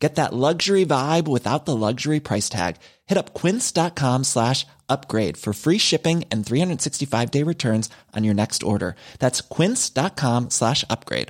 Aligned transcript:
Get 0.00 0.14
that 0.14 0.32
luxury 0.32 0.86
vibe 0.86 1.28
without 1.28 1.66
the 1.66 1.76
luxury 1.76 2.20
price 2.20 2.48
tag. 2.48 2.76
Hit 3.06 3.18
up 3.18 3.34
quince.com 3.34 4.24
slash 4.24 4.66
upgrade 4.88 5.36
for 5.36 5.52
free 5.52 5.78
shipping 5.78 6.24
and 6.30 6.44
365 6.44 7.30
day 7.30 7.42
returns 7.44 7.90
on 8.16 8.24
your 8.24 8.34
next 8.34 8.62
order. 8.62 8.96
That's 9.18 9.42
quince.com 9.42 10.50
slash 10.50 10.84
upgrade. 10.88 11.28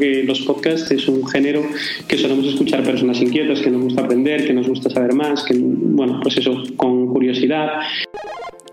Los 0.00 0.40
podcasts 0.46 0.90
es 0.92 1.08
un 1.08 1.26
género 1.26 1.62
que 2.08 2.16
solemos 2.16 2.46
escuchar 2.46 2.82
personas 2.82 3.20
inquietas, 3.20 3.60
que 3.60 3.70
nos 3.70 3.82
gusta 3.82 4.02
aprender, 4.02 4.46
que 4.46 4.54
nos 4.54 4.66
gusta 4.66 4.88
saber 4.88 5.12
más, 5.12 5.44
que, 5.44 5.54
bueno, 5.58 6.20
pues 6.22 6.38
eso, 6.38 6.54
con 6.78 7.08
curiosidad. 7.08 7.68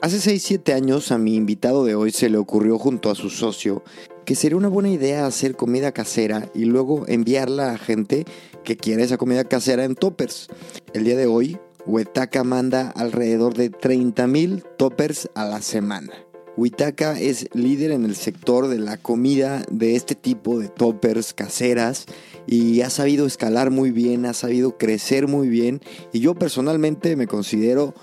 Hace 0.02 0.18
6-7 0.18 0.73
años 0.73 1.12
a 1.12 1.18
mi 1.18 1.35
invitado 1.35 1.84
de 1.84 1.96
hoy 1.96 2.12
se 2.12 2.30
le 2.30 2.38
ocurrió 2.38 2.77
junto 2.77 3.09
a 3.09 3.16
su 3.16 3.30
socio 3.30 3.84
que 4.27 4.36
sería 4.36 4.58
una 4.58 4.67
buena 4.67 4.90
idea 4.90 5.26
hacer 5.26 5.55
comida 5.55 5.94
casera 5.94 6.52
y 6.54 6.66
luego 6.66 7.05
enviarla 7.08 7.72
a 7.72 7.77
gente 7.77 8.26
que 8.66 8.76
quiera 8.76 9.02
esa 9.02 9.16
comida 9.16 9.45
casera 9.45 9.85
en 9.85 9.95
toppers. 9.95 10.49
El 10.94 11.05
día 11.05 11.16
de 11.16 11.27
hoy, 11.27 11.58
Huetaca 11.85 12.44
manda 12.44 12.90
alrededor 12.90 13.54
de 13.54 13.71
30.000 13.71 14.66
toppers 14.77 15.30
a 15.34 15.45
la 15.45 15.62
semana. 15.62 16.12
Huitaca 16.58 17.18
es 17.18 17.48
líder 17.54 17.91
en 17.91 18.04
el 18.04 18.18
sector 18.18 18.68
de 18.68 18.80
la 18.80 18.98
comida 18.98 19.63
de 19.71 19.95
este 19.95 20.13
tipo 20.13 20.60
de 20.60 20.68
toppers 20.68 21.34
caseras 21.34 22.05
y 22.46 22.82
ha 22.82 22.90
sabido 22.90 23.27
escalar 23.27 23.71
muy 23.71 23.91
bien, 23.91 24.26
ha 24.26 24.34
sabido 24.34 24.77
crecer 24.77 25.29
muy 25.29 25.48
bien 25.48 25.79
y 26.12 26.20
yo 26.20 26.35
personalmente 26.35 27.16
me 27.16 27.27
considero 27.27 27.94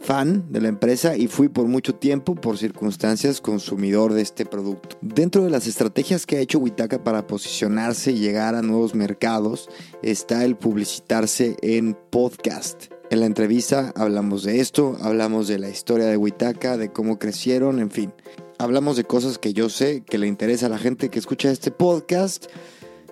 fan 0.00 0.46
de 0.50 0.60
la 0.60 0.68
empresa 0.68 1.16
y 1.16 1.26
fui 1.26 1.48
por 1.48 1.66
mucho 1.66 1.94
tiempo, 1.94 2.34
por 2.34 2.58
circunstancias, 2.58 3.40
consumidor 3.40 4.12
de 4.14 4.22
este 4.22 4.46
producto. 4.46 4.96
Dentro 5.00 5.44
de 5.44 5.50
las 5.50 5.66
estrategias 5.66 6.26
que 6.26 6.36
ha 6.36 6.40
hecho 6.40 6.58
Huitaca 6.58 7.02
para 7.02 7.26
posicionarse 7.26 8.12
y 8.12 8.18
llegar 8.18 8.54
a 8.54 8.62
nuevos 8.62 8.94
mercados 8.94 9.68
está 10.02 10.44
el 10.44 10.56
publicitarse 10.56 11.56
en 11.62 11.96
podcast. 12.10 12.92
En 13.10 13.20
la 13.20 13.26
entrevista 13.26 13.92
hablamos 13.96 14.44
de 14.44 14.60
esto, 14.60 14.96
hablamos 15.00 15.48
de 15.48 15.58
la 15.58 15.70
historia 15.70 16.06
de 16.06 16.16
Huitaca, 16.16 16.76
de 16.76 16.92
cómo 16.92 17.18
crecieron, 17.18 17.78
en 17.78 17.90
fin. 17.90 18.12
Hablamos 18.58 18.96
de 18.96 19.04
cosas 19.04 19.38
que 19.38 19.52
yo 19.52 19.68
sé 19.68 20.02
que 20.02 20.18
le 20.18 20.26
interesa 20.26 20.66
a 20.66 20.70
la 20.70 20.78
gente 20.78 21.08
que 21.08 21.18
escucha 21.18 21.50
este 21.50 21.70
podcast. 21.70 22.46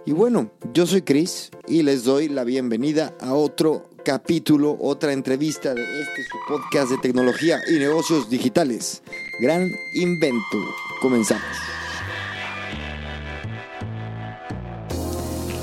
Y 0.05 0.12
bueno, 0.12 0.51
yo 0.75 0.87
soy 0.87 1.03
Chris 1.03 1.51
y 1.67 1.83
les 1.83 2.05
doy 2.05 2.29
la 2.29 2.45
bienvenida 2.45 3.14
a 3.20 3.34
otro 3.34 3.89
capítulo, 4.07 4.79
otra 4.81 5.12
entrevista 5.12 5.75
de 5.75 5.83
este 5.83 6.23
su 6.23 6.39
podcast 6.47 6.91
de 6.91 6.99
tecnología 6.99 7.59
y 7.69 7.81
negocios 7.81 8.31
digitales. 8.31 9.03
Gran 9.41 9.69
invento. 9.95 10.59
Comenzamos. 11.03 11.43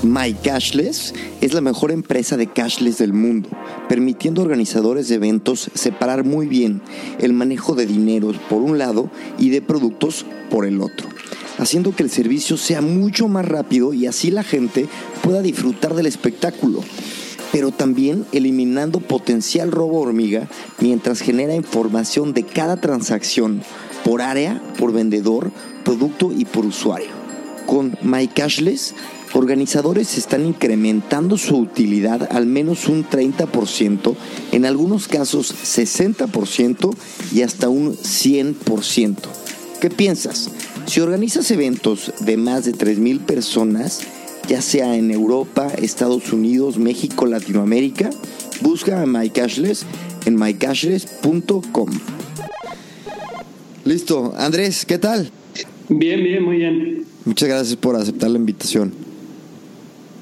My 0.03 0.33
Cashless 0.33 1.13
es 1.39 1.53
la 1.53 1.61
mejor 1.61 1.93
empresa 1.93 2.35
de 2.35 2.47
cashless 2.47 2.97
del 2.97 3.13
mundo, 3.13 3.47
permitiendo 3.87 4.41
a 4.41 4.43
organizadores 4.43 5.07
de 5.07 5.15
eventos 5.15 5.71
separar 5.73 6.25
muy 6.25 6.45
bien 6.45 6.81
el 7.19 7.31
manejo 7.31 7.75
de 7.75 7.85
dinero 7.85 8.33
por 8.49 8.61
un 8.61 8.77
lado 8.77 9.09
y 9.39 9.51
de 9.51 9.61
productos 9.61 10.25
por 10.49 10.65
el 10.65 10.81
otro, 10.81 11.07
haciendo 11.59 11.95
que 11.95 12.03
el 12.03 12.09
servicio 12.09 12.57
sea 12.57 12.81
mucho 12.81 13.29
más 13.29 13.47
rápido 13.47 13.93
y 13.93 14.05
así 14.05 14.31
la 14.31 14.43
gente 14.43 14.89
pueda 15.21 15.41
disfrutar 15.41 15.93
del 15.93 16.07
espectáculo 16.07 16.83
pero 17.53 17.71
también 17.71 18.25
eliminando 18.31 18.99
potencial 18.99 19.71
robo 19.71 20.01
hormiga 20.01 20.49
mientras 20.79 21.21
genera 21.21 21.53
información 21.53 22.33
de 22.33 22.43
cada 22.43 22.77
transacción 22.77 23.61
por 24.03 24.23
área, 24.23 24.59
por 24.79 24.91
vendedor, 24.91 25.51
producto 25.85 26.31
y 26.35 26.45
por 26.45 26.65
usuario. 26.65 27.11
Con 27.67 27.95
MyCashless, 28.01 28.95
organizadores 29.33 30.17
están 30.17 30.47
incrementando 30.47 31.37
su 31.37 31.55
utilidad 31.57 32.27
al 32.31 32.47
menos 32.47 32.87
un 32.87 33.07
30%, 33.07 34.15
en 34.51 34.65
algunos 34.65 35.07
casos 35.07 35.53
60% 35.53 36.95
y 37.33 37.43
hasta 37.43 37.69
un 37.69 37.95
100%. 37.95 39.17
¿Qué 39.79 39.91
piensas? 39.91 40.49
Si 40.87 41.01
organizas 41.01 41.51
eventos 41.51 42.13
de 42.19 42.35
más 42.35 42.65
de 42.65 42.73
3.000 42.73 43.19
personas, 43.19 44.01
ya 44.47 44.61
sea 44.61 44.95
en 44.95 45.11
Europa, 45.11 45.67
Estados 45.81 46.31
Unidos, 46.33 46.77
México, 46.77 47.25
Latinoamérica, 47.25 48.09
busca 48.61 49.01
a 49.01 49.05
MyCashless 49.05 49.85
en 50.25 50.35
mycashless.com. 50.35 51.89
Listo, 53.85 54.33
Andrés, 54.37 54.85
¿qué 54.85 54.97
tal? 54.97 55.29
Bien, 55.89 56.23
bien, 56.23 56.43
muy 56.43 56.57
bien. 56.57 57.05
Muchas 57.25 57.49
gracias 57.49 57.75
por 57.75 57.95
aceptar 57.95 58.29
la 58.29 58.37
invitación. 58.37 58.93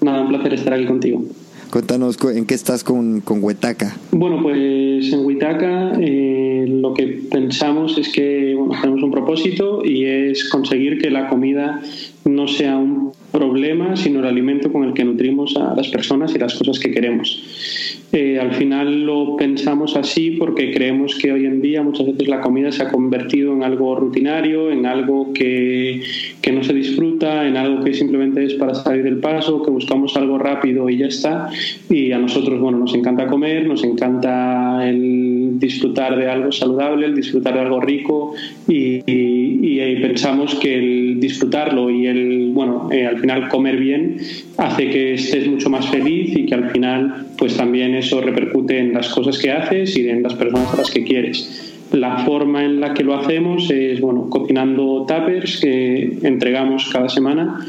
Nada, 0.01 0.21
un 0.21 0.29
placer 0.29 0.53
estar 0.53 0.73
aquí 0.73 0.85
contigo. 0.85 1.23
Cuéntanos 1.71 2.17
en 2.35 2.45
qué 2.45 2.53
estás 2.53 2.83
con, 2.83 3.21
con 3.21 3.41
Huetaca. 3.41 3.95
Bueno, 4.11 4.41
pues 4.41 5.13
en 5.13 5.25
Huitaca 5.25 5.93
eh, 6.01 6.65
lo 6.67 6.93
que 6.93 7.21
pensamos 7.31 7.97
es 7.97 8.09
que 8.09 8.55
bueno, 8.55 8.73
tenemos 8.81 9.03
un 9.03 9.11
propósito 9.11 9.81
y 9.85 10.03
es 10.03 10.49
conseguir 10.49 10.99
que 10.99 11.09
la 11.09 11.29
comida 11.29 11.81
no 12.25 12.47
sea 12.47 12.77
un 12.77 13.13
problema, 13.31 13.95
sino 13.95 14.19
el 14.19 14.25
alimento 14.25 14.71
con 14.71 14.83
el 14.83 14.93
que 14.93 15.03
nutrimos 15.03 15.55
a 15.55 15.73
las 15.75 15.87
personas 15.87 16.35
y 16.35 16.39
las 16.39 16.55
cosas 16.55 16.79
que 16.79 16.91
queremos. 16.91 18.01
Eh, 18.13 18.37
al 18.39 18.53
final 18.53 19.05
lo 19.05 19.37
pensamos 19.37 19.95
así 19.95 20.31
porque 20.31 20.71
creemos 20.71 21.15
que 21.15 21.31
hoy 21.31 21.45
en 21.45 21.61
día 21.61 21.81
muchas 21.81 22.07
veces 22.07 22.27
la 22.27 22.41
comida 22.41 22.71
se 22.71 22.83
ha 22.83 22.91
convertido 22.91 23.53
en 23.53 23.63
algo 23.63 23.95
rutinario, 23.95 24.69
en 24.69 24.85
algo 24.85 25.31
que, 25.31 26.01
que 26.41 26.51
no 26.51 26.61
se 26.61 26.73
disfruta, 26.73 27.47
en 27.47 27.55
algo 27.55 27.83
que 27.83 27.93
simplemente 27.93 28.43
es 28.43 28.55
para 28.55 28.75
salir 28.75 29.03
del 29.03 29.19
paso, 29.19 29.63
que 29.63 29.71
buscamos 29.71 30.17
algo 30.17 30.37
rápido 30.37 30.89
y 30.89 30.97
ya 30.97 31.05
está. 31.05 31.49
Y 31.89 32.11
a 32.11 32.17
nosotros, 32.17 32.59
bueno, 32.59 32.79
nos 32.79 32.93
encanta 32.93 33.27
comer, 33.27 33.65
nos 33.65 33.83
encanta 33.85 34.89
el 34.89 35.57
disfrutar 35.57 36.17
de 36.17 36.27
algo 36.27 36.51
saludable, 36.51 37.05
el 37.05 37.15
disfrutar 37.15 37.53
de 37.53 37.59
algo 37.61 37.79
rico 37.79 38.33
y, 38.67 39.01
y, 39.09 39.81
y 39.81 39.95
pensamos 40.01 40.55
que 40.55 40.75
el 40.75 41.19
disfrutarlo 41.19 41.89
y 41.89 42.07
el, 42.07 42.51
bueno, 42.51 42.89
eh, 42.91 43.05
al 43.05 43.20
final 43.21 43.47
comer 43.49 43.77
bien 43.77 44.17
hace 44.57 44.89
que 44.89 45.13
estés 45.13 45.47
mucho 45.47 45.69
más 45.69 45.89
feliz 45.89 46.35
y 46.35 46.45
que 46.45 46.55
al 46.55 46.69
final 46.71 47.27
pues 47.37 47.55
también 47.55 47.95
eso 47.95 48.21
repercute 48.21 48.79
en 48.79 48.93
las 48.93 49.09
cosas 49.09 49.37
que 49.37 49.51
haces 49.51 49.95
y 49.95 50.09
en 50.09 50.23
las 50.23 50.33
personas 50.33 50.73
a 50.73 50.77
las 50.77 50.91
que 50.91 51.03
quieres. 51.03 51.70
La 51.91 52.19
forma 52.19 52.63
en 52.63 52.79
la 52.79 52.93
que 52.93 53.03
lo 53.03 53.15
hacemos 53.15 53.69
es 53.69 53.99
bueno, 53.99 54.29
cocinando 54.29 55.05
tuppers 55.05 55.59
que 55.59 56.19
entregamos 56.23 56.89
cada 56.91 57.09
semana 57.09 57.59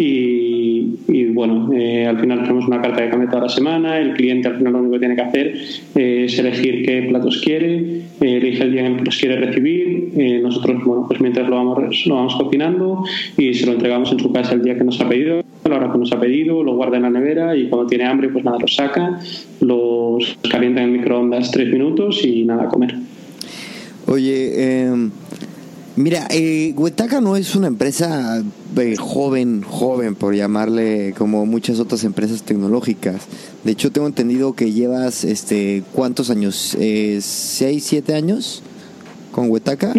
y, 0.00 1.26
bueno, 1.32 1.72
eh, 1.72 2.06
al 2.06 2.18
final 2.18 2.42
tenemos 2.42 2.66
una 2.66 2.80
carta 2.80 3.02
de 3.02 3.10
cambio 3.10 3.28
toda 3.28 3.42
la 3.42 3.48
semana, 3.48 3.98
el 3.98 4.14
cliente 4.14 4.48
al 4.48 4.56
final 4.56 4.72
lo 4.72 4.78
único 4.80 4.94
que 4.94 4.98
tiene 5.00 5.16
que 5.16 5.22
hacer 5.22 5.54
es 5.94 6.38
elegir 6.38 6.84
qué 6.84 7.06
platos 7.08 7.40
quiere, 7.42 7.76
eh, 8.20 8.36
elige 8.36 8.64
el 8.64 8.72
día 8.72 8.86
en 8.86 8.96
que 8.96 9.04
los 9.04 9.16
quiere 9.16 9.36
recibir, 9.36 10.10
eh, 10.16 10.40
nosotros 10.42 10.84
bueno, 10.84 11.04
pues 11.08 11.20
mientras 11.20 11.48
lo 11.48 11.56
vamos, 11.56 12.06
lo 12.06 12.14
vamos 12.14 12.36
cocinando 12.36 13.04
y 13.36 13.54
se 13.54 13.66
lo 13.66 13.72
entregamos 13.72 14.12
en 14.12 14.20
su 14.20 14.32
casa 14.32 14.54
el 14.54 14.62
día 14.62 14.76
que 14.76 14.84
nos 14.84 15.00
ha 15.00 15.08
pedido, 15.08 15.42
la 15.68 15.76
hora 15.76 15.92
que 15.92 15.98
nos 15.98 16.12
ha 16.12 16.20
pedido, 16.20 16.62
lo 16.62 16.74
guarda 16.74 16.96
en 16.96 17.02
la 17.04 17.10
nevera 17.10 17.56
y 17.56 17.68
cuando 17.68 17.88
tiene 17.88 18.04
hambre 18.04 18.28
pues 18.28 18.44
nada, 18.44 18.58
los 18.60 18.74
saca, 18.74 19.18
los 19.60 20.38
calienta 20.48 20.82
en 20.82 20.90
el 20.90 20.98
microondas 20.98 21.50
tres 21.50 21.72
minutos 21.72 22.24
y 22.24 22.44
nada, 22.44 22.64
a 22.64 22.68
comer. 22.68 22.94
Oye, 24.08 24.52
eh, 24.54 25.10
mira, 25.96 26.28
eh, 26.30 26.72
Huetaca 26.74 27.20
no 27.20 27.36
es 27.36 27.54
una 27.54 27.66
empresa 27.66 28.42
eh, 28.78 28.96
joven, 28.96 29.60
joven, 29.60 30.14
por 30.14 30.34
llamarle 30.34 31.12
como 31.18 31.44
muchas 31.44 31.78
otras 31.78 32.04
empresas 32.04 32.42
tecnológicas. 32.42 33.26
De 33.64 33.72
hecho, 33.72 33.92
tengo 33.92 34.06
entendido 34.06 34.54
que 34.54 34.72
llevas, 34.72 35.24
este, 35.24 35.82
¿cuántos 35.92 36.30
años? 36.30 36.74
Eh, 36.80 37.18
¿Seis, 37.20 37.84
siete 37.84 38.14
años 38.14 38.62
con 39.30 39.50
Huetaca? 39.50 39.92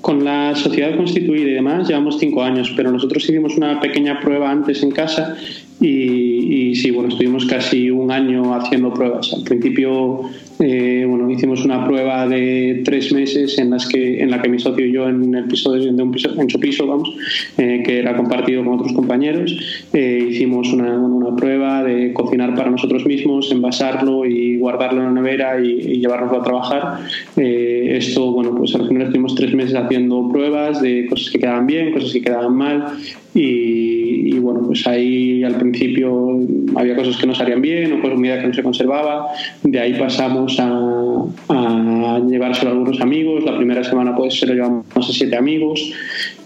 Con 0.00 0.24
la 0.24 0.56
sociedad 0.56 0.96
constituida 0.96 1.50
y 1.50 1.54
demás 1.54 1.88
llevamos 1.88 2.18
cinco 2.18 2.42
años, 2.42 2.72
pero 2.74 2.90
nosotros 2.90 3.22
hicimos 3.24 3.58
una 3.58 3.80
pequeña 3.80 4.18
prueba 4.20 4.50
antes 4.50 4.82
en 4.82 4.92
casa 4.92 5.36
y, 5.78 6.70
y 6.70 6.74
sí, 6.76 6.90
bueno, 6.90 7.10
estuvimos 7.10 7.44
casi 7.44 7.90
un 7.90 8.10
año 8.10 8.54
haciendo 8.54 8.94
pruebas. 8.94 9.30
Al 9.34 9.42
principio 9.42 10.30
Eh, 10.60 11.04
bueno, 11.08 11.30
hicimos 11.30 11.64
una 11.64 11.86
prueba 11.86 12.26
de 12.26 12.82
tres 12.84 13.12
meses 13.12 13.58
en 13.58 13.70
las 13.70 13.86
que 13.86 14.20
en 14.20 14.30
la 14.30 14.42
que 14.42 14.48
mi 14.48 14.58
socio 14.58 14.84
y 14.84 14.92
yo 14.92 15.08
en 15.08 15.34
el 15.34 15.44
piso 15.44 15.72
de, 15.72 15.88
un 15.88 16.10
piso, 16.10 16.30
en 16.40 16.50
su 16.50 16.58
piso, 16.58 16.86
vamos, 16.86 17.14
eh, 17.56 17.82
que 17.84 17.98
era 17.98 18.16
compartido 18.16 18.64
con 18.64 18.74
otros 18.74 18.92
compañeros, 18.92 19.56
hicimos 19.92 20.72
una, 20.72 20.98
una, 20.98 21.36
prueba 21.36 21.84
de 21.84 22.12
cocinar 22.12 22.54
para 22.54 22.70
nosotros 22.70 23.06
mismos, 23.06 23.52
envasarlo 23.52 24.24
y 24.24 24.58
guardarlo 24.58 25.00
en 25.00 25.14
la 25.14 25.20
nevera 25.20 25.60
y, 25.60 25.68
y 25.68 26.00
llevárnoslo 26.00 26.40
a 26.40 26.44
trabajar. 26.44 26.98
esto, 27.36 28.32
bueno, 28.32 28.54
pues 28.56 28.74
al 28.74 28.88
final 28.88 29.02
estuvimos 29.02 29.34
tres 29.34 29.54
meses 29.54 29.76
haciendo 29.76 30.28
pruebas 30.28 30.82
de 30.82 31.06
cosas 31.06 31.30
que 31.30 31.38
quedaban 31.38 31.66
bien, 31.66 31.92
cosas 31.92 32.12
que 32.12 32.22
quedaban 32.22 32.54
mal 32.54 32.96
y, 33.40 34.38
bueno, 34.38 34.62
pues 34.66 34.86
ahí 34.86 35.44
al 35.44 35.56
principio 35.56 36.40
había 36.74 36.96
cosas 36.96 37.16
que 37.16 37.26
no 37.26 37.34
salían 37.34 37.60
bien 37.60 37.92
o 37.92 38.00
comida 38.00 38.40
que 38.40 38.48
no 38.48 38.54
se 38.54 38.62
conservaba. 38.62 39.28
De 39.62 39.78
ahí 39.78 39.94
pasamos 39.94 40.47
a, 40.58 41.24
a 41.48 42.20
llevárselo 42.26 42.70
a 42.70 42.72
algunos 42.72 43.00
amigos. 43.00 43.44
La 43.44 43.56
primera 43.56 43.84
semana 43.84 44.14
pues 44.16 44.38
se 44.38 44.46
lo 44.46 44.54
llevamos 44.54 44.84
a 44.96 45.12
siete 45.12 45.36
amigos. 45.36 45.92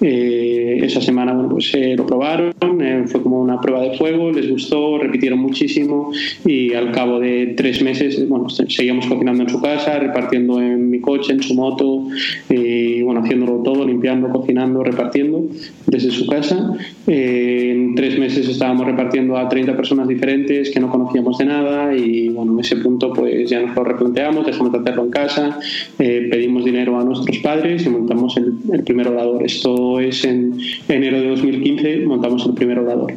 Eh, 0.01 0.81
esa 0.83 1.01
semana 1.01 1.33
bueno, 1.33 1.51
pues 1.51 1.71
se 1.71 1.95
lo 1.95 2.07
probaron, 2.07 2.53
eh, 2.81 3.05
fue 3.07 3.23
como 3.23 3.41
una 3.41 3.61
prueba 3.61 3.83
de 3.83 3.97
fuego, 3.97 4.33
les 4.33 4.51
gustó, 4.51 4.99
repitieron 4.99 5.39
muchísimo 5.39 6.11
y 6.45 6.75
al 6.75 6.91
cabo 6.91 7.21
de 7.21 7.55
tres 7.57 7.83
meses 7.83 8.29
bueno, 8.29 8.49
seguíamos 8.49 9.07
cocinando 9.07 9.45
en 9.45 9.49
su 9.49 9.61
casa, 9.61 9.99
repartiendo 9.99 10.61
en 10.61 10.91
mi 10.91 11.01
coche, 11.01 11.33
en 11.33 11.43
su 11.43 11.55
moto 11.55 12.09
y 12.51 13.03
bueno, 13.03 13.21
haciéndolo 13.21 13.63
todo, 13.63 13.87
limpiando, 13.87 14.29
cocinando, 14.31 14.83
repartiendo 14.83 15.45
desde 15.87 16.11
su 16.11 16.27
casa. 16.27 16.73
Eh, 17.07 17.72
tres 17.95 18.19
meses 18.19 18.49
estábamos 18.49 18.87
repartiendo 18.87 19.37
a 19.37 19.49
30 19.49 19.77
personas 19.77 20.09
diferentes 20.09 20.71
que 20.71 20.81
no 20.81 20.91
conocíamos 20.91 21.39
de 21.39 21.45
nada 21.45 21.95
y 21.95 22.29
bueno, 22.29 22.53
en 22.53 22.61
ese 22.61 22.77
punto 22.77 23.13
pues 23.13 23.49
ya 23.49 23.61
nos 23.61 23.75
lo 23.75 23.85
replanteamos, 23.85 24.47
dejamos 24.47 24.73
de 24.73 24.79
hacerlo 24.79 25.05
en 25.05 25.11
casa, 25.11 25.59
pedimos 25.97 26.65
dinero 26.65 26.99
a 26.99 27.05
nuestros 27.05 27.39
padres 27.39 27.85
y 27.87 27.89
montamos 27.89 28.37
el, 28.37 28.55
el 28.73 28.83
primer 28.85 29.09
orador. 29.09 29.45
Esto 29.45 30.01
es 30.01 30.25
en 30.25 30.59
enero 30.89 31.21
de 31.21 31.29
2015 31.29 32.07
montamos 32.07 32.47
el 32.47 32.55
primer 32.55 32.79
orador. 32.79 33.13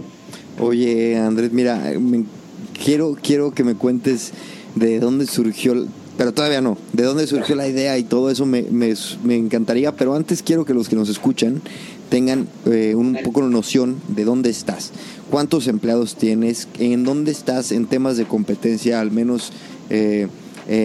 Oye, 0.59 1.17
Andrés, 1.17 1.51
mira, 1.51 1.81
quiero, 2.83 3.17
quiero 3.21 3.51
que 3.51 3.63
me 3.63 3.75
cuentes 3.75 4.33
de 4.75 4.99
dónde 4.99 5.25
surgió, 5.25 5.85
pero 6.17 6.33
todavía 6.33 6.61
no, 6.61 6.77
de 6.93 7.03
dónde 7.03 7.27
surgió 7.27 7.55
la 7.55 7.67
idea 7.67 7.97
y 7.97 8.03
todo 8.03 8.29
eso 8.29 8.45
me, 8.45 8.63
me, 8.63 9.35
encantaría, 9.35 9.91
pero 9.93 10.15
antes 10.15 10.41
quiero 10.41 10.65
que 10.65 10.73
los 10.73 10.87
que 10.87 10.95
nos 10.95 11.09
escuchan 11.09 11.61
tengan 12.15 12.47
eh, 12.65 12.95
un 12.95 13.17
poco 13.25 13.41
de 13.41 13.49
noción 13.49 13.97
de 14.07 14.23
dónde 14.23 14.49
estás, 14.49 14.93
cuántos 15.29 15.67
empleados 15.67 16.15
tienes, 16.15 16.69
en 16.79 17.03
dónde 17.03 17.33
estás 17.33 17.73
en 17.73 17.87
temas 17.87 18.15
de 18.15 18.23
competencia, 18.23 19.01
al 19.01 19.11
menos 19.11 19.51
eh, 19.89 20.29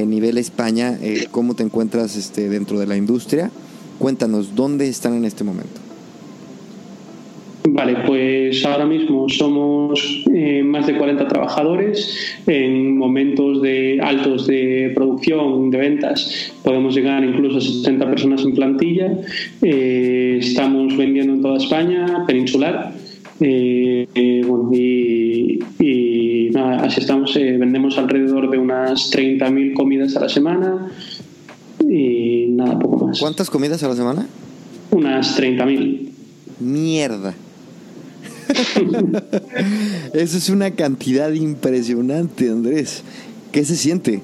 nivel 0.09 0.39
España, 0.39 0.99
eh, 1.01 1.29
cómo 1.31 1.55
te 1.55 1.63
encuentras 1.63 2.17
este, 2.17 2.49
dentro 2.49 2.81
de 2.81 2.89
la 2.89 2.97
industria 2.97 3.53
Cuéntanos, 4.01 4.55
¿dónde 4.57 4.89
están 4.89 5.13
en 5.13 5.27
este 5.27 5.45
momento? 5.45 5.80
Vale, 7.69 7.97
pues 8.07 8.65
ahora 8.65 8.87
mismo 8.87 9.29
somos 9.29 10.25
eh, 10.35 10.63
más 10.63 10.87
de 10.87 10.97
40 10.97 11.29
trabajadores. 11.29 12.35
En 12.47 12.97
momentos 12.97 13.61
de 13.61 14.01
altos 14.03 14.47
de 14.47 14.93
producción, 14.95 15.71
de 15.71 15.79
ventas, 15.79 16.53
podemos 16.65 16.95
llegar 16.95 17.23
incluso 17.23 17.59
a 17.59 17.61
60 17.61 18.07
personas 18.07 18.43
en 18.45 18.55
plantilla. 18.55 19.13
Eh, 19.61 20.39
estamos 20.41 20.97
vendiendo 20.97 21.35
en 21.35 21.43
toda 21.43 21.59
España, 21.59 22.25
peninsular. 22.27 22.95
Eh, 23.41 24.43
bueno, 24.47 24.71
y, 24.73 26.51
nada, 26.53 26.85
así 26.85 27.01
estamos. 27.01 27.35
vendemos 27.35 27.99
alrededor 27.99 28.51
de 28.51 28.57
unas 28.59 29.13
30.000 29.13 29.75
comidas 29.75 30.17
a 30.17 30.21
la 30.21 30.29
semana 30.31 30.91
y 31.87 32.47
nada, 32.49 32.79
poco 32.79 33.07
más. 33.07 33.21
¿Cuántas 33.21 33.51
comidas 33.51 33.83
a 33.83 33.89
la 33.89 33.97
semana? 33.97 34.27
Unas 34.93 35.39
30.000. 35.39 36.09
Mierda. 36.61 37.35
Eso 40.15 40.39
es 40.39 40.49
una 40.51 40.71
cantidad 40.73 41.33
impresionante, 41.33 42.49
Andrés. 42.51 43.03
¿Qué 43.53 43.65
se 43.65 43.77
siente? 43.77 44.21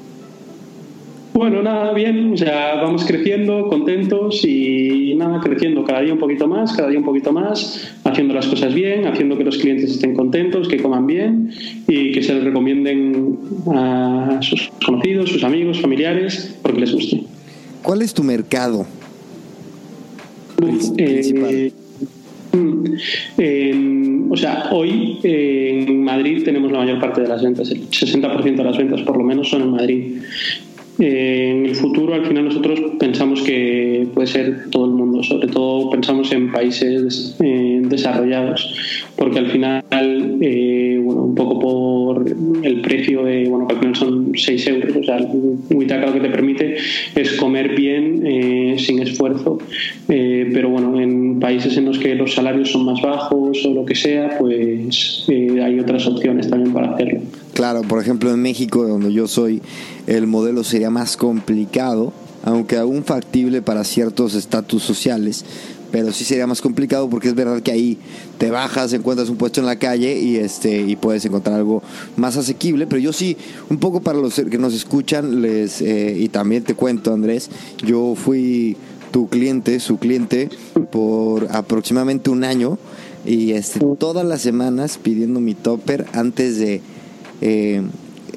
Bueno, 1.37 1.63
nada, 1.63 1.93
bien, 1.93 2.33
o 2.33 2.37
sea, 2.39 2.77
vamos 2.77 3.05
creciendo, 3.05 3.69
contentos 3.69 4.43
y 4.43 5.15
nada, 5.17 5.39
creciendo 5.41 5.85
cada 5.85 6.01
día 6.01 6.15
un 6.15 6.19
poquito 6.19 6.49
más, 6.49 6.73
cada 6.73 6.89
día 6.89 6.99
un 6.99 7.05
poquito 7.05 7.31
más, 7.31 7.93
haciendo 8.05 8.33
las 8.33 8.47
cosas 8.47 8.73
bien, 8.73 9.07
haciendo 9.07 9.37
que 9.37 9.45
los 9.45 9.59
clientes 9.59 9.91
estén 9.91 10.15
contentos, 10.15 10.67
que 10.67 10.79
coman 10.79 11.07
bien 11.07 11.51
y 11.87 12.13
que 12.13 12.23
se 12.23 12.33
les 12.33 12.43
recomienden 12.43 13.39
a 13.71 14.39
sus 14.41 14.71
conocidos, 14.83 15.29
sus 15.29 15.45
amigos, 15.45 15.79
familiares, 15.79 16.57
porque 16.63 16.81
les 16.81 16.95
guste. 16.95 17.25
¿Cuál 17.83 18.01
es 18.01 18.15
tu 18.15 18.23
mercado? 18.23 18.87
Eh, 20.97 21.71
mm, 22.57 24.33
o 24.33 24.37
sea, 24.37 24.69
hoy 24.73 25.19
en 25.23 26.03
Madrid 26.03 26.43
tenemos 26.45 26.73
la 26.73 26.79
mayor 26.79 27.01
parte 27.01 27.23
de 27.23 27.29
las 27.29 27.43
ventas, 27.43 27.71
el 27.71 27.89
60% 27.89 28.57
de 28.57 28.65
las 28.65 28.77
ventas 28.77 29.03
por 29.03 29.17
lo 29.17 29.25
menos 29.25 29.49
son 29.49 29.63
en 29.63 29.71
Madrid. 29.71 30.23
Eh, 30.99 31.51
en 31.51 31.67
el 31.67 31.75
futuro, 31.75 32.15
al 32.15 32.25
final, 32.25 32.47
nosotros 32.47 32.81
pensamos 32.99 33.43
que 33.43 34.09
puede 34.15 34.27
ser 34.27 34.71
todo 34.71 34.87
el 34.87 34.93
mundo, 34.93 35.23
sobre 35.23 35.49
todo 35.49 35.91
pensamos 35.91 36.33
en 36.33 36.51
países 36.51 37.37
eh, 37.41 37.83
desarrollados, 37.85 38.75
porque 39.17 39.41
al 39.41 39.51
final, 39.51 39.85
bueno, 41.07 41.23
un 41.23 41.35
poco 41.35 41.61
por 41.61 42.27
el 42.63 42.81
precio 42.83 43.23
de, 43.23 43.49
bueno, 43.49 43.69
al 43.71 43.79
final 43.79 43.95
son 43.95 44.33
6 44.35 44.67
euros, 44.67 44.97
o 44.97 45.03
sea, 45.05 45.19
Witaka 45.71 46.07
lo 46.07 46.13
que 46.15 46.21
te 46.21 46.29
permite 46.29 46.77
es 47.15 47.33
comer 47.35 47.77
bien 47.77 48.27
eh, 48.27 48.77
sin 48.79 49.01
esfuerzo, 49.01 49.59
eh, 50.09 50.51
pero 50.53 50.69
bueno, 50.71 51.01
en 51.01 51.39
países 51.39 51.77
en 51.77 51.85
los 51.85 51.99
que 51.99 52.17
los 52.17 52.35
salarios 52.35 52.73
son 52.73 52.85
más 52.85 53.01
bajos 53.01 53.65
o 53.65 53.73
lo 53.73 53.85
que 53.85 53.95
sea, 53.95 54.37
pues 54.39 55.25
eh, 55.29 55.63
hay 55.63 55.79
otras 55.79 56.07
opciones 56.09 56.51
también 56.51 56.73
para 56.73 56.93
hacerlo. 56.93 57.21
Claro, 57.55 57.83
por 57.83 58.01
ejemplo 58.01 58.33
en 58.35 58.43
México, 58.43 58.87
donde 58.87 59.13
yo 59.13 59.29
soy, 59.29 59.63
el 60.09 60.27
modelo 60.27 60.65
sería 60.65 60.91
más 60.91 61.17
complicado, 61.17 62.13
aunque 62.43 62.77
aún 62.77 63.05
factible 63.05 63.63
para 63.63 63.85
ciertos 63.85 64.35
estatus 64.35 64.83
sociales, 64.83 65.45
pero 65.91 66.13
sí 66.13 66.25
sería 66.25 66.47
más 66.47 66.61
complicado 66.61 67.09
porque 67.09 67.29
es 67.29 67.35
verdad 67.35 67.63
que 67.63 67.73
ahí 67.73 67.99
te 68.39 68.51
bajas, 68.51 68.93
encuentras 68.93 69.29
un 69.29 69.37
puesto 69.37 69.61
en 69.61 69.67
la 69.67 69.77
calle 69.77 70.19
y 70.19 70.37
este 70.37 70.81
y 70.83 70.97
puedes 70.97 71.25
encontrar 71.25 71.57
algo 71.57 71.83
más 72.17 72.37
asequible, 72.37 72.87
pero 72.87 73.01
yo 73.01 73.13
sí 73.13 73.37
un 73.71 73.79
poco 73.79 74.01
para 74.01 74.19
los 74.19 74.35
que 74.35 74.59
nos 74.59 74.75
escuchan 74.75 75.43
les 75.43 75.81
eh, 75.81 76.17
y 76.19 76.29
también 76.29 76.65
te 76.65 76.75
cuento 76.75 77.13
Andrés, 77.13 77.51
yo 77.85 78.15
fui 78.15 78.77
tu 79.11 79.29
cliente, 79.29 79.81
su 79.81 79.99
cliente 79.99 80.51
por 80.91 81.49
aproximadamente 81.51 82.31
un 82.31 82.45
año 82.45 82.79
y 83.25 83.53
este 83.53 83.81
todas 83.99 84.25
las 84.27 84.41
semanas 84.41 84.99
pidiendo 85.03 85.41
mi 85.41 85.55
topper 85.55 86.07
antes 86.13 86.59
de 86.59 86.81
eh, 87.41 87.83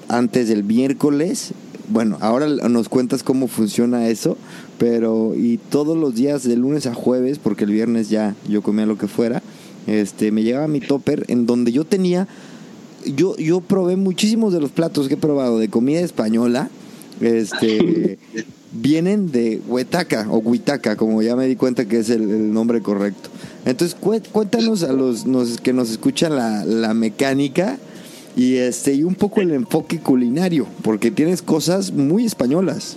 antes 0.08 0.50
del 0.50 0.64
miércoles. 0.64 1.54
Bueno, 1.88 2.18
ahora 2.22 2.48
nos 2.48 2.88
cuentas 2.88 3.24
cómo 3.24 3.48
funciona 3.48 4.10
eso, 4.10 4.38
pero 4.80 5.36
y 5.36 5.58
todos 5.58 5.96
los 5.96 6.16
días 6.16 6.44
de 6.44 6.56
lunes 6.56 6.88
a 6.88 6.96
jueves, 6.96 7.38
porque 7.38 7.66
el 7.66 7.72
viernes 7.72 8.10
ya 8.10 8.36
yo 8.48 8.64
comía 8.64 8.88
lo 8.88 8.98
que 8.98 9.08
fuera, 9.08 9.44
este, 9.86 10.32
me 10.32 10.42
llegaba 10.42 10.68
mi 10.68 10.80
topper 10.80 11.26
en 11.28 11.46
donde 11.46 11.72
yo 11.72 11.86
tenía, 11.86 12.28
yo, 13.06 13.36
yo 13.38 13.62
probé 13.62 13.98
muchísimos 13.98 14.54
de 14.54 14.62
los 14.62 14.72
platos 14.72 15.08
que 15.08 15.16
he 15.16 15.18
probado 15.18 15.60
de 15.60 15.70
comida 15.70 16.00
española, 16.00 16.70
este, 17.20 18.18
vienen 18.72 19.32
de 19.32 19.62
Huetaca 19.68 20.28
o 20.30 20.38
Huitaca, 20.38 20.96
como 20.96 21.22
ya 21.22 21.36
me 21.36 21.46
di 21.46 21.58
cuenta 21.58 21.86
que 21.86 22.00
es 22.00 22.10
el, 22.10 22.54
nombre 22.54 22.82
correcto. 22.82 23.30
Entonces 23.66 23.98
cuéntanos 24.00 24.84
a 24.84 24.94
los 24.94 25.26
que 25.62 25.74
nos 25.74 25.92
escuchan 25.92 26.38
la, 26.38 26.64
la 26.64 26.94
mecánica 26.94 27.78
y 28.38 28.56
este 28.56 28.94
y 28.94 29.04
un 29.04 29.16
poco 29.16 29.42
el 29.42 29.52
enfoque 29.52 30.00
culinario, 30.00 30.68
porque 30.84 31.12
tienes 31.12 31.42
cosas 31.42 31.92
muy 31.92 32.26
españolas. 32.26 32.96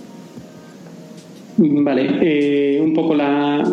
Vale, 1.57 2.09
eh, 2.21 2.81
un 2.81 2.93
poco 2.93 3.13
la, 3.13 3.63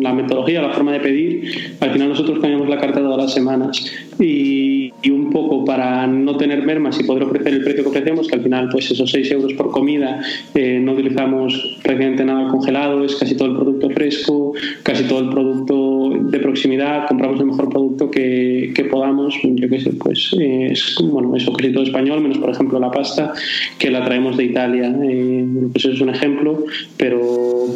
la, 0.00 0.12
metodología, 0.12 0.60
la 0.60 0.72
forma 0.72 0.92
de 0.92 1.00
pedir. 1.00 1.76
Al 1.80 1.92
final 1.92 2.08
nosotros 2.08 2.38
cambiamos 2.40 2.68
la 2.68 2.78
carta 2.78 3.00
todas 3.00 3.18
las 3.18 3.32
semanas 3.32 4.07
y, 4.18 4.92
un 5.10 5.30
poco 5.30 5.64
para 5.64 6.06
no 6.06 6.36
tener 6.36 6.64
mermas 6.64 6.98
y 7.00 7.04
poder 7.04 7.24
ofrecer 7.24 7.54
el 7.54 7.62
precio 7.62 7.82
que 7.82 7.88
ofrecemos, 7.88 8.28
que 8.28 8.36
al 8.36 8.42
final 8.42 8.68
pues 8.70 8.90
esos 8.90 9.10
6 9.10 9.30
euros 9.32 9.52
por 9.54 9.70
comida, 9.70 10.20
eh, 10.54 10.78
no 10.80 10.92
utilizamos 10.92 11.78
prácticamente 11.82 12.24
nada 12.24 12.48
congelado, 12.48 13.04
es 13.04 13.16
casi 13.16 13.36
todo 13.36 13.48
el 13.48 13.54
producto 13.54 13.90
fresco, 13.90 14.52
casi 14.82 15.04
todo 15.04 15.20
el 15.20 15.28
producto 15.30 16.10
de 16.30 16.38
proximidad, 16.38 17.06
compramos 17.06 17.40
el 17.40 17.46
mejor 17.46 17.68
producto 17.68 18.10
que, 18.10 18.72
que 18.74 18.84
podamos, 18.84 19.34
yo 19.42 19.68
qué 19.68 19.80
sé, 19.80 19.92
pues 19.92 20.30
es, 20.38 20.96
bueno, 21.02 21.34
eso 21.36 21.52
casi 21.52 21.72
todo 21.72 21.84
español, 21.84 22.20
menos 22.20 22.38
por 22.38 22.50
ejemplo 22.50 22.78
la 22.78 22.90
pasta, 22.90 23.32
que 23.78 23.90
la 23.90 24.04
traemos 24.04 24.36
de 24.36 24.44
Italia. 24.44 24.94
Eh, 25.02 25.46
pues 25.72 25.84
eso 25.84 25.94
es 25.94 26.00
un 26.00 26.10
ejemplo, 26.10 26.64
pero, 26.96 27.20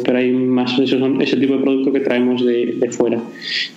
pero 0.03 0.17
hay 0.17 0.31
más, 0.31 0.77
eso 0.79 0.99
son 0.99 1.21
ese 1.21 1.37
tipo 1.37 1.55
de 1.55 1.63
producto 1.63 1.91
que 1.91 1.99
traemos 1.99 2.45
de, 2.45 2.73
de 2.77 2.91
fuera. 2.91 3.19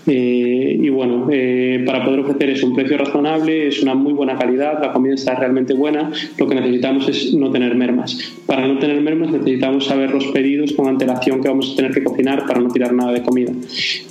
Eh, 0.06 0.78
y 0.80 0.88
bueno, 0.88 1.28
eh, 1.30 1.82
para 1.84 2.04
poder 2.04 2.20
ofrecer 2.20 2.50
es 2.56 2.62
un 2.62 2.74
precio 2.74 2.98
razonable, 2.98 3.68
es 3.68 3.82
una 3.82 3.94
muy 3.94 4.12
buena 4.12 4.36
calidad, 4.36 4.80
la 4.80 4.92
comida 4.92 5.14
está 5.14 5.34
realmente 5.34 5.74
buena, 5.74 6.10
lo 6.36 6.46
que 6.46 6.54
necesitamos 6.54 7.08
es 7.08 7.34
no 7.34 7.50
tener 7.50 7.74
mermas. 7.74 8.18
Para 8.46 8.66
no 8.66 8.78
tener 8.78 9.00
mermas 9.00 9.30
necesitamos 9.30 9.86
saber 9.86 10.10
los 10.10 10.26
pedidos 10.26 10.72
con 10.72 10.88
antelación 10.88 11.42
que 11.42 11.48
vamos 11.48 11.72
a 11.72 11.76
tener 11.76 11.92
que 11.92 12.02
cocinar 12.02 12.46
para 12.46 12.60
no 12.60 12.68
tirar 12.68 12.92
nada 12.92 13.12
de 13.12 13.22
comida. 13.22 13.52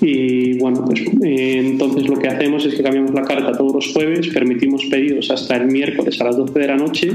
Y 0.02 0.58
bueno, 0.60 0.84
pues 0.86 1.02
eh, 1.24 1.62
entonces 1.66 2.08
lo 2.08 2.18
que 2.18 2.28
hacemos 2.28 2.66
es 2.66 2.76
que 2.76 2.84
cambiamos 2.84 3.14
la 3.14 3.24
carta 3.24 3.52
todos 3.52 3.74
los 3.74 3.94
jueves, 3.94 4.28
permitimos 4.28 4.86
pedidos 4.86 5.32
hasta 5.32 5.58
el 5.58 5.68
miércoles 5.68 6.20
a 6.22 6.26
las 6.26 6.38
12 6.38 6.60
de 6.60 6.68
la 6.68 6.76
noche 6.76 7.10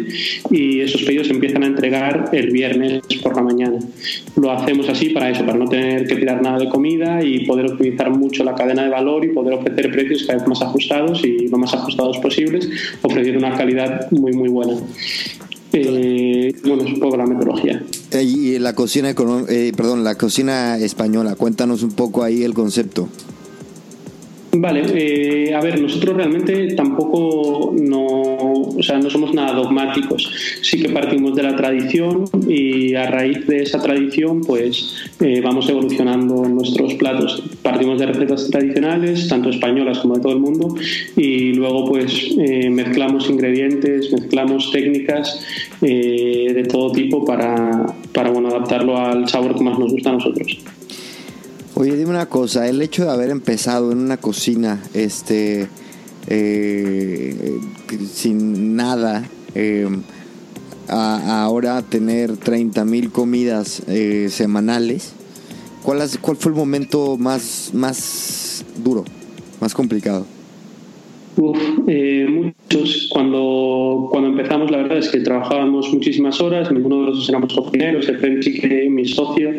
y 0.51 0.81
esos 0.81 1.03
pedidos 1.03 1.29
se 1.29 1.35
empiezan 1.35 1.63
a 1.63 1.67
entregar 1.67 2.31
el 2.33 2.51
viernes 2.51 3.03
por 3.23 3.37
la 3.37 3.43
mañana. 3.43 3.79
Lo 4.37 4.51
hacemos 4.51 4.89
así 4.89 5.11
para 5.11 5.31
eso, 5.31 5.45
para 5.45 5.59
no 5.59 5.67
tener 5.67 6.07
que 6.07 6.17
tirar 6.17 6.43
nada 6.43 6.59
de 6.59 6.69
comida 6.69 7.23
y 7.23 7.47
poder 7.47 7.67
optimizar 7.67 8.11
mucho 8.11 8.45
la 8.45 8.55
cadena 8.55 8.85
de 8.85 8.91
valor 8.91 9.25
y 9.25 9.29
poder 9.29 9.55
ofrecer 9.55 9.91
precios 9.91 10.25
cada 10.25 10.39
vez 10.39 10.49
más 10.49 10.63
ajustados 10.63 11.20
y 11.23 11.49
lo 11.49 11.59
más 11.59 11.73
ajustados 11.75 12.19
posibles, 12.19 12.69
ofreciendo 13.03 13.47
una 13.47 13.57
calidad 13.57 14.11
muy, 14.11 14.33
muy 14.33 14.49
buena. 14.49 14.75
Eh, 15.73 16.53
bueno, 16.65 16.83
es 16.83 16.93
un 16.93 17.01
poco 17.01 17.17
la 17.17 17.27
metodología. 17.27 17.83
Eh, 18.11 18.23
y 18.23 18.59
la 18.59 18.75
cocina, 18.75 19.15
eh, 19.49 19.73
perdón, 19.77 20.03
la 20.03 20.17
cocina 20.17 20.77
española, 20.79 21.37
cuéntanos 21.37 21.83
un 21.83 21.93
poco 21.93 22.25
ahí 22.25 22.43
el 22.43 22.55
concepto. 22.55 23.09
Vale, 24.53 24.83
eh, 24.95 25.55
a 25.55 25.61
ver, 25.61 25.81
nosotros 25.81 26.17
realmente 26.17 26.75
tampoco 26.75 27.73
no, 27.81 28.05
o 28.05 28.83
sea, 28.83 28.99
no 28.99 29.09
somos 29.09 29.33
nada 29.33 29.53
dogmáticos. 29.53 30.29
Sí 30.61 30.83
que 30.83 30.89
partimos 30.89 31.37
de 31.37 31.45
la 31.45 31.55
tradición 31.55 32.25
y 32.49 32.95
a 32.97 33.07
raíz 33.07 33.47
de 33.47 33.63
esa 33.63 33.81
tradición, 33.81 34.41
pues 34.41 35.05
eh, 35.21 35.41
vamos 35.41 35.69
evolucionando 35.69 36.49
nuestros 36.49 36.95
platos. 36.95 37.45
Partimos 37.63 38.01
de 38.01 38.07
recetas 38.07 38.51
tradicionales, 38.51 39.29
tanto 39.29 39.51
españolas 39.51 40.01
como 40.01 40.17
de 40.17 40.21
todo 40.21 40.33
el 40.33 40.41
mundo, 40.41 40.75
y 41.17 41.53
luego 41.53 41.89
pues 41.89 42.35
eh, 42.37 42.71
mezclamos 42.71 43.31
ingredientes, 43.31 44.13
mezclamos 44.13 44.73
técnicas 44.73 45.47
de 45.81 46.67
todo 46.69 46.91
tipo 46.93 47.25
para, 47.25 47.87
para 48.13 48.31
bueno, 48.31 48.49
adaptarlo 48.49 48.97
al 48.99 49.29
sabor 49.29 49.55
que 49.55 49.63
más 49.63 49.79
nos 49.79 49.93
gusta 49.93 50.11
a 50.11 50.15
nosotros. 50.15 50.59
Oye, 51.81 51.97
dime 51.97 52.11
una 52.11 52.27
cosa, 52.27 52.69
el 52.69 52.83
hecho 52.83 53.07
de 53.07 53.11
haber 53.11 53.31
empezado 53.31 53.91
en 53.91 53.97
una 53.97 54.19
cocina, 54.19 54.83
este, 54.93 55.67
eh, 56.27 57.59
sin 58.13 58.77
nada, 58.77 59.27
a, 60.89 61.43
ahora 61.43 61.81
tener 61.81 62.37
30 62.37 62.85
mil 62.85 63.11
comidas 63.11 63.83
eh, 63.89 64.27
semanales, 64.29 65.15
¿cuál, 65.83 66.07
¿cuál 66.21 66.37
fue 66.37 66.53
el 66.53 66.59
momento 66.59 67.17
más, 67.17 67.71
más 67.73 68.63
duro, 68.85 69.07
más 69.59 69.73
complicado? 69.73 70.27
Uf, 71.37 71.59
eh, 71.87 72.27
muchos. 72.29 73.09
Cuando, 73.11 74.09
cuando 74.11 74.31
empezamos, 74.31 74.71
la 74.71 74.79
verdad 74.79 74.99
es 74.99 75.09
que 75.09 75.21
trabajábamos 75.21 75.93
muchísimas 75.93 76.41
horas, 76.41 76.71
ninguno 76.71 76.97
de 76.97 77.03
nosotros 77.03 77.29
éramos 77.29 77.55
cocineros, 77.55 78.09
el 78.09 78.41
que 78.41 78.89
mi 78.91 79.07
socio, 79.07 79.51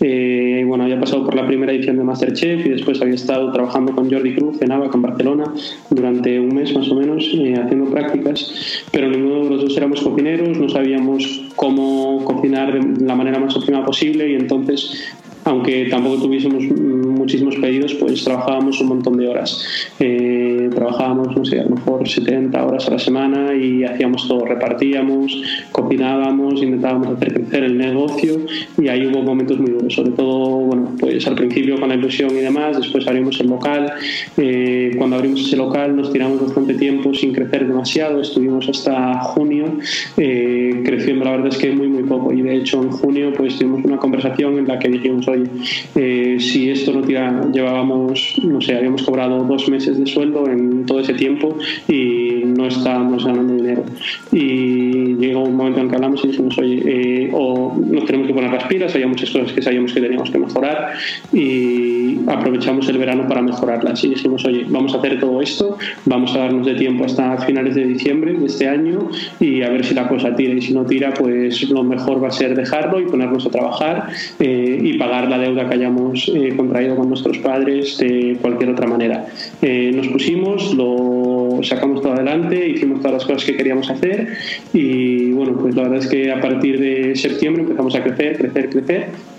eh, 0.00 0.45
bueno, 0.66 0.84
había 0.84 1.00
pasado 1.00 1.24
por 1.24 1.34
la 1.34 1.46
primera 1.46 1.72
edición 1.72 1.96
de 1.96 2.04
Masterchef 2.04 2.66
y 2.66 2.70
después 2.70 3.00
había 3.00 3.14
estado 3.14 3.52
trabajando 3.52 3.92
con 3.92 4.10
Jordi 4.10 4.34
Cruz 4.34 4.60
en 4.60 4.72
ABAC 4.72 4.94
en 4.94 5.02
Barcelona 5.02 5.44
durante 5.90 6.38
un 6.40 6.54
mes 6.54 6.74
más 6.74 6.88
o 6.90 6.94
menos, 6.94 7.24
eh, 7.34 7.54
haciendo 7.54 7.90
prácticas, 7.90 8.84
pero 8.92 9.08
ninguno 9.08 9.44
de 9.44 9.50
nosotros 9.50 9.76
éramos 9.76 10.00
cocineros, 10.00 10.58
no 10.58 10.68
sabíamos 10.68 11.46
cómo 11.56 12.24
cocinar 12.24 12.72
de 12.72 13.04
la 13.04 13.14
manera 13.14 13.38
más 13.38 13.56
óptima 13.56 13.84
posible 13.84 14.30
y 14.30 14.34
entonces 14.34 15.14
aunque 15.46 15.86
tampoco 15.86 16.22
tuviésemos 16.22 16.64
muchísimos 16.64 17.56
pedidos, 17.56 17.94
pues 17.94 18.22
trabajábamos 18.24 18.80
un 18.80 18.88
montón 18.88 19.16
de 19.16 19.28
horas. 19.28 19.64
Eh, 20.00 20.68
trabajábamos, 20.74 21.36
no 21.36 21.44
sé, 21.44 21.60
a 21.60 21.64
lo 21.64 21.76
mejor 21.76 22.08
70 22.08 22.66
horas 22.66 22.88
a 22.88 22.90
la 22.92 22.98
semana 22.98 23.54
y 23.54 23.84
hacíamos 23.84 24.26
todo, 24.26 24.44
repartíamos, 24.44 25.42
cocinábamos, 25.70 26.62
intentábamos 26.62 27.16
hacer 27.16 27.34
crecer 27.34 27.64
el 27.64 27.78
negocio 27.78 28.40
y 28.76 28.88
ahí 28.88 29.06
hubo 29.06 29.22
momentos 29.22 29.58
muy 29.58 29.70
duros, 29.70 29.94
sobre 29.94 30.10
todo, 30.10 30.48
bueno, 30.60 30.90
pues 30.98 31.24
al 31.26 31.36
principio 31.36 31.78
con 31.78 31.88
la 31.88 31.94
ilusión 31.94 32.30
y 32.30 32.40
demás, 32.40 32.76
después 32.76 33.06
abrimos 33.06 33.38
el 33.40 33.46
local, 33.46 33.92
eh, 34.36 34.94
cuando 34.98 35.16
abrimos 35.16 35.40
ese 35.40 35.56
local 35.56 35.96
nos 35.96 36.12
tiramos 36.12 36.40
bastante 36.42 36.74
tiempo 36.74 37.14
sin 37.14 37.32
crecer 37.32 37.68
demasiado, 37.68 38.20
estuvimos 38.20 38.68
hasta 38.68 39.20
junio 39.20 39.78
eh, 40.16 40.82
creciendo, 40.84 41.24
la 41.24 41.30
verdad 41.32 41.48
es 41.48 41.58
que 41.58 41.70
muy, 41.70 41.88
muy 41.88 42.02
poco. 42.02 42.32
Y 42.32 42.42
de 42.42 42.56
hecho 42.56 42.82
en 42.82 42.90
junio 42.90 43.32
pues 43.36 43.56
tuvimos 43.56 43.84
una 43.84 43.98
conversación 43.98 44.58
en 44.58 44.66
la 44.66 44.78
que 44.78 44.88
dijimos, 44.88 45.28
eh, 45.94 46.36
si 46.38 46.70
esto 46.70 46.92
no 46.92 47.02
tira, 47.02 47.42
llevábamos, 47.52 48.40
no 48.42 48.60
sé, 48.60 48.76
habíamos 48.76 49.02
cobrado 49.02 49.44
dos 49.44 49.68
meses 49.68 49.98
de 49.98 50.06
sueldo 50.06 50.48
en 50.48 50.86
todo 50.86 51.00
ese 51.00 51.14
tiempo 51.14 51.56
y 51.88 52.42
no 52.44 52.66
estábamos 52.66 53.24
ganando 53.24 53.54
dinero. 53.54 53.84
Y 54.32 55.14
llegó 55.16 55.44
un 55.44 55.56
momento 55.56 55.80
en 55.80 55.88
que 55.88 55.96
hablamos 55.96 56.24
y 56.24 56.28
dijimos, 56.28 56.56
oye, 56.58 56.82
eh, 56.84 57.30
o 57.32 57.76
nos 57.76 58.04
tenemos 58.04 58.28
que 58.28 58.34
poner 58.34 58.52
las 58.52 58.64
pilas, 58.64 58.94
había 58.94 59.08
muchas 59.08 59.30
cosas 59.30 59.52
que 59.52 59.62
sabíamos 59.62 59.92
que 59.92 60.00
teníamos 60.00 60.30
que 60.30 60.38
mejorar 60.38 60.92
y 61.32 62.05
aprovechamos 62.26 62.88
el 62.88 62.98
verano 62.98 63.26
para 63.28 63.42
mejorarlas. 63.42 64.02
Y 64.04 64.10
dijimos, 64.10 64.44
oye, 64.44 64.66
vamos 64.68 64.94
a 64.94 64.98
hacer 64.98 65.18
todo 65.20 65.40
esto, 65.40 65.78
vamos 66.04 66.34
a 66.34 66.38
darnos 66.38 66.66
de 66.66 66.74
tiempo 66.74 67.04
hasta 67.04 67.38
finales 67.38 67.74
de 67.74 67.84
diciembre 67.84 68.34
de 68.34 68.46
este 68.46 68.68
año 68.68 69.08
y 69.40 69.62
a 69.62 69.68
ver 69.70 69.84
si 69.84 69.94
la 69.94 70.08
cosa 70.08 70.34
tira. 70.34 70.54
Y 70.54 70.62
si 70.62 70.74
no 70.74 70.84
tira, 70.84 71.12
pues 71.14 71.68
lo 71.70 71.82
mejor 71.82 72.22
va 72.22 72.28
a 72.28 72.32
ser 72.32 72.54
dejarlo 72.54 73.00
y 73.00 73.04
ponernos 73.04 73.46
a 73.46 73.50
trabajar 73.50 74.08
eh, 74.38 74.80
y 74.82 74.98
pagar 74.98 75.28
la 75.28 75.38
deuda 75.38 75.68
que 75.68 75.74
hayamos 75.74 76.30
eh, 76.34 76.54
contraído 76.56 76.96
con 76.96 77.08
nuestros 77.08 77.38
padres 77.38 77.98
de 77.98 78.38
cualquier 78.40 78.70
otra 78.70 78.86
manera. 78.86 79.26
Eh, 79.62 79.92
nos 79.94 80.08
pusimos, 80.08 80.74
lo 80.74 81.60
sacamos 81.62 82.02
todo 82.02 82.12
adelante, 82.14 82.68
hicimos 82.68 83.00
todas 83.00 83.14
las 83.14 83.24
cosas 83.24 83.44
que 83.44 83.56
queríamos 83.56 83.90
hacer 83.90 84.28
y 84.72 85.32
bueno, 85.32 85.56
pues 85.58 85.74
la 85.74 85.82
verdad 85.82 85.98
es 85.98 86.06
que 86.06 86.30
a 86.30 86.40
partir 86.40 86.78
de 86.78 87.16
septiembre 87.16 87.62
empezamos 87.62 87.94
a 87.94 88.02
crecer, 88.02 88.36
crecer, 88.36 88.70
crecer 88.70 89.35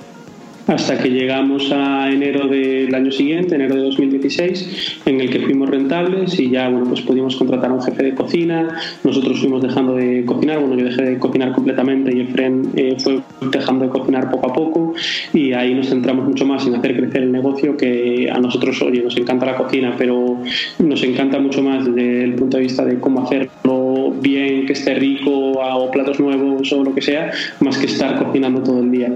hasta 0.67 0.97
que 0.97 1.09
llegamos 1.09 1.71
a 1.71 2.11
enero 2.11 2.47
del 2.47 2.93
año 2.93 3.11
siguiente, 3.11 3.55
enero 3.55 3.75
de 3.75 3.81
2016, 3.83 5.01
en 5.05 5.21
el 5.21 5.29
que 5.29 5.39
fuimos 5.39 5.69
rentables 5.69 6.39
y 6.39 6.49
ya 6.49 6.69
bueno, 6.69 6.87
pues 6.87 7.01
pudimos 7.01 7.35
contratar 7.37 7.71
a 7.71 7.73
un 7.73 7.81
jefe 7.81 8.03
de 8.03 8.15
cocina, 8.15 8.67
nosotros 9.03 9.39
fuimos 9.39 9.61
dejando 9.61 9.95
de 9.95 10.25
cocinar, 10.25 10.59
bueno, 10.59 10.77
yo 10.77 10.85
dejé 10.85 11.03
de 11.03 11.19
cocinar 11.19 11.53
completamente 11.53 12.15
y 12.15 12.21
Efren 12.21 12.69
eh, 12.75 12.97
fue 12.99 13.21
dejando 13.51 13.85
de 13.85 13.91
cocinar 13.91 14.29
poco 14.29 14.49
a 14.49 14.53
poco 14.53 14.93
y 15.33 15.53
ahí 15.53 15.73
nos 15.73 15.87
centramos 15.87 16.25
mucho 16.25 16.45
más 16.45 16.65
en 16.67 16.75
hacer 16.75 16.97
crecer 16.97 17.23
el 17.23 17.31
negocio 17.31 17.77
que 17.77 18.29
a 18.29 18.39
nosotros, 18.39 18.81
oye, 18.81 19.01
nos 19.01 19.15
encanta 19.17 19.45
la 19.45 19.55
cocina, 19.55 19.95
pero 19.97 20.41
nos 20.79 21.03
encanta 21.03 21.39
mucho 21.39 21.61
más 21.61 21.85
desde 21.85 22.23
el 22.23 22.35
punto 22.35 22.57
de 22.57 22.63
vista 22.63 22.83
de 22.83 22.99
cómo 22.99 23.23
hacerlo 23.23 24.11
bien, 24.21 24.65
que 24.65 24.73
esté 24.73 24.95
rico 24.95 25.31
o 25.31 25.91
platos 25.91 26.19
nuevos 26.19 26.71
o 26.73 26.83
lo 26.83 26.93
que 26.93 27.01
sea, 27.01 27.31
más 27.59 27.77
que 27.77 27.85
estar 27.85 28.21
cocinando 28.23 28.61
todo 28.61 28.81
el 28.81 28.91
día. 28.91 29.13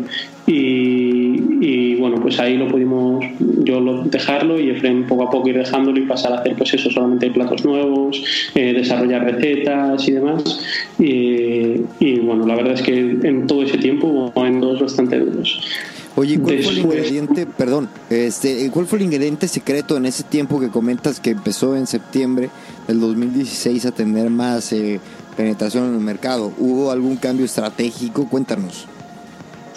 Y, 0.54 1.96
bueno, 1.96 2.18
pues 2.22 2.40
ahí 2.40 2.58
lo 2.58 2.68
pudimos 2.68 3.24
yo 3.64 3.80
lo, 3.80 4.04
dejarlo 4.04 4.60
y 4.60 4.70
Efren 4.72 5.06
poco 5.08 5.24
a 5.24 5.30
poco 5.30 5.50
ir 5.50 5.58
dejándolo 5.58 6.00
y 6.00 6.06
pasar 6.06 6.34
a 6.34 6.40
hacer 6.40 6.56
pues 6.56 6.74
eso, 6.74 6.90
solamente 6.90 7.30
platos 7.30 7.64
nuevos, 7.64 8.22
eh, 8.56 8.74
desarrollar 8.74 9.24
recetas 9.24 10.08
y 10.08 10.12
demás. 10.12 10.60
Y, 11.00 12.20
bueno, 12.20 12.46
la 12.46 12.56
verdad 12.56 12.74
es 12.74 12.82
que 12.82 13.18
en 13.24 13.48
todo 13.48 13.64
ese 13.64 13.78
tiempo 13.78 14.08
hubo 14.08 14.34
dos 14.60 14.82
bastante 14.82 15.20
duros. 15.20 15.62
Oye, 16.16 16.38
¿cuál 16.40 16.62
fue 16.62 16.74
el 16.74 16.80
ingrediente, 16.80 17.46
perdón, 17.46 17.88
este, 18.10 18.70
cuál 18.70 18.86
fue 18.86 19.00
el 19.00 19.06
ingrediente 19.06 19.48
secreto 19.48 19.96
en 19.96 20.06
ese 20.06 20.24
tiempo 20.24 20.60
que 20.60 20.68
comentas 20.68 21.22
que 21.22 21.30
empezó 21.30 21.78
en 21.78 21.88
septiembre 21.88 22.50
del 22.88 23.00
2016 23.00 23.86
a 23.86 23.92
tener 23.92 24.30
más 24.30 24.74
eh, 24.74 25.00
penetración 25.38 25.88
en 25.88 25.94
el 25.94 26.02
mercado? 26.02 26.52
¿Hubo 26.60 26.92
algún 26.92 27.16
cambio 27.16 27.46
estratégico? 27.46 28.28
Cuéntanos. 28.28 28.88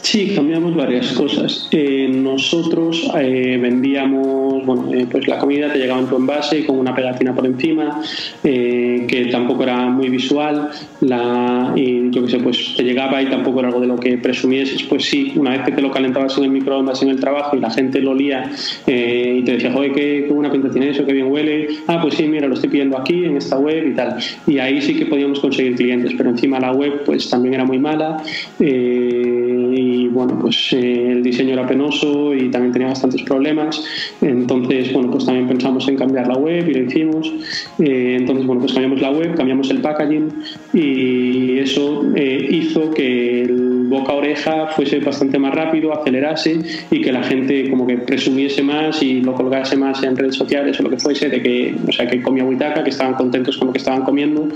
Sí, 0.05 0.35
cambiamos 0.35 0.77
varias 0.77 1.13
cosas. 1.15 1.67
Eh, 1.71 2.11
nosotros 2.13 3.11
eh, 3.19 3.59
vendíamos, 3.61 4.65
bueno, 4.67 4.93
eh, 4.93 5.07
pues 5.11 5.27
la 5.27 5.39
comida 5.39 5.73
te 5.73 5.79
llegaba 5.79 5.99
en 5.99 6.07
tu 6.07 6.17
envase 6.17 6.67
con 6.67 6.79
una 6.79 6.95
pegatina 6.95 7.35
por 7.35 7.47
encima, 7.47 8.03
que 8.43 9.29
tampoco 9.33 9.63
era 9.63 9.89
muy 9.89 10.11
visual, 10.11 10.69
la, 11.01 11.73
y 11.75 12.11
yo 12.11 12.23
qué 12.23 12.33
sé, 12.33 12.39
pues 12.39 12.75
te 12.77 12.83
llegaba 12.83 13.23
y 13.23 13.31
tampoco 13.31 13.61
era 13.61 13.69
algo 13.69 13.81
de 13.81 13.87
lo 13.87 13.97
que 13.97 14.19
presumieses. 14.19 14.83
Pues 14.83 15.07
sí, 15.07 15.33
una 15.37 15.53
vez 15.53 15.63
que 15.63 15.73
te 15.73 15.81
lo 15.81 15.91
calentabas 15.91 16.37
en 16.37 16.45
el 16.45 16.51
microondas 16.51 17.03
en 17.03 17.09
el 17.09 17.19
trabajo 17.19 17.57
y 17.57 17.61
la 17.61 17.71
gente 17.71 18.01
lo 18.03 18.11
olía 18.11 18.51
y 18.87 19.43
te 19.43 19.53
decía, 19.53 19.73
joder, 19.73 19.93
qué, 19.93 20.25
qué, 20.29 20.33
buena 20.35 20.53
pinta 20.53 20.69
tiene 20.69 20.91
eso, 20.91 21.07
qué 21.07 21.15
bien 21.15 21.33
huele. 21.33 21.69
Ah, 21.87 21.99
pues 22.03 22.15
sí, 22.15 22.27
mira, 22.27 22.47
lo 22.47 22.55
estoy 22.55 22.69
pidiendo 22.69 22.99
aquí 22.99 23.25
en 23.25 23.39
esta 23.39 23.59
web 23.59 23.89
y 23.89 23.95
tal. 23.95 24.17
Y 24.47 24.59
ahí 24.59 24.83
sí 24.83 24.97
que 24.97 25.07
podíamos 25.07 25.41
conseguir 25.41 25.77
clientes, 25.77 26.13
pero 26.15 26.29
encima 26.29 26.61
la 26.61 26.73
web 26.73 27.05
pues 27.07 27.31
también 27.31 27.55
era 27.55 27.65
muy 27.65 27.79
mala 27.79 28.23
y 28.61 29.94
bueno, 30.13 30.39
pues 30.41 30.73
eh, 30.73 31.13
el 31.13 31.23
diseño 31.23 31.55
era 31.55 31.67
penoso 31.67 32.35
y 32.35 32.51
también 32.51 32.73
tenía 32.73 32.89
bastantes 32.89 33.23
problemas. 33.23 33.83
Entonces, 34.21 34.93
bueno, 34.93 35.11
pues 35.11 35.27
también 35.27 35.47
pensamos 35.47 35.87
en 35.89 35.97
cambiar 35.97 36.27
la 36.27 36.37
web 36.37 36.69
y 36.69 36.75
lo 36.75 36.83
hicimos. 36.85 37.33
Eh, 37.79 38.17
entonces, 38.19 38.47
bueno, 38.47 38.61
pues 38.61 38.73
cambiamos 38.73 39.01
la 39.01 39.11
web, 39.11 39.35
cambiamos 39.35 39.71
el 39.71 39.81
packaging 39.81 40.33
y 40.73 41.59
eso 41.59 42.05
hizo 42.17 42.91
que 42.91 43.43
el 43.43 43.75
boca 43.89 44.13
oreja 44.13 44.69
fuese 44.69 44.99
bastante 45.01 45.39
más 45.39 45.55
rápido, 45.55 45.93
acelerase 45.93 46.59
y 46.91 47.01
que 47.01 47.13
la 47.13 47.23
gente 47.23 47.71
como 47.71 47.87
que 47.87 47.99
presumiese 47.99 48.63
más 48.63 49.03
y 49.03 49.21
lo 49.21 49.35
colgase 49.35 49.77
más 49.77 50.03
en 50.03 50.17
redes 50.17 50.37
sociales 50.37 50.79
o 50.81 50.83
lo 50.83 50.91
que 50.91 50.99
fuese, 50.99 51.29
de 51.29 51.43
que, 51.43 51.75
o 51.87 51.93
sea, 51.93 52.07
que 52.07 52.21
comía 52.23 52.45
huitaca, 52.45 52.83
que 52.83 52.91
estaban 52.91 53.15
contentos 53.15 53.57
con 53.57 53.69
lo 53.69 53.73
que 53.73 53.79
estaban 53.79 54.03
comiendo 54.03 54.49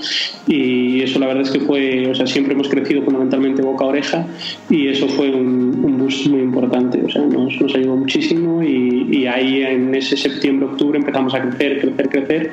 y 0.46 1.02
eso 1.02 1.18
la 1.18 1.26
verdad 1.26 1.42
es 1.42 1.50
que 1.50 1.60
fue, 1.60 2.08
o 2.08 2.14
sea, 2.14 2.26
siempre 2.26 2.54
hemos 2.54 2.68
crecido 2.68 3.02
fundamentalmente 3.02 3.62
boca 3.62 3.84
oreja 3.84 4.26
y 4.68 4.88
eso 4.88 5.08
fue 5.08 5.27
un, 5.34 5.80
un 5.84 5.98
boost 5.98 6.26
muy 6.26 6.40
importante, 6.40 7.02
o 7.04 7.10
sea, 7.10 7.22
nos, 7.22 7.60
nos 7.60 7.74
ayudó 7.74 7.96
muchísimo 7.96 8.62
y, 8.62 9.08
y, 9.10 9.26
ahí 9.26 9.62
en 9.62 9.94
ese 9.94 10.16
septiembre-octubre 10.16 10.98
empezamos 10.98 11.34
a 11.34 11.42
crecer, 11.42 11.80
crecer, 11.80 12.08
crecer 12.08 12.52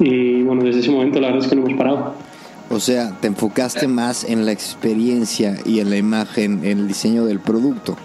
y 0.00 0.42
bueno, 0.42 0.64
desde 0.64 0.80
ese 0.80 0.90
momento 0.90 1.20
la 1.20 1.28
verdad 1.28 1.44
es 1.44 1.50
que 1.50 1.56
no 1.56 1.66
hemos 1.66 1.78
parado. 1.78 2.14
O 2.68 2.80
sea, 2.80 3.16
te 3.20 3.28
enfocaste 3.28 3.86
más 3.86 4.24
en 4.24 4.44
la 4.44 4.52
experiencia 4.52 5.56
y 5.64 5.78
en 5.78 5.90
la 5.90 5.96
imagen, 5.96 6.64
en 6.64 6.78
el 6.80 6.88
diseño 6.88 7.24
del 7.24 7.38
producto. 7.38 7.96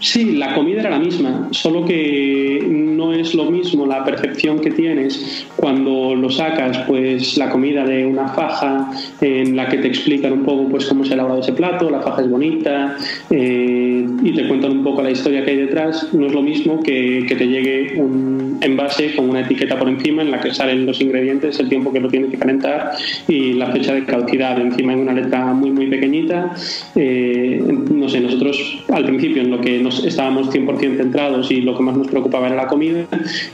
Sí, 0.00 0.36
la 0.36 0.54
comida 0.54 0.80
era 0.80 0.90
la 0.90 0.98
misma, 0.98 1.48
solo 1.50 1.84
que 1.84 2.64
no 2.68 3.12
es 3.12 3.34
lo 3.34 3.50
mismo 3.50 3.86
la 3.86 4.04
percepción 4.04 4.60
que 4.60 4.70
tienes 4.70 5.46
cuando 5.56 6.14
lo 6.14 6.30
sacas, 6.30 6.78
pues 6.86 7.36
la 7.36 7.50
comida 7.50 7.84
de 7.84 8.06
una 8.06 8.28
faja 8.28 8.90
en 9.20 9.56
la 9.56 9.68
que 9.68 9.78
te 9.78 9.88
explican 9.88 10.32
un 10.32 10.44
poco 10.44 10.68
pues 10.68 10.86
cómo 10.86 11.04
se 11.04 11.12
ha 11.12 11.14
elaborado 11.14 11.40
ese 11.40 11.52
plato, 11.52 11.90
la 11.90 12.00
faja 12.00 12.22
es 12.22 12.30
bonita 12.30 12.96
eh, 13.30 13.87
y 14.22 14.32
te 14.32 14.46
cuentan 14.48 14.72
un 14.72 14.84
poco 14.84 15.02
la 15.02 15.10
historia 15.10 15.44
que 15.44 15.52
hay 15.52 15.56
detrás, 15.56 16.12
no 16.12 16.26
es 16.26 16.32
lo 16.32 16.42
mismo 16.42 16.82
que, 16.82 17.24
que 17.28 17.36
te 17.36 17.46
llegue 17.46 18.00
un 18.00 18.38
envase 18.60 19.14
con 19.14 19.28
una 19.30 19.40
etiqueta 19.40 19.78
por 19.78 19.88
encima 19.88 20.22
en 20.22 20.30
la 20.30 20.40
que 20.40 20.52
salen 20.52 20.86
los 20.86 21.00
ingredientes, 21.00 21.58
el 21.60 21.68
tiempo 21.68 21.92
que 21.92 22.00
lo 22.00 22.08
tienes 22.08 22.30
que 22.30 22.38
calentar 22.38 22.92
y 23.26 23.52
la 23.54 23.70
fecha 23.72 23.94
de 23.94 24.04
caducidad 24.04 24.60
encima 24.60 24.92
en 24.92 25.00
una 25.00 25.12
letra 25.12 25.52
muy 25.52 25.70
muy 25.70 25.86
pequeñita. 25.86 26.54
Eh, 26.94 27.62
no 27.90 28.08
sé, 28.08 28.20
nosotros 28.20 28.84
al 28.92 29.04
principio 29.04 29.42
en 29.42 29.50
lo 29.50 29.60
que 29.60 29.86
estábamos 30.04 30.50
100% 30.50 30.96
centrados 30.96 31.50
y 31.50 31.60
lo 31.60 31.76
que 31.76 31.82
más 31.82 31.96
nos 31.96 32.08
preocupaba 32.08 32.46
era 32.46 32.56
la 32.56 32.66
comida, 32.66 33.06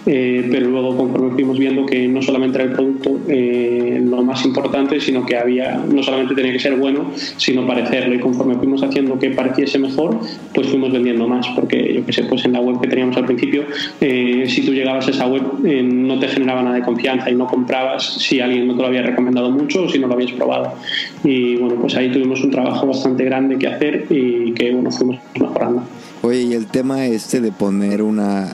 eh, 0.06 0.48
pero 0.50 0.68
luego 0.68 0.96
conforme 0.96 1.30
fuimos 1.32 1.58
viendo 1.58 1.86
que 1.86 2.08
no 2.08 2.22
solamente 2.22 2.58
era 2.58 2.64
el 2.64 2.72
producto 2.72 3.20
eh, 3.28 4.02
lo 4.04 4.22
más 4.22 4.44
importante, 4.44 5.00
sino 5.00 5.24
que 5.26 5.36
había 5.36 5.82
no 5.90 6.02
solamente 6.02 6.34
tenía 6.34 6.52
que 6.52 6.60
ser 6.60 6.76
bueno, 6.76 7.10
sino 7.14 7.66
parecerlo 7.66 8.14
y 8.14 8.18
conforme 8.18 8.54
fuimos 8.56 8.82
haciendo 8.82 9.18
que 9.18 9.30
pareciese 9.30 9.78
mejor, 9.78 10.18
pues 10.52 10.68
fuimos 10.68 10.92
vendiendo 10.92 11.26
más, 11.26 11.46
porque 11.54 11.94
yo 11.94 12.04
que 12.06 12.12
sé, 12.12 12.24
pues 12.24 12.44
en 12.44 12.52
la 12.52 12.60
web 12.60 12.80
que 12.80 12.88
teníamos 12.88 13.16
al 13.16 13.26
principio, 13.26 13.64
eh, 14.00 14.44
si 14.48 14.62
tú 14.64 14.72
llegabas 14.72 15.06
a 15.08 15.10
esa 15.10 15.26
web 15.26 15.42
no 15.62 16.18
te 16.18 16.28
generaba 16.28 16.62
nada 16.62 16.76
de 16.76 16.82
confianza 16.82 17.30
y 17.30 17.34
no 17.34 17.46
comprabas 17.46 18.04
si 18.04 18.40
alguien 18.40 18.66
no 18.66 18.74
te 18.74 18.82
lo 18.82 18.88
había 18.88 19.02
recomendado 19.02 19.50
mucho 19.50 19.84
o 19.84 19.88
si 19.88 19.98
no 19.98 20.06
lo 20.06 20.14
habías 20.14 20.32
probado. 20.32 20.74
Y 21.22 21.56
bueno, 21.56 21.76
pues 21.80 21.96
ahí 21.96 22.10
tuvimos 22.10 22.42
un 22.42 22.50
trabajo 22.50 22.86
bastante 22.86 23.24
grande 23.24 23.58
que 23.58 23.66
hacer 23.66 24.06
y 24.10 24.52
que 24.52 24.72
bueno, 24.72 24.90
fuimos 24.90 25.18
mejorando. 25.40 25.82
Oye, 26.22 26.42
y 26.42 26.54
el 26.54 26.66
tema 26.66 27.04
este 27.06 27.40
de 27.40 27.52
poner 27.52 28.00
una, 28.02 28.52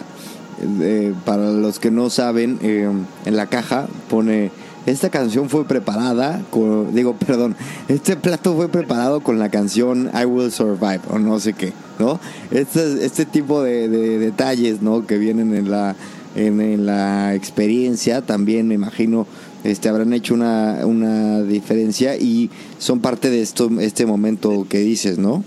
para 1.24 1.50
los 1.52 1.78
que 1.78 1.90
no 1.90 2.10
saben, 2.10 2.58
eh, 2.62 2.88
en 3.24 3.36
la 3.36 3.46
caja 3.46 3.86
pone, 4.08 4.50
esta 4.86 5.10
canción 5.10 5.48
fue 5.48 5.64
preparada, 5.64 6.42
con, 6.50 6.94
digo, 6.94 7.14
perdón, 7.26 7.56
este 7.88 8.16
plato 8.16 8.54
fue 8.54 8.68
preparado 8.68 9.20
con 9.20 9.38
la 9.38 9.50
canción 9.50 10.10
I 10.14 10.24
Will 10.24 10.50
Survive, 10.50 11.00
o 11.10 11.18
no 11.18 11.38
sé 11.40 11.52
qué, 11.52 11.72
¿no? 11.98 12.20
Este, 12.50 13.04
este 13.04 13.26
tipo 13.26 13.62
de, 13.62 13.88
de 13.88 14.18
detalles, 14.18 14.82
¿no? 14.82 15.06
Que 15.06 15.18
vienen 15.18 15.54
en 15.54 15.70
la, 15.70 15.96
en, 16.34 16.60
en, 16.60 16.86
la 16.86 17.34
experiencia, 17.34 18.22
también 18.22 18.68
me 18.68 18.74
imagino, 18.74 19.26
este, 19.64 19.88
habrán 19.88 20.12
hecho 20.12 20.34
una, 20.34 20.80
una 20.84 21.42
diferencia 21.42 22.16
y 22.16 22.50
son 22.78 23.00
parte 23.00 23.30
de 23.30 23.42
esto, 23.42 23.70
este 23.80 24.06
momento 24.06 24.66
que 24.68 24.78
dices, 24.78 25.18
¿no? 25.18 25.44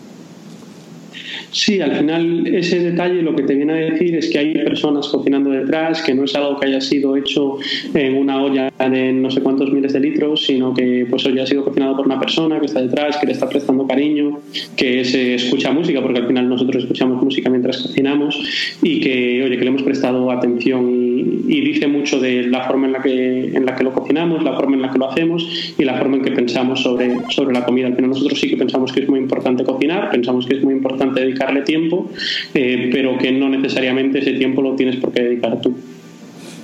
Sí, 1.54 1.80
al 1.82 1.96
final 1.96 2.48
ese 2.48 2.80
detalle 2.80 3.22
lo 3.22 3.36
que 3.36 3.44
te 3.44 3.54
viene 3.54 3.74
a 3.74 3.76
decir 3.76 4.16
es 4.16 4.30
que 4.30 4.40
hay 4.40 4.54
personas 4.56 5.08
cocinando 5.08 5.52
detrás, 5.52 6.02
que 6.02 6.16
no 6.16 6.24
es 6.24 6.36
algo 6.36 6.60
que 6.60 6.66
haya 6.66 6.82
sido 6.82 7.16
hecho 7.16 7.58
en 7.94 8.16
una 8.16 8.44
olla 8.44 8.72
de 8.90 9.14
no 9.14 9.30
sé 9.30 9.42
cuántos 9.42 9.72
miles 9.72 9.94
de 9.94 10.00
litros, 10.00 10.46
sino 10.46 10.74
que 10.74 11.06
pues 11.08 11.24
hoy 11.28 11.38
ha 11.40 11.46
sido 11.46 11.64
cocinado 11.64 11.96
por 11.96 12.08
una 12.08 12.20
persona 12.20 12.60
que 12.60 12.66
está 12.66 12.82
detrás, 12.82 13.18
que 13.18 13.28
le 13.28 13.34
está 13.34 13.48
prestando 13.48 13.86
cariño, 13.86 14.40
que 14.76 15.06
se 15.06 15.36
escucha 15.36 15.72
música, 15.72 16.02
porque 16.02 16.22
al 16.22 16.28
final 16.28 16.50
nosotros 16.50 16.84
escuchamos 16.84 17.22
música 17.24 17.52
mientras 17.52 17.78
cocinamos 17.78 18.80
y 18.82 19.00
que, 19.00 19.44
oye, 19.44 19.56
que 19.56 19.64
le 19.64 19.70
hemos 19.70 19.84
prestado 19.84 20.32
atención 20.32 21.13
y, 21.24 21.62
dice 21.62 21.88
mucho 21.88 22.20
de 22.20 22.44
la 22.44 22.66
forma 22.66 22.88
en 22.88 22.94
la, 22.94 23.02
que, 23.02 23.46
en 23.54 23.66
la 23.66 23.76
que 23.76 23.84
lo 23.84 23.94
cocinamos, 23.94 24.44
la 24.44 24.56
forma 24.56 24.76
en 24.76 24.82
la 24.82 24.92
que 24.92 25.00
lo 25.00 25.10
hacemos 25.10 25.74
y 25.78 25.84
la 25.84 25.98
forma 25.98 26.18
en 26.18 26.24
que 26.24 26.32
pensamos 26.32 26.82
sobre, 26.82 27.16
sobre 27.30 27.54
la 27.54 27.66
comida. 27.66 27.88
Al 27.88 28.10
nosotros 28.10 28.40
sí 28.40 28.50
que 28.50 28.58
pensamos 28.58 28.92
que 28.92 29.02
es 29.02 29.10
muy 29.10 29.20
importante 29.20 29.64
cocinar, 29.64 30.12
pensamos 30.12 30.46
que 30.46 30.56
es 30.56 30.64
muy 30.64 30.74
importante 30.74 31.22
dedicarle 31.22 31.62
tiempo, 31.62 32.10
eh, 32.54 32.90
pero 32.92 33.18
que 33.18 33.32
no 33.32 33.50
necesariamente 33.50 34.20
ese 34.20 34.34
tiempo 34.34 34.62
lo 34.62 34.76
tienes 34.76 34.98
por 34.98 35.12
qué 35.12 35.24
dedicar 35.24 35.62
tú. 35.62 35.76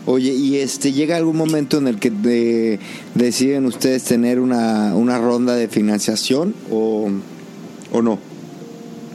Oye, 0.06 0.34
¿y 0.34 0.58
este 0.58 0.92
llega 0.92 1.18
algún 1.18 1.38
momento 1.38 1.78
en 1.78 1.88
el 1.88 2.00
que 2.00 2.10
de, 2.10 2.80
deciden 3.14 3.66
ustedes 3.66 4.04
tener 4.06 4.40
una, 4.40 4.96
una 4.96 5.20
ronda 5.20 5.56
de 5.56 5.68
financiación 5.68 6.56
o, 6.72 7.10
o 7.92 8.02
no? 8.02 8.29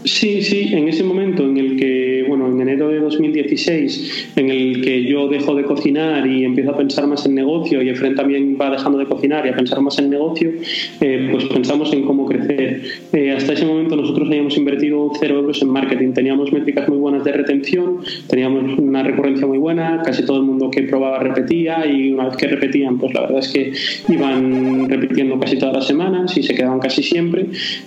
Sí, 0.04 0.42
sí, 0.42 0.68
en 0.74 0.86
ese 0.86 1.02
momento 1.02 1.44
en 1.44 1.56
el 1.56 1.76
que, 1.76 2.26
bueno, 2.28 2.48
en 2.48 2.60
enero 2.60 2.90
de 2.90 3.00
2016, 3.00 4.32
en 4.36 4.50
el 4.50 4.82
que 4.82 5.04
yo 5.04 5.28
dejo 5.28 5.54
de 5.54 5.62
cocinar 5.62 6.26
y 6.26 6.44
empiezo 6.44 6.72
a 6.72 6.76
pensar 6.76 7.06
más 7.06 7.24
en 7.24 7.34
negocio 7.34 7.80
y 7.80 7.88
Efren 7.88 8.14
también 8.14 8.58
va 8.60 8.70
dejando 8.70 8.98
de 8.98 9.06
cocinar 9.06 9.46
y 9.46 9.48
a 9.48 9.56
pensar 9.56 9.80
más 9.80 9.98
en 9.98 10.10
negocio, 10.10 10.50
eh, 11.00 11.28
pues 11.32 11.46
pensamos 11.46 11.90
en 11.94 12.02
cómo 12.02 12.26
crecer. 12.26 12.82
Eh, 13.14 13.32
hasta 13.32 13.54
ese 13.54 13.64
momento 13.64 13.96
nosotros 13.96 14.28
habíamos 14.28 14.54
invertido 14.58 15.10
cero 15.18 15.38
euros 15.38 15.62
en 15.62 15.68
marketing, 15.70 16.12
teníamos 16.12 16.52
métricas 16.52 16.86
muy 16.86 16.98
buenas 16.98 17.24
de 17.24 17.32
retención, 17.32 18.00
teníamos 18.28 18.78
una 18.78 19.02
recurrencia 19.02 19.46
muy 19.46 19.58
buena, 19.58 20.02
casi 20.04 20.26
todo 20.26 20.36
el 20.36 20.42
mundo 20.42 20.70
que 20.70 20.82
probaba 20.82 21.18
repetía 21.20 21.86
y 21.86 22.12
una 22.12 22.26
vez 22.26 22.36
que 22.36 22.46
repetían, 22.46 22.98
pues 22.98 23.14
la 23.14 23.22
verdad 23.22 23.38
es 23.38 23.48
que 23.48 23.72
iban 24.12 24.86
repitiendo 24.86 25.38
casi 25.38 25.56
todas 25.56 25.74
las 25.74 25.86
semanas 25.86 26.36
y 26.36 26.42
se 26.42 26.54
quedaban 26.54 26.80
casi 26.80 27.02
siempre. 27.02 27.46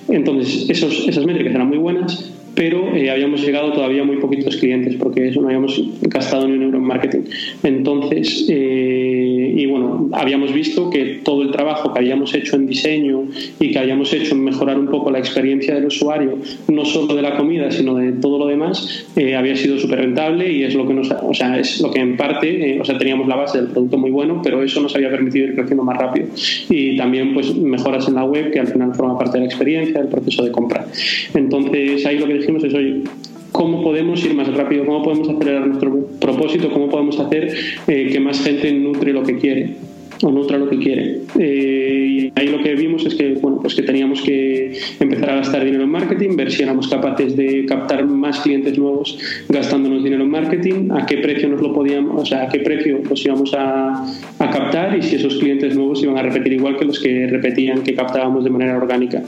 Entonces, 0.09 0.67
esas 0.67 1.23
métricas 1.23 1.53
eran 1.53 1.67
muy 1.67 1.77
buenas 1.77 2.06
and 2.07 2.46
pero 2.57 2.95
eh, 2.95 3.11
habíamos 3.11 3.45
llegado 3.45 3.71
todavía 3.71 4.03
muy 4.03 4.17
poquitos 4.17 4.57
clientes 4.57 4.95
porque 4.95 5.27
eso 5.27 5.39
no 5.41 5.47
habíamos 5.47 5.79
gastado 6.01 6.47
ni 6.47 6.55
un 6.55 6.63
euro 6.63 6.79
en 6.79 6.83
marketing. 6.85 7.21
Entonces, 7.61 8.47
eh, 8.49 9.53
y 9.55 9.65
bueno, 9.67 10.09
habíamos 10.13 10.51
visto 10.51 10.89
que 10.89 11.19
todo 11.23 11.43
el 11.43 11.51
trabajo 11.51 11.93
que 11.93 11.99
habíamos 11.99 12.33
hecho 12.33 12.55
en 12.55 12.65
diseño 12.65 13.25
y 13.59 13.69
que 13.69 13.77
habíamos 13.77 14.11
hecho 14.11 14.33
en 14.33 14.43
mejorar 14.43 14.79
un 14.79 14.87
poco 14.87 15.11
la 15.11 15.19
experiencia 15.19 15.75
del 15.75 15.85
usuario, 15.85 16.39
no 16.67 16.83
solo 16.83 17.13
de 17.13 17.21
la 17.21 17.37
comida, 17.37 17.69
sino 17.69 17.93
de 17.93 18.13
todo 18.13 18.39
lo 18.39 18.47
demás, 18.47 19.05
eh, 19.15 19.35
había 19.35 19.55
sido 19.55 19.77
súper 19.77 19.99
rentable 19.99 20.51
y 20.51 20.63
es 20.63 20.73
lo 20.73 20.87
que 20.87 20.95
nos, 20.95 21.11
o 21.11 21.33
sea, 21.35 21.59
es 21.59 21.79
lo 21.79 21.91
que 21.91 21.99
en 21.99 22.17
parte, 22.17 22.71
eh, 22.71 22.81
o 22.81 22.85
sea, 22.85 22.97
teníamos 22.97 23.27
la 23.27 23.35
base 23.35 23.59
del 23.59 23.67
producto 23.67 23.99
muy 23.99 24.09
bueno, 24.09 24.41
pero 24.43 24.63
eso 24.63 24.81
nos 24.81 24.95
había 24.95 25.11
permitido 25.11 25.45
ir 25.45 25.53
creciendo 25.53 25.83
más 25.83 25.97
rápido. 25.97 26.25
Y 26.71 26.97
también, 26.97 27.35
pues, 27.35 27.55
mejoras 27.55 28.07
en 28.07 28.15
la 28.15 28.23
web 28.23 28.49
que 28.51 28.59
al 28.59 28.67
final 28.67 28.95
forma 28.95 29.15
parte 29.15 29.37
de 29.37 29.41
la 29.41 29.45
experiencia, 29.45 29.99
del 29.99 30.09
proceso 30.09 30.43
de 30.43 30.51
compra. 30.51 30.87
Entonces, 31.35 32.03
ahí 32.07 32.17
lo 32.17 32.25
que 32.25 32.46
dijimos 32.47 32.63
es, 32.63 32.73
oye, 32.73 33.03
cómo 33.51 33.83
podemos 33.83 34.23
ir 34.23 34.33
más 34.33 34.53
rápido, 34.53 34.85
cómo 34.85 35.03
podemos 35.03 35.29
acelerar 35.29 35.67
nuestro 35.67 36.07
propósito, 36.19 36.71
cómo 36.71 36.89
podemos 36.89 37.19
hacer 37.19 37.53
eh, 37.87 38.09
que 38.11 38.19
más 38.19 38.41
gente 38.43 38.71
nutre 38.71 39.11
lo 39.13 39.23
que 39.23 39.37
quiere 39.37 39.75
o 40.23 40.31
nutra 40.31 40.57
lo 40.57 40.67
que 40.69 40.79
quiere. 40.79 41.21
Eh, 41.37 42.31
y 42.33 42.39
ahí 42.39 42.47
lo 42.47 42.63
que 42.63 42.73
vimos 42.73 43.05
es 43.05 43.13
que, 43.13 43.33
bueno, 43.33 43.59
pues 43.61 43.75
que 43.75 43.83
teníamos 43.83 44.21
que 44.21 44.79
empezar 44.99 45.29
a 45.29 45.35
gastar 45.35 45.63
dinero 45.63 45.83
en 45.83 45.91
marketing, 45.91 46.35
ver 46.35 46.51
si 46.51 46.63
éramos 46.63 46.87
capaces 46.87 47.35
de 47.35 47.65
captar 47.65 48.05
más 48.05 48.39
clientes 48.39 48.77
nuevos 48.77 49.19
gastándonos 49.49 50.03
dinero 50.03 50.23
en 50.23 50.31
marketing, 50.31 50.89
a 50.91 51.05
qué 51.05 51.17
precio 51.17 51.49
nos 51.49 51.61
lo 51.61 51.73
podíamos, 51.73 52.21
o 52.21 52.25
sea, 52.25 52.43
a 52.43 52.49
qué 52.49 52.59
precio 52.59 52.99
los 53.07 53.23
íbamos 53.25 53.53
a, 53.53 54.05
a 54.39 54.49
captar 54.49 54.97
y 54.97 55.03
si 55.03 55.17
esos 55.17 55.35
clientes 55.35 55.75
nuevos 55.75 56.01
iban 56.01 56.17
a 56.17 56.23
repetir 56.23 56.53
igual 56.53 56.77
que 56.77 56.85
los 56.85 56.99
que 56.99 57.27
repetían 57.27 57.83
que 57.83 57.93
captábamos 57.93 58.43
de 58.43 58.49
manera 58.49 58.77
orgánica. 58.77 59.21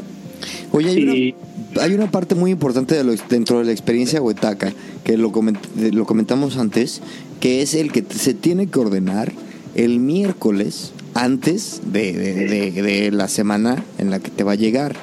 Oye, 0.71 0.91
y, 0.91 1.35
hay 1.79 1.93
una, 1.93 2.09
parte 2.09 2.35
muy 2.35 2.51
importante 2.51 2.95
de 2.95 3.03
lo, 3.03 3.13
dentro 3.29 3.59
de 3.59 3.65
la 3.65 3.71
experiencia 3.71 4.21
Huetaca, 4.21 4.73
que 5.03 5.17
lo, 5.17 5.31
lo 5.75 6.05
comentamos 6.05 6.57
antes, 6.57 7.01
que 7.39 7.61
es 7.61 7.73
el 7.73 7.91
que 7.91 8.03
se 8.09 8.33
tiene 8.33 8.67
que 8.67 8.79
ordenar 8.79 9.31
el 9.75 9.99
miércoles 9.99 10.91
antes 11.13 11.81
de, 11.85 13.09
la 13.11 13.27
semana 13.27 13.83
en 13.97 14.09
la 14.09 14.19
que 14.19 14.31
te 14.31 14.43
va 14.43 14.53
a 14.53 14.55
llegar. 14.55 14.95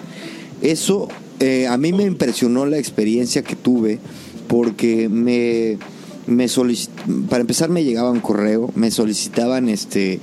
Eso 0.63 1.09
eh, 1.41 1.67
a 1.67 1.77
mí 1.77 1.93
me 1.93 2.05
impresionó 2.05 2.67
la 2.67 2.79
experiencia 2.79 3.43
que 3.43 3.57
tuve 3.57 3.99
porque 4.49 5.09
me, 5.09 5.79
me 6.27 6.47
para 7.29 7.41
empezar 7.41 7.69
me 7.69 7.85
llegaba 7.85 8.11
un 8.11 8.21
correo, 8.21 8.71
me 8.75 8.91
solicitaban 8.91 9.69
este 9.69 10.21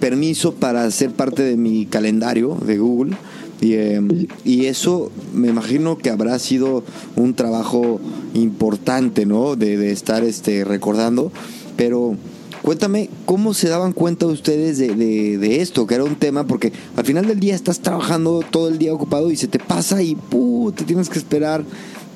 permiso 0.00 0.54
para 0.54 0.90
ser 0.90 1.10
parte 1.12 1.42
de 1.42 1.56
mi 1.56 1.86
calendario 1.86 2.56
de 2.66 2.78
Google 2.78 3.16
Y, 3.60 3.74
eh, 3.74 4.00
y, 4.44 4.66
eso 4.66 5.10
me 5.32 5.48
imagino 5.48 5.96
que 5.96 6.10
habrá 6.10 6.38
sido 6.38 6.82
un 7.16 7.34
trabajo 7.34 8.00
importante, 8.34 9.26
¿no? 9.26 9.56
De, 9.56 9.76
de 9.76 9.92
estar 9.92 10.24
este, 10.24 10.64
recordando. 10.64 11.32
Pero 11.76 12.16
cuéntame, 12.62 13.10
¿cómo 13.26 13.54
se 13.54 13.68
daban 13.68 13.92
cuenta 13.92 14.26
ustedes 14.26 14.78
de, 14.78 14.94
de, 14.94 15.60
esto? 15.60 15.86
Que 15.86 15.94
era 15.94 16.04
un 16.04 16.16
tema, 16.16 16.46
porque 16.46 16.72
al 16.96 17.04
final 17.04 17.26
del 17.26 17.40
día 17.40 17.54
estás 17.54 17.80
trabajando 17.80 18.42
todo 18.50 18.68
el 18.68 18.78
día 18.78 18.92
ocupado 18.92 19.30
y 19.30 19.36
se 19.36 19.48
te 19.48 19.58
pasa 19.58 20.02
y 20.02 20.14
¡pum! 20.14 20.72
te 20.72 20.84
tienes 20.84 21.08
que 21.08 21.18
esperar 21.18 21.64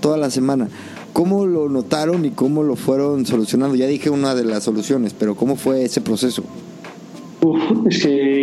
toda 0.00 0.16
la 0.16 0.30
semana. 0.30 0.68
¿Cómo 1.12 1.46
lo 1.46 1.68
notaron 1.68 2.24
y 2.24 2.30
cómo 2.30 2.62
lo 2.62 2.76
fueron 2.76 3.26
solucionando? 3.26 3.74
Ya 3.74 3.86
dije 3.86 4.10
una 4.10 4.34
de 4.34 4.44
las 4.44 4.64
soluciones, 4.64 5.14
pero 5.18 5.34
¿cómo 5.34 5.56
fue 5.56 5.84
ese 5.84 6.00
proceso? 6.00 6.44
Uf, 7.40 7.60
es 7.88 8.02
que 8.02 8.37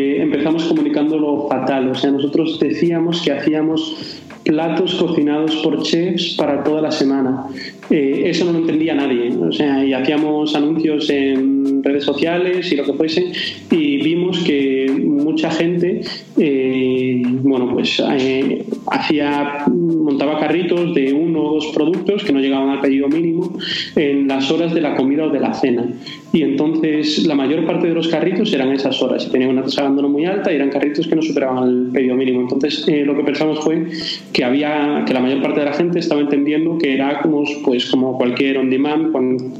empezamos 0.46 0.66
comunicándolo 0.66 1.48
fatal. 1.50 1.90
O 1.90 1.96
sea, 1.96 2.12
nosotros 2.12 2.60
decíamos 2.60 3.22
que 3.22 3.32
hacíamos 3.32 4.22
platos 4.44 4.94
cocinados 4.96 5.56
por 5.58 5.82
chefs 5.82 6.36
para 6.38 6.64
toda 6.64 6.82
la 6.82 6.92
semana. 6.92 7.48
Eh, 7.90 8.24
eso 8.26 8.46
no 8.46 8.54
lo 8.54 8.60
entendía 8.60 8.96
nadie. 8.96 9.30
O 9.36 9.52
sea, 9.52 9.86
y 9.86 9.94
hacíamos 9.94 10.56
anuncios 10.56 11.10
en 11.10 11.84
redes 11.84 12.04
sociales 12.04 12.72
y 12.72 12.76
lo 12.76 12.84
que 12.84 12.94
fuese, 12.94 13.32
y 13.72 13.98
vimos 13.98 14.40
que 14.40 14.92
mucha 15.06 15.52
gente, 15.52 16.02
eh, 16.38 17.22
bueno, 17.26 17.72
pues 17.74 18.02
eh, 18.18 18.66
hacía, 18.88 19.66
montaba 19.68 20.40
carritos 20.40 20.94
de 20.96 21.14
uno 21.14 21.44
o 21.44 21.54
dos 21.56 21.68
productos 21.68 22.24
que 22.24 22.34
no 22.34 22.40
llegaban 22.40 22.70
al 22.70 22.82
pedido 22.82 23.08
mínimo 23.08 23.54
en 23.96 24.28
las 24.28 24.50
horas 24.52 24.74
de 24.74 24.82
la 24.82 24.96
comida 24.96 25.26
o 25.26 25.30
de 25.30 25.40
la 25.40 25.54
cena. 25.54 25.88
Y 26.34 26.42
entonces 26.42 27.26
la 27.26 27.36
mayor 27.36 27.66
parte 27.66 27.88
de 27.88 27.94
los 27.94 28.08
carritos 28.08 28.52
eran 28.52 28.72
esas 28.72 29.02
horas 29.02 29.26
y 29.26 29.32
tenían 29.32 29.52
una 29.52 29.64
tasa 29.64 29.82
de 29.82 29.88
abandono 29.88 30.10
muy 30.10 30.26
alta 30.26 30.52
y 30.52 30.56
eran 30.56 30.70
carritos 30.70 31.08
que 31.08 31.16
no 31.16 31.22
superaban 31.22 31.70
el 31.70 31.92
pedido 31.94 32.16
mínimo. 32.16 32.42
Entonces 32.42 32.86
lo 33.06 33.16
que 33.16 33.24
pensamos 33.24 33.60
fue 33.60 33.86
que 34.34 34.44
había 34.44 35.04
que 35.06 35.14
la 35.14 35.22
mayor 35.22 35.42
parte 35.42 35.62
de 35.62 35.66
la 35.68 35.74
gente 35.74 36.00
estaba 36.00 36.20
entendiendo 36.20 36.78
que 36.78 36.94
era 36.94 37.22
como 37.22 37.44
pues 37.64 37.75
como 37.90 38.18
cualquier 38.18 38.58
on 38.58 38.70
demand 38.70 39.12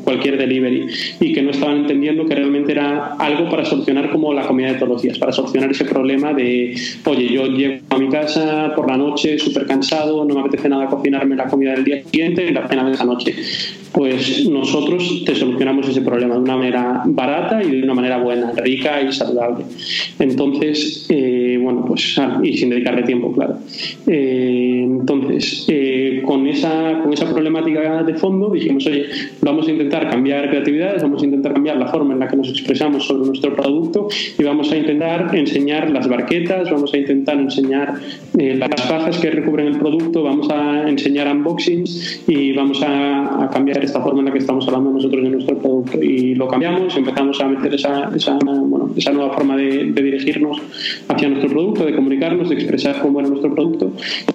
cualquier 0.04 0.38
delivery 0.38 0.88
y 1.20 1.34
que 1.34 1.42
no 1.42 1.52
estaban 1.52 1.78
entendiendo 1.80 2.26
que 2.26 2.36
realmente 2.36 2.72
era 2.72 3.16
algo 3.20 3.50
para 3.50 3.66
solucionar 3.66 4.10
como 4.12 4.34
la 4.34 4.48
comida 4.48 4.74
de 4.74 4.76
todos 4.76 4.90
los 4.90 5.02
días 5.02 5.20
para 5.20 5.32
solucionar 5.32 5.72
ese 5.72 5.86
problema 5.86 6.34
de 6.34 6.76
oye 7.06 7.28
yo 7.32 7.48
llego 7.48 7.82
a 7.90 7.98
mi 7.98 8.10
casa 8.10 8.74
por 8.76 8.90
la 8.90 8.98
noche 8.98 9.38
súper 9.40 9.66
cansado 9.66 10.24
no 10.26 10.34
me 10.34 10.42
apetece 10.42 10.70
nada 10.70 10.88
cocinarme 10.88 11.36
la 11.36 11.46
comida 11.46 11.72
del 11.74 11.84
día 11.84 12.04
siguiente 12.04 12.46
y 12.46 12.52
la 12.52 12.68
cena 12.68 12.86
de 12.86 12.94
esa 12.94 13.06
noche 13.06 13.36
pues 13.96 14.46
nosotros 14.50 15.24
te 15.26 15.34
solucionamos 15.34 15.88
ese 15.88 16.02
problema 16.02 16.36
de 16.36 16.42
una 16.42 16.58
manera 16.58 17.02
barata 17.06 17.64
y 17.64 17.72
de 17.72 17.84
una 17.84 17.94
manera 17.94 18.18
buena, 18.18 18.52
rica 18.52 19.02
y 19.02 19.12
saludable. 19.14 19.64
Entonces, 20.20 21.08
eh, 21.10 21.35
bueno, 21.66 21.86
pues 21.86 22.20
y 22.44 22.58
sin 22.58 22.70
dedicarle 22.70 23.04
tiempo, 23.04 23.32
claro. 23.32 23.58
Eh, 24.08 24.82
entonces, 24.86 25.66
eh, 25.68 26.22
con, 26.26 26.48
esa, 26.48 27.00
con 27.02 27.14
esa 27.14 27.32
problemática 27.32 28.04
de 28.04 28.14
fondo 28.16 28.50
dijimos, 28.50 28.86
oye, 28.88 29.06
vamos 29.42 29.68
a 29.68 29.72
intentar 29.72 30.10
cambiar 30.10 30.50
creatividades, 30.50 31.04
vamos 31.04 31.22
a 31.22 31.26
intentar 31.26 31.54
cambiar 31.54 31.78
la 31.78 31.88
forma 31.88 32.14
en 32.14 32.20
la 32.20 32.28
que 32.28 32.38
nos 32.38 32.50
expresamos 32.50 33.06
sobre 33.06 33.28
nuestro 33.28 33.56
producto 33.56 34.08
y 34.38 34.44
vamos 34.44 34.72
a 34.72 34.78
intentar 34.78 35.36
enseñar 35.36 35.90
las 35.90 36.08
barquetas, 36.08 36.72
vamos 36.72 36.94
a 36.94 36.98
intentar 36.98 37.38
enseñar 37.38 37.96
las 38.34 38.82
fajas 38.84 39.18
que 39.18 39.30
recubren 39.32 39.68
el 39.68 39.78
producto, 39.78 40.24
vamos 40.24 40.50
a 40.50 40.88
enseñar 40.88 41.28
unboxings 41.28 42.24
y 42.28 42.54
vamos 42.54 42.82
a, 42.84 43.50
cambiar 43.52 43.84
esta 43.84 44.02
forma 44.02 44.20
en 44.20 44.26
la 44.26 44.32
que 44.32 44.40
estamos 44.40 44.68
hablando 44.68 44.92
nosotros 44.92 45.24
de 45.24 45.30
nuestro 45.30 45.58
producto. 45.58 46.02
Y 46.02 46.36
lo 46.36 46.48
cambiamos, 46.48 46.96
empezamos 46.98 47.40
a 47.42 47.48
meter 47.48 47.74
esa, 47.74 48.12
esa, 48.16 48.38
bueno, 48.44 48.90
esa 48.96 49.12
nueva 49.12 49.34
forma 49.34 49.56
de, 49.56 49.92
de, 49.92 50.02
dirigirnos 50.02 50.62
hacia 51.08 51.30
nuestro 51.30 51.50
producto, 51.56 51.86
de 51.86 51.96
comunicarnos, 51.96 52.50
de 52.50 52.56
expresar 52.56 53.00
cómo 53.02 53.22
era 53.22 53.30
nuestro 53.30 53.54
producto 53.54 53.94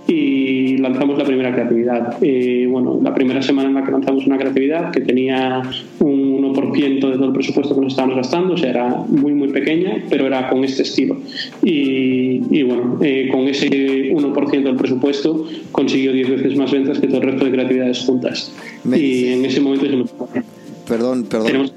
y 0.08 0.78
lanzamos 0.78 1.18
la 1.18 1.24
primera 1.24 1.52
creatividad. 1.52 2.16
Eh, 2.22 2.66
bueno, 2.70 2.98
la 3.02 3.12
primera 3.14 3.42
semana 3.42 3.68
en 3.68 3.74
la 3.74 3.84
que 3.84 3.92
lanzamos 3.92 4.26
una 4.26 4.38
creatividad 4.38 4.90
que 4.90 5.02
tenía 5.02 5.60
un 5.98 6.42
1% 6.42 7.10
de 7.10 7.12
todo 7.12 7.26
el 7.26 7.32
presupuesto 7.32 7.74
que 7.74 7.80
nos 7.82 7.92
estábamos 7.92 8.16
gastando, 8.16 8.54
o 8.54 8.56
sea, 8.56 8.70
era 8.70 8.88
muy, 9.08 9.34
muy 9.34 9.48
pequeña, 9.48 10.02
pero 10.08 10.26
era 10.26 10.48
con 10.48 10.64
este 10.64 10.82
estilo. 10.82 11.18
Y, 11.62 12.40
y 12.50 12.62
bueno, 12.62 12.98
eh, 13.02 13.28
con 13.30 13.46
ese 13.48 13.68
1% 13.68 14.62
del 14.62 14.76
presupuesto 14.76 15.46
consiguió 15.72 16.12
10 16.12 16.30
veces 16.30 16.56
más 16.56 16.72
ventas 16.72 16.98
que 17.00 17.06
todo 17.06 17.18
el 17.18 17.24
resto 17.24 17.44
de 17.44 17.50
creatividades 17.50 18.04
juntas. 18.06 18.50
Me 18.84 18.98
y 18.98 19.28
en 19.34 19.44
ese 19.44 19.60
momento 19.60 19.84
dijimos, 19.84 20.10
perdón, 20.88 21.24
perdón. 21.24 21.46
Tenemos 21.46 21.74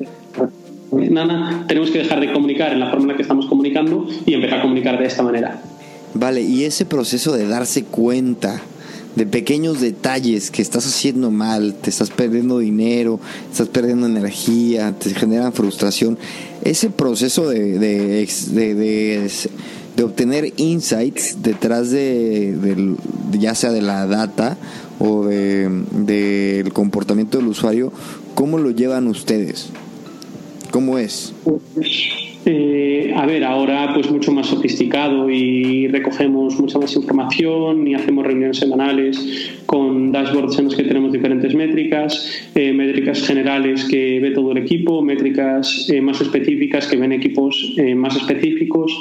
nada, 1.09 1.65
tenemos 1.67 1.91
que 1.91 1.99
dejar 1.99 2.19
de 2.19 2.31
comunicar 2.31 2.73
en 2.73 2.79
la 2.79 2.89
forma 2.89 3.03
en 3.03 3.09
la 3.09 3.15
que 3.15 3.21
estamos 3.21 3.45
comunicando 3.47 4.07
y 4.25 4.33
empezar 4.33 4.59
a 4.59 4.61
comunicar 4.61 4.99
de 4.99 5.05
esta 5.05 5.23
manera. 5.23 5.61
Vale, 6.13 6.41
y 6.41 6.63
ese 6.63 6.85
proceso 6.85 7.33
de 7.33 7.47
darse 7.47 7.83
cuenta 7.85 8.61
de 9.15 9.25
pequeños 9.25 9.79
detalles 9.79 10.49
que 10.49 10.61
estás 10.61 10.87
haciendo 10.87 11.29
mal, 11.31 11.75
te 11.75 11.89
estás 11.89 12.09
perdiendo 12.09 12.59
dinero, 12.59 13.19
estás 13.51 13.67
perdiendo 13.67 14.07
energía, 14.07 14.93
te 14.93 15.13
generan 15.13 15.53
frustración. 15.53 16.17
Ese 16.63 16.89
proceso 16.89 17.47
de, 17.47 17.77
de, 17.77 18.27
de, 18.51 19.29
de, 19.95 20.03
obtener 20.03 20.53
insights 20.57 21.43
detrás 21.43 21.91
de, 21.91 22.95
ya 23.33 23.53
sea 23.53 23.71
de 23.71 23.81
la 23.81 24.07
data 24.07 24.57
o 24.99 25.25
del 25.25 25.85
de, 26.05 26.69
comportamiento 26.73 27.37
del 27.37 27.47
usuario, 27.47 27.91
¿cómo 28.33 28.57
lo 28.57 28.71
llevan 28.71 29.07
ustedes? 29.07 29.69
¿Cómo 30.73 30.97
es? 30.97 31.31
Eh, 32.45 33.13
a 33.15 33.25
ver, 33.25 33.43
ahora 33.43 33.91
pues 33.93 34.11
mucho 34.11 34.31
más 34.31 34.47
sofisticado 34.47 35.29
y 35.29 35.87
recogemos 35.87 36.59
mucha 36.59 36.77
más 36.77 36.93
información 36.95 37.87
y 37.87 37.93
hacemos 37.93 38.25
reuniones 38.25 38.57
semanales 38.57 39.61
con 39.65 40.11
dashboards 40.11 40.59
en 40.59 40.65
los 40.65 40.75
que 40.75 40.83
tenemos 40.83 41.11
diferentes 41.11 41.55
métricas, 41.55 42.29
eh, 42.53 42.73
métricas 42.73 43.25
generales 43.25 43.85
que 43.85 44.19
ve 44.19 44.31
todo 44.31 44.51
el 44.51 44.57
equipo, 44.57 45.01
métricas 45.01 45.87
eh, 45.89 46.01
más 46.01 46.19
específicas 46.19 46.87
que 46.87 46.97
ven 46.97 47.13
equipos 47.13 47.73
eh, 47.77 47.95
más 47.95 48.15
específicos. 48.15 48.91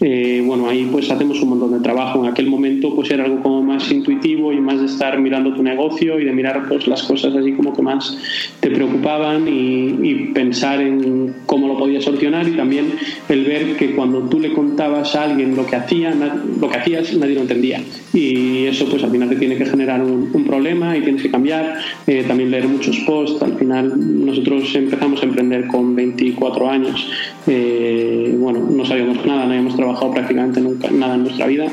Eh, 0.00 0.42
bueno, 0.46 0.68
ahí 0.68 0.88
pues 0.90 1.10
hacemos 1.10 1.42
un 1.42 1.50
montón 1.50 1.72
de 1.72 1.80
trabajo. 1.80 2.24
En 2.24 2.30
aquel 2.30 2.46
momento 2.46 2.94
pues 2.94 3.10
era 3.10 3.24
algo 3.24 3.42
como 3.42 3.62
más 3.62 3.90
intuitivo 3.90 4.52
y 4.52 4.60
más 4.60 4.78
de 4.78 4.86
estar 4.86 5.18
mirando 5.20 5.52
tu 5.52 5.62
negocio 5.62 6.20
y 6.20 6.24
de 6.24 6.32
mirar 6.32 6.68
pues 6.68 6.86
las 6.86 7.02
cosas 7.02 7.34
así 7.34 7.52
como 7.52 7.72
que 7.72 7.82
más 7.82 8.16
te 8.60 8.70
preocupaban 8.70 9.48
y, 9.48 9.96
y 10.02 10.14
pensar 10.32 10.80
en 10.80 11.34
cómo 11.46 11.66
lo 11.66 11.76
podías 11.76 12.04
solucionar 12.04 12.48
y 12.48 12.52
también 12.52 12.83
el 13.28 13.44
ver 13.44 13.76
que 13.76 13.94
cuando 13.94 14.20
tú 14.28 14.40
le 14.40 14.52
contabas 14.52 15.14
a 15.14 15.24
alguien 15.24 15.56
lo 15.56 15.66
que 15.66 15.76
hacía, 15.76 16.14
lo 16.60 16.68
que 16.68 16.76
hacías, 16.76 17.14
nadie 17.14 17.34
lo 17.34 17.42
entendía. 17.42 17.80
Y 18.12 18.66
eso 18.66 18.86
pues 18.88 19.02
al 19.02 19.10
final 19.10 19.28
te 19.28 19.36
tiene 19.36 19.56
que 19.56 19.66
generar 19.66 20.02
un, 20.02 20.44
problema 20.44 20.96
y 20.96 21.00
tienes 21.00 21.22
que 21.22 21.30
cambiar. 21.30 21.78
Eh, 22.06 22.24
también 22.26 22.50
leer 22.50 22.68
muchos 22.68 22.98
posts. 23.00 23.42
Al 23.42 23.56
final 23.56 23.92
nosotros 24.24 24.74
empezamos 24.74 25.22
a 25.22 25.24
emprender 25.24 25.66
con 25.66 25.94
24 25.96 26.70
años. 26.70 27.08
Eh, 27.46 28.34
bueno, 28.38 28.60
no 28.70 28.84
sabíamos 28.84 29.24
nada, 29.24 29.44
no 29.44 29.50
habíamos 29.50 29.76
trabajado 29.76 30.12
prácticamente 30.12 30.60
nunca, 30.60 30.90
nada 30.90 31.14
en 31.14 31.22
nuestra 31.24 31.46
vida. 31.46 31.66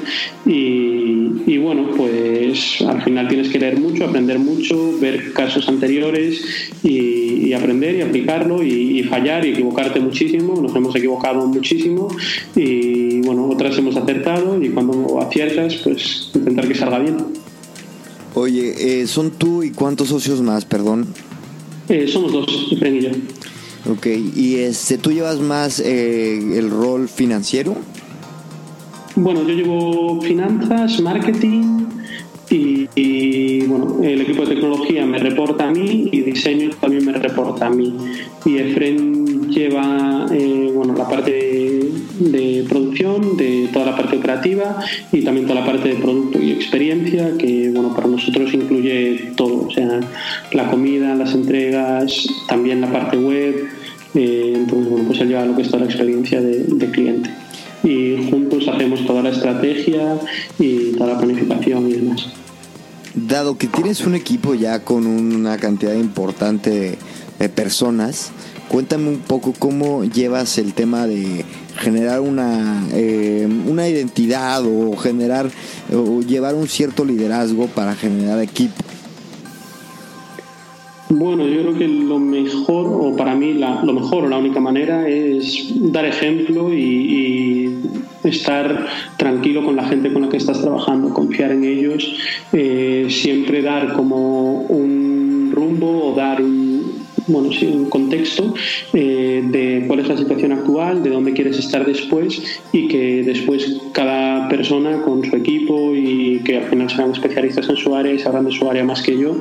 Y, 0.45 1.58
bueno, 1.58 1.89
pues 1.95 2.82
al 2.82 3.02
final 3.04 3.28
tienes 3.28 3.50
que 3.50 3.60
leer 3.60 3.80
mucho, 3.80 4.06
aprender 4.06 4.39
mucho, 4.39 4.97
ver 5.00 5.34
casos 5.34 5.67
anteriores 5.67 6.43
y, 6.84 7.47
y 7.47 7.54
aprender 7.54 7.95
y 7.95 8.02
aplicarlo 8.02 8.63
y, 8.63 9.00
y 9.00 9.04
fallar 9.04 9.45
y 9.45 9.50
equivocarte 9.50 10.00
muchísimo. 10.00 10.60
Nos 10.62 10.76
hemos 10.76 10.95
equivocado 11.02 11.46
muchísimo 11.46 12.08
y 12.56 13.22
bueno, 13.22 13.48
otras 13.50 13.78
hemos 13.78 13.96
acertado 13.96 14.62
y 14.62 14.70
cuando 14.70 15.22
aciertas, 15.22 15.76
pues 15.84 16.32
intentar 16.34 16.68
que 16.68 16.76
salga 16.76 17.00
bien. 17.00 17.18
Oye, 18.34 19.02
eh, 19.02 19.08
¿son 19.08 19.32
tú 19.32 19.64
y 19.64 19.72
cuántos 19.72 20.08
socios 20.08 20.42
más, 20.42 20.64
perdón? 20.64 21.08
Eh, 21.90 22.08
somos 22.08 22.32
dos, 22.32 22.48
Efraín 22.72 22.96
y 22.98 23.02
yo. 23.02 23.10
Ok, 23.90 24.08
¿y 24.36 24.56
este, 24.56 24.98
tú 24.98 25.12
llevas 25.12 25.40
más 25.40 25.80
eh, 25.80 26.58
el 26.58 26.70
rol 26.70 27.10
financiero? 27.10 27.76
Bueno, 29.16 29.46
yo 29.46 29.54
llevo 29.54 30.22
finanzas, 30.22 31.02
marketing 31.02 32.01
y, 32.52 33.62
bueno, 33.66 34.00
el 34.04 34.22
equipo 34.22 34.46
de 34.46 34.56
tecnología 34.56 35.06
me 35.06 35.20
reporta 35.20 35.70
a 35.70 35.72
mí 35.72 36.10
y 36.12 36.22
diseño 36.22 36.72
también 36.82 37.06
me 37.06 37.14
reporta 37.14 37.68
a 37.68 37.70
mí. 37.70 37.96
Y 38.46 38.58
Efren 38.58 39.50
lleva 39.50 40.26
eh, 40.32 40.72
bueno, 40.74 40.94
la 40.96 41.08
parte 41.08 41.32
de, 41.32 41.92
de, 42.20 42.66
producción, 42.68 43.38
de 43.38 43.70
toda 43.72 43.86
la 43.86 43.96
parte 43.96 44.18
operativa 44.18 44.80
y 45.12 45.22
también 45.22 45.48
toda 45.48 45.62
la 45.62 45.66
parte 45.66 45.90
de 45.90 45.96
producto 45.96 46.42
y 46.42 46.52
experiencia, 46.52 47.38
que 47.38 47.70
bueno, 47.74 47.94
para 47.96 48.08
nosotros 48.08 48.54
incluye 48.54 49.32
todo, 49.36 49.68
o 49.68 49.72
sea, 49.72 50.02
la 50.52 50.70
comida, 50.70 51.16
las 51.16 51.34
entregas, 51.34 52.28
también 52.48 52.82
la 52.82 52.92
parte 52.92 53.18
web. 53.18 53.68
Eh, 54.14 54.54
entonces, 54.58 54.90
bueno, 54.90 55.08
pues 55.08 55.22
él 55.22 55.30
lleva 55.30 55.46
lo 55.46 55.56
que 55.56 55.62
es 55.62 55.70
toda 55.70 55.82
la 55.82 55.86
experiencia 55.86 56.42
de, 56.42 56.64
de 56.66 56.92
cliente 56.92 57.30
y 57.84 58.30
juntos 58.30 58.67
hacemos 58.67 59.06
toda 59.06 59.24
la 59.24 59.30
estrategia 59.30 60.20
y 60.60 60.94
toda 60.94 61.13
la 61.13 61.20
planificación 61.20 61.89
y 61.89 61.94
demás. 61.94 62.28
Dado 63.13 63.58
que 63.58 63.67
tienes 63.67 64.06
un 64.06 64.15
equipo 64.15 64.56
ya 64.56 64.84
con 64.84 65.06
una 65.06 65.58
cantidad 65.58 65.94
importante 65.94 66.98
de, 67.39 67.50
personas, 67.50 68.32
cuéntame 68.70 69.10
un 69.10 69.17
poco 69.17 69.54
cómo 69.58 70.04
llevas 70.04 70.60
el 70.60 70.74
tema 70.74 71.08
de 71.08 71.44
generar 71.78 72.22
una, 72.22 72.88
eh, 72.94 73.48
una 73.67 73.89
identidad 73.89 74.63
o 74.63 74.96
generar 74.96 75.50
o 75.91 76.22
llevar 76.22 76.54
un 76.54 76.67
cierto 76.67 77.04
liderazgo 77.04 77.65
para 77.65 77.96
generar 77.96 78.39
equipo? 78.41 78.76
Bueno, 81.13 81.45
yo 81.45 81.62
creo 81.62 81.78
que 81.78 81.88
lo 81.89 82.19
mejor, 82.19 82.88
o 82.88 83.17
para 83.17 83.36
mí 83.36 83.54
lo 83.54 83.93
mejor 83.93 84.24
o 84.24 84.30
la 84.30 84.38
única 84.38 84.62
manera 84.62 85.10
es 85.10 85.74
dar 85.91 86.06
ejemplo 86.06 86.74
y, 86.74 87.80
estar 88.24 88.86
tranquilo 89.17 89.65
con 89.65 89.76
la 89.76 89.84
gente 89.84 90.13
con 90.13 90.21
la 90.21 90.30
que 90.30 90.38
estás 90.38 90.62
trabajando, 90.62 91.13
confiar 91.13 91.52
en 91.52 91.65
ellos, 91.65 92.15
eh, 92.54 93.08
siempre 93.10 93.62
dar 93.62 93.93
como 93.93 94.62
un 94.62 95.52
rumbo 95.54 96.12
o 96.12 96.15
dar 96.15 96.41
un, 96.41 97.02
bueno, 97.28 97.50
un 97.50 97.89
contexto 97.89 98.54
eh, 98.93 99.43
de 99.52 99.86
cuál 99.88 100.00
es 100.00 100.08
la 100.08 100.17
situación 100.17 100.52
actual, 100.52 101.04
de 101.04 101.10
dónde 101.10 101.34
quieres 101.34 101.58
estar 101.58 101.86
después 101.86 102.62
y 102.71 102.88
que 102.88 103.24
después 103.24 103.82
cada 103.91 104.20
persona 104.49 105.01
con 105.01 105.23
su 105.23 105.36
equipo 105.36 105.95
y 105.95 106.41
que 106.43 106.58
al 106.58 106.63
final 106.63 106.89
serán 106.89 107.12
especialistas 107.12 107.69
en 107.69 107.75
su 107.75 107.95
área 107.95 108.13
y 108.13 108.19
sabrán 108.19 108.45
de 108.45 108.51
su 108.51 108.69
área 108.69 108.84
más 108.84 109.01
que 109.01 109.17
yo, 109.17 109.38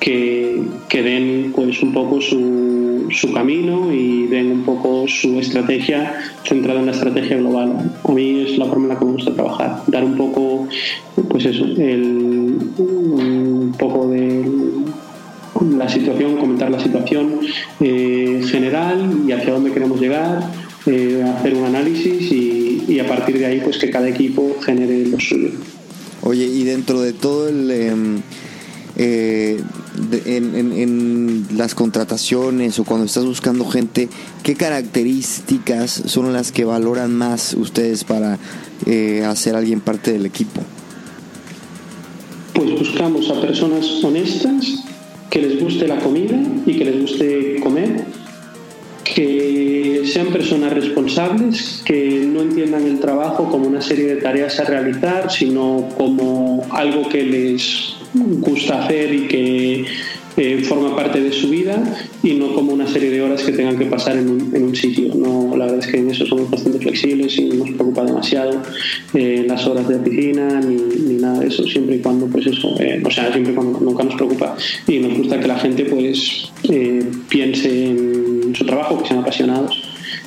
que, 0.00 0.62
que 0.88 1.02
den 1.02 1.52
pues 1.54 1.82
un 1.82 1.92
poco 1.92 2.20
su, 2.20 3.06
su 3.10 3.32
camino 3.32 3.92
y 3.92 4.26
den 4.26 4.50
un 4.50 4.62
poco 4.62 5.06
su 5.08 5.38
estrategia 5.38 6.14
centrada 6.44 6.80
en 6.80 6.86
la 6.86 6.92
estrategia 6.92 7.36
global. 7.36 7.92
A 8.02 8.12
mí 8.12 8.40
es 8.40 8.58
la 8.58 8.66
forma 8.66 8.84
en 8.84 8.88
la 8.90 8.98
que 8.98 9.04
me 9.04 9.12
gusta 9.12 9.34
trabajar, 9.34 9.82
dar 9.86 10.04
un 10.04 10.16
poco, 10.16 10.68
pues 11.28 11.44
eso, 11.44 11.64
el, 11.64 12.58
un 12.78 13.74
poco 13.78 14.08
de 14.08 14.44
la 15.76 15.88
situación, 15.88 16.36
comentar 16.36 16.70
la 16.70 16.80
situación 16.80 17.40
eh, 17.80 18.42
general 18.46 19.22
y 19.26 19.32
hacia 19.32 19.52
dónde 19.52 19.72
queremos 19.72 20.00
llegar, 20.00 20.40
eh, 20.86 21.22
hacer 21.22 21.54
un 21.54 21.64
análisis 21.64 22.30
y, 22.32 22.98
a 23.00 23.06
partir 23.06 23.38
de 23.38 23.46
ahí 23.46 23.60
pues 23.60 23.78
que 23.78 23.90
cada 23.90 24.08
equipo 24.08 24.56
genere 24.64 25.06
lo 25.06 25.18
suyo. 25.18 25.50
Oye, 26.22 26.44
y 26.44 26.64
dentro 26.64 27.00
de 27.00 27.12
todo 27.12 27.48
el... 27.48 27.70
Em, 27.70 28.20
eh, 28.96 29.60
en, 30.26 31.46
las 31.56 31.74
contrataciones 31.74 32.78
o 32.78 32.84
cuando 32.84 33.06
estás 33.06 33.24
buscando 33.24 33.64
gente, 33.64 34.08
¿qué 34.44 34.54
características 34.54 35.90
son 36.06 36.32
las 36.32 36.52
que 36.52 36.64
valoran 36.64 37.12
más 37.12 37.54
ustedes 37.54 38.04
para 38.04 38.38
hacer 39.28 39.56
alguien 39.56 39.80
parte 39.80 40.12
del 40.12 40.26
equipo? 40.26 40.60
Pues 42.54 42.70
buscamos 42.78 43.28
a 43.30 43.40
personas 43.40 43.84
honestas, 44.04 44.84
que 45.28 45.42
les 45.42 45.60
guste 45.60 45.88
la 45.88 45.98
comida 45.98 46.40
y 46.64 46.78
que 46.78 46.84
les 46.84 47.00
guste 47.00 47.56
comer, 47.60 48.04
que 49.04 50.02
sean 50.06 50.28
personas 50.28 50.72
responsables, 50.72 51.82
que 51.84 52.26
no 52.26 52.42
entiendan 52.42 52.86
el 52.86 53.00
trabajo 53.00 53.48
como 53.50 53.66
una 53.66 53.80
serie 53.80 54.06
de 54.06 54.16
tareas 54.16 54.58
a 54.60 54.64
realizar, 54.64 55.30
sino 55.30 55.88
como 55.96 56.66
algo 56.70 57.08
que 57.08 57.22
les 57.22 57.96
gusta 58.14 58.84
hacer 58.84 59.14
y 59.14 59.28
que 59.28 59.84
eh, 60.36 60.64
forma 60.64 60.96
parte 60.96 61.20
de 61.20 61.30
su 61.30 61.48
vida 61.48 61.80
y 62.20 62.32
no 62.32 62.52
como 62.54 62.72
una 62.72 62.88
serie 62.88 63.08
de 63.08 63.22
horas 63.22 63.40
que 63.42 63.52
tengan 63.52 63.78
que 63.78 63.86
pasar 63.86 64.16
en 64.16 64.28
un, 64.28 64.50
en 64.52 64.64
un 64.64 64.74
sitio. 64.74 65.14
No, 65.14 65.56
la 65.56 65.66
verdad 65.66 65.80
es 65.80 65.86
que 65.86 65.98
en 65.98 66.10
eso 66.10 66.26
somos 66.26 66.50
bastante 66.50 66.80
flexibles 66.80 67.38
y 67.38 67.44
no 67.44 67.54
nos 67.64 67.70
preocupa 67.70 68.04
demasiado 68.04 68.60
eh, 69.14 69.44
las 69.46 69.64
horas 69.64 69.86
de 69.86 69.94
oficina 69.94 70.60
ni, 70.60 70.74
ni, 70.74 71.14
nada 71.20 71.38
de 71.38 71.46
eso, 71.46 71.62
siempre 71.64 71.96
y 71.96 71.98
cuando, 72.00 72.26
pues 72.26 72.48
eso, 72.48 72.74
eh, 72.80 73.00
o 73.04 73.10
sea, 73.12 73.30
siempre 73.32 73.54
cuando 73.54 73.78
nunca 73.78 74.02
nos 74.02 74.16
preocupa 74.16 74.56
y 74.88 74.98
nos 74.98 75.16
gusta 75.18 75.38
que 75.38 75.46
la 75.46 75.58
gente 75.58 75.84
pues 75.84 76.50
piense 77.28 77.90
en 77.90 78.23
su 78.54 78.64
trabajo, 78.64 78.98
que 79.00 79.08
sean 79.08 79.20
apasionados 79.20 79.82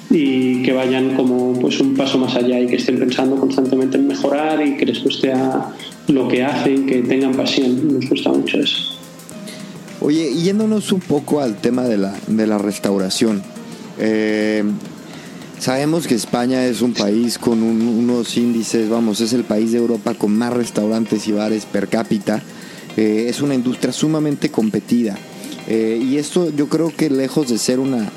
y 0.09 0.63
que 0.63 0.73
vayan 0.73 1.15
como 1.15 1.53
pues 1.59 1.79
un 1.79 1.95
paso 1.95 2.17
más 2.17 2.35
allá 2.35 2.59
y 2.59 2.67
que 2.67 2.77
estén 2.77 2.97
pensando 2.97 3.35
constantemente 3.35 3.97
en 3.97 4.07
mejorar 4.07 4.65
y 4.65 4.77
que 4.77 4.85
les 4.85 5.03
guste 5.03 5.33
a 5.33 5.73
lo 6.07 6.27
que 6.27 6.43
hacen, 6.43 6.85
que 6.85 7.01
tengan 7.01 7.33
pasión. 7.33 7.93
Nos 7.93 8.09
gusta 8.09 8.29
mucho 8.31 8.59
eso. 8.59 8.97
Oye, 9.99 10.33
yéndonos 10.33 10.91
un 10.91 11.01
poco 11.01 11.41
al 11.41 11.59
tema 11.59 11.83
de 11.83 11.97
la, 11.97 12.15
de 12.27 12.47
la 12.47 12.57
restauración. 12.57 13.41
Eh, 13.99 14.63
sabemos 15.59 16.07
que 16.07 16.15
España 16.15 16.65
es 16.65 16.81
un 16.81 16.93
país 16.93 17.37
con 17.37 17.63
unos 17.63 18.37
índices, 18.37 18.89
vamos, 18.89 19.21
es 19.21 19.33
el 19.33 19.43
país 19.43 19.71
de 19.71 19.79
Europa 19.79 20.13
con 20.13 20.37
más 20.37 20.53
restaurantes 20.53 21.27
y 21.27 21.31
bares 21.31 21.65
per 21.65 21.87
cápita. 21.87 22.41
Eh, 22.95 23.25
es 23.27 23.41
una 23.41 23.55
industria 23.55 23.91
sumamente 23.91 24.49
competida. 24.49 25.17
Eh, 25.67 26.01
y 26.01 26.17
esto 26.17 26.49
yo 26.49 26.69
creo 26.69 26.95
que 26.95 27.09
lejos 27.09 27.49
de 27.49 27.57
ser 27.57 27.79
una, 27.79 28.09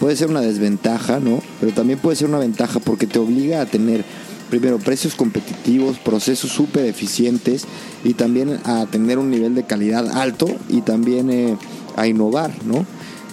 puede 0.00 0.16
ser 0.16 0.28
una 0.28 0.40
desventaja, 0.40 1.20
¿no? 1.20 1.40
Pero 1.60 1.72
también 1.72 1.98
puede 1.98 2.16
ser 2.16 2.28
una 2.28 2.38
ventaja 2.38 2.80
porque 2.80 3.06
te 3.06 3.18
obliga 3.18 3.60
a 3.60 3.66
tener 3.66 4.04
primero 4.52 4.78
precios 4.78 5.14
competitivos, 5.14 5.98
procesos 5.98 6.50
súper 6.50 6.84
eficientes 6.84 7.64
y 8.04 8.12
también 8.12 8.60
a 8.64 8.84
tener 8.84 9.18
un 9.18 9.30
nivel 9.30 9.54
de 9.54 9.64
calidad 9.64 10.10
alto 10.10 10.46
y 10.68 10.82
también 10.82 11.30
eh, 11.30 11.56
a 11.96 12.06
innovar, 12.06 12.52
¿no? 12.66 12.84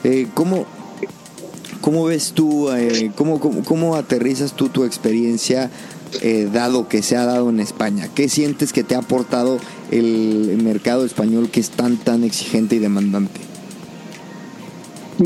Eh, 0.06 0.28
¿cómo, 0.34 0.66
¿Cómo 1.82 2.06
ves 2.06 2.32
tú, 2.34 2.70
eh, 2.72 3.12
cómo, 3.16 3.40
cómo, 3.40 3.96
aterrizas 3.96 4.54
tú 4.54 4.70
tu 4.70 4.86
experiencia 4.86 5.70
dado 6.52 6.88
que 6.88 7.02
se 7.02 7.16
ha 7.16 7.26
dado 7.26 7.50
en 7.50 7.60
España? 7.60 8.10
¿Qué 8.14 8.30
sientes 8.30 8.74
que 8.74 8.84
te 8.84 8.96
ha 8.96 9.00
aportado 9.00 9.60
el 9.92 10.60
mercado 10.64 11.06
español 11.06 11.50
que 11.50 11.60
es 11.60 11.70
tan, 11.70 11.98
tan 11.98 12.24
exigente 12.24 12.76
y 12.76 12.80
demandante? 12.80 13.50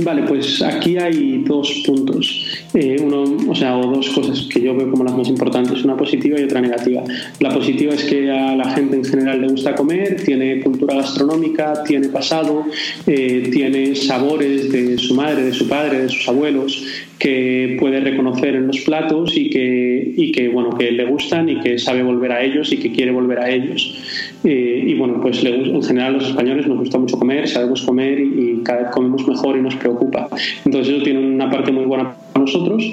Vale, 0.02 0.24
pues 0.24 0.60
aquí 0.64 0.98
hay 0.98 1.44
dos 1.44 1.84
puntos, 1.86 2.48
eh, 2.74 2.98
uno, 3.00 3.26
o 3.48 3.54
sea, 3.54 3.78
o 3.78 3.94
dos 3.94 4.10
cosas 4.10 4.48
que 4.52 4.60
yo 4.60 4.76
veo 4.76 4.90
como 4.90 5.04
las 5.04 5.16
más 5.16 5.28
importantes, 5.28 5.84
una 5.84 5.96
positiva 5.96 6.40
y 6.40 6.44
otra 6.44 6.62
negativa. 6.62 7.04
La 7.40 7.54
positiva 7.54 7.94
es 7.94 8.04
que 8.06 8.32
a 8.32 8.56
la 8.56 8.72
gente 8.72 8.96
en 8.96 9.06
general 9.06 9.42
le 9.42 9.50
gusta 9.50 9.76
comer, 9.76 10.20
tiene 10.24 10.62
cultura 10.62 10.96
gastronómica, 10.96 11.84
tiene 11.84 12.08
pasado, 12.08 12.66
eh, 13.06 13.50
tiene 13.52 13.94
sabores 13.94 14.72
de 14.72 14.98
su 14.98 15.14
madre, 15.14 15.44
de 15.44 15.54
su 15.54 15.68
padre, 15.68 16.02
de 16.02 16.10
sus 16.10 16.28
abuelos, 16.28 16.84
que 17.20 17.78
puede 17.80 18.00
reconocer 18.02 18.56
en 18.56 18.68
los 18.68 18.80
platos 18.82 19.38
y 19.38 19.50
que, 19.50 20.14
y 20.16 20.32
que, 20.32 20.50
bueno, 20.50 20.72
que 20.78 20.92
le 20.92 21.06
gustan 21.06 21.48
y 21.50 21.60
que 21.60 21.78
sabe 21.78 22.04
volver 22.04 22.32
a 22.32 22.44
ellos 22.44 22.72
y 22.72 22.78
que 22.78 22.92
quiere 22.92 23.12
volver 23.12 23.40
a 23.40 23.50
ellos. 23.50 23.98
Eh, 24.44 24.84
y 24.88 24.94
bueno, 24.96 25.22
pues 25.22 25.44
en 25.44 25.82
general 25.82 26.14
los 26.14 26.28
españoles 26.28 26.68
nos 26.68 26.80
gusta 26.80 26.98
mucho 26.98 27.18
comer, 27.18 27.48
sabemos 27.48 27.84
comer 27.84 28.20
y, 28.20 28.62
cada 28.64 28.84
vez 28.84 28.92
comemos 28.92 29.28
mejor 29.28 29.58
y 29.58 29.62
nos 29.62 29.76
preocupa. 29.76 30.30
Entonces 30.66 30.96
eso 30.96 31.04
tiene 31.04 31.20
una 31.20 31.50
parte 31.50 31.72
muy 31.72 31.86
buena 31.86 32.16
para 32.34 32.46
nosotros 32.46 32.84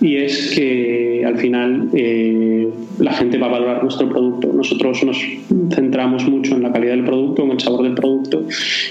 y 0.00 0.16
es 0.16 0.54
que 0.54 1.22
al 1.24 1.38
final 1.38 1.88
eh, 1.94 2.68
la 2.98 3.12
gente 3.12 3.38
va 3.38 3.46
a 3.46 3.50
valorar 3.50 3.82
nuestro 3.82 4.08
producto. 4.08 4.52
Nosotros 4.52 5.04
nos 5.04 5.18
centramos 5.72 6.28
mucho 6.28 6.56
en 6.56 6.62
la 6.62 6.72
calidad 6.72 6.92
del 6.92 7.04
producto, 7.04 7.44
en 7.44 7.52
el 7.52 7.60
sabor 7.60 7.82
del 7.84 7.94
producto, 7.94 8.44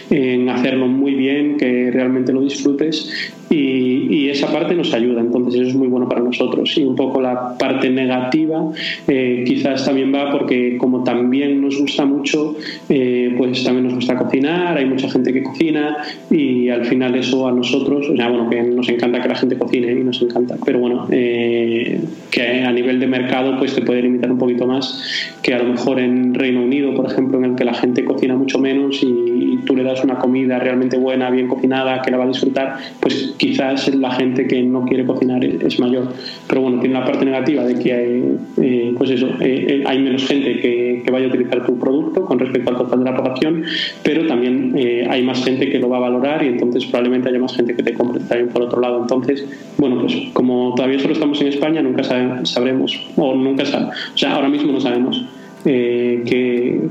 en 0.09 0.49
hacerlo 0.49 0.87
muy 0.87 1.13
bien, 1.13 1.57
que 1.57 1.91
realmente 1.91 2.31
lo 2.31 2.41
disfrutes 2.41 3.33
y, 3.49 4.29
esa 4.29 4.51
parte 4.51 4.75
nos 4.79 4.93
ayuda, 4.93 5.21
entonces 5.21 5.61
eso 5.61 5.69
es 5.69 5.75
muy 5.75 5.87
bueno 5.87 6.07
para 6.09 6.21
nosotros. 6.21 6.75
Y 6.77 6.83
un 6.83 6.95
poco 6.95 7.21
la 7.21 7.57
parte 7.57 7.89
negativa 7.89 8.71
eh, 9.07 9.43
quizás 9.45 9.85
también 9.85 10.13
va 10.13 10.31
porque 10.31 10.77
como 10.77 11.03
también 11.03 11.61
nos 11.61 11.77
gusta 11.79 12.05
mucho, 12.05 12.55
eh, 12.89 13.35
pues 13.37 13.63
también 13.63 13.85
nos 13.85 13.95
gusta 13.95 14.17
cocinar, 14.17 14.77
hay 14.77 14.85
mucha 14.85 15.09
gente 15.09 15.31
que 15.33 15.43
cocina 15.43 15.97
y 16.29 16.69
al 16.69 16.85
final 16.85 17.15
eso 17.15 17.47
a 17.47 17.51
nosotros, 17.51 18.09
o 18.09 18.15
sea, 18.15 18.29
bueno, 18.29 18.49
que 18.49 18.61
nos 18.63 18.89
encanta 18.89 19.21
que 19.21 19.29
la 19.29 19.35
gente 19.35 19.57
cocine 19.57 19.91
y 19.91 20.03
nos 20.03 20.21
encanta, 20.21 20.55
pero 20.65 20.79
bueno, 20.79 21.07
eh, 21.11 22.01
que 22.31 22.63
a 22.63 22.71
nivel 22.71 22.99
de 22.99 23.07
mercado 23.07 23.57
pues 23.57 23.75
te 23.75 23.81
puede 23.81 24.01
limitar 24.01 24.31
un 24.31 24.37
poquito 24.37 24.65
más 24.65 25.35
que 25.41 25.53
a 25.53 25.59
lo 25.59 25.65
mejor 25.71 25.99
en 25.99 26.33
Reino 26.33 26.63
Unido, 26.63 26.93
por 26.93 27.05
ejemplo, 27.05 27.37
en 27.37 27.45
el 27.45 27.55
que 27.55 27.65
la 27.65 27.73
gente 27.73 28.03
cocina 28.05 28.35
mucho 28.35 28.59
menos 28.59 29.01
y 29.03 29.59
tú 29.65 29.75
le 29.75 29.83
das 29.83 30.03
una 30.03 30.17
comida 30.17 30.59
realmente 30.59 30.97
buena, 30.97 31.29
bien 31.29 31.47
cocinada, 31.47 32.01
que 32.01 32.11
la 32.11 32.17
va 32.17 32.23
a 32.25 32.27
disfrutar, 32.27 32.77
pues 32.99 33.35
quizás 33.37 33.93
la 33.95 34.11
gente 34.11 34.47
que 34.47 34.61
no 34.71 34.85
quiere 34.85 35.05
cocinar 35.05 35.43
es 35.43 35.79
mayor. 35.79 36.07
Pero 36.47 36.61
bueno, 36.61 36.79
tiene 36.79 36.99
la 36.99 37.05
parte 37.05 37.25
negativa 37.25 37.63
de 37.63 37.79
que 37.79 37.93
hay, 37.93 38.37
eh, 38.61 38.93
pues 38.97 39.11
eso, 39.11 39.27
eh, 39.39 39.65
eh, 39.69 39.83
hay 39.85 39.99
menos 39.99 40.25
gente 40.25 40.59
que, 40.59 41.01
que, 41.03 41.11
vaya 41.11 41.25
a 41.25 41.29
utilizar 41.29 41.65
tu 41.65 41.77
producto 41.77 42.25
con 42.25 42.39
respecto 42.39 42.71
al 42.71 42.77
total 42.77 42.99
de 42.99 43.05
la 43.05 43.17
población, 43.17 43.63
pero 44.03 44.25
también 44.27 44.75
hay 45.09 45.23
más 45.23 45.43
gente 45.43 45.69
que 45.69 45.79
lo 45.79 45.89
va 45.89 45.97
a 45.97 46.01
valorar 46.01 46.43
y 46.43 46.47
entonces 46.47 46.85
probablemente 46.85 47.29
haya 47.29 47.39
más 47.39 47.55
gente 47.55 47.75
que 47.75 47.83
te 47.83 47.93
compre 47.93 48.21
también 48.23 48.49
por 48.49 48.61
otro 48.61 48.79
lado. 48.79 49.01
Entonces, 49.01 49.45
bueno, 49.77 50.01
pues 50.01 50.15
como 50.33 50.73
todavía 50.75 50.99
solo 50.99 51.13
estamos 51.13 51.41
en 51.41 51.47
España, 51.47 51.81
nunca 51.81 52.03
sabremos, 52.43 52.99
o 53.15 53.35
nunca 53.35 53.65
sabemos, 53.65 53.95
o 54.13 54.17
sea, 54.17 54.35
ahora 54.35 54.49
mismo 54.49 54.71
no 54.71 54.79
sabemos 54.79 55.25
qué, 55.63 56.81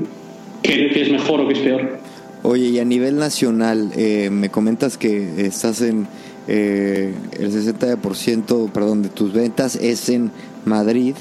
qué 0.61 1.01
es 1.01 1.11
mejor 1.11 1.41
o 1.41 1.47
qué 1.47 1.53
es 1.53 1.59
peor. 1.59 1.99
Oye, 2.41 2.69
y 2.69 2.79
a 2.79 2.85
nivel 2.85 3.17
nacional, 3.17 3.91
me 4.31 4.49
comentas 4.49 4.97
que 4.97 5.45
estás 5.45 5.81
en 5.81 6.07
eh, 6.49 7.13
el 7.39 7.51
60% 7.51 8.71
perdón, 8.71 9.03
de 9.03 9.09
tus 9.09 9.33
ventas 9.33 9.75
es 9.75 10.09
en 10.09 10.31
Madrid. 10.65 11.15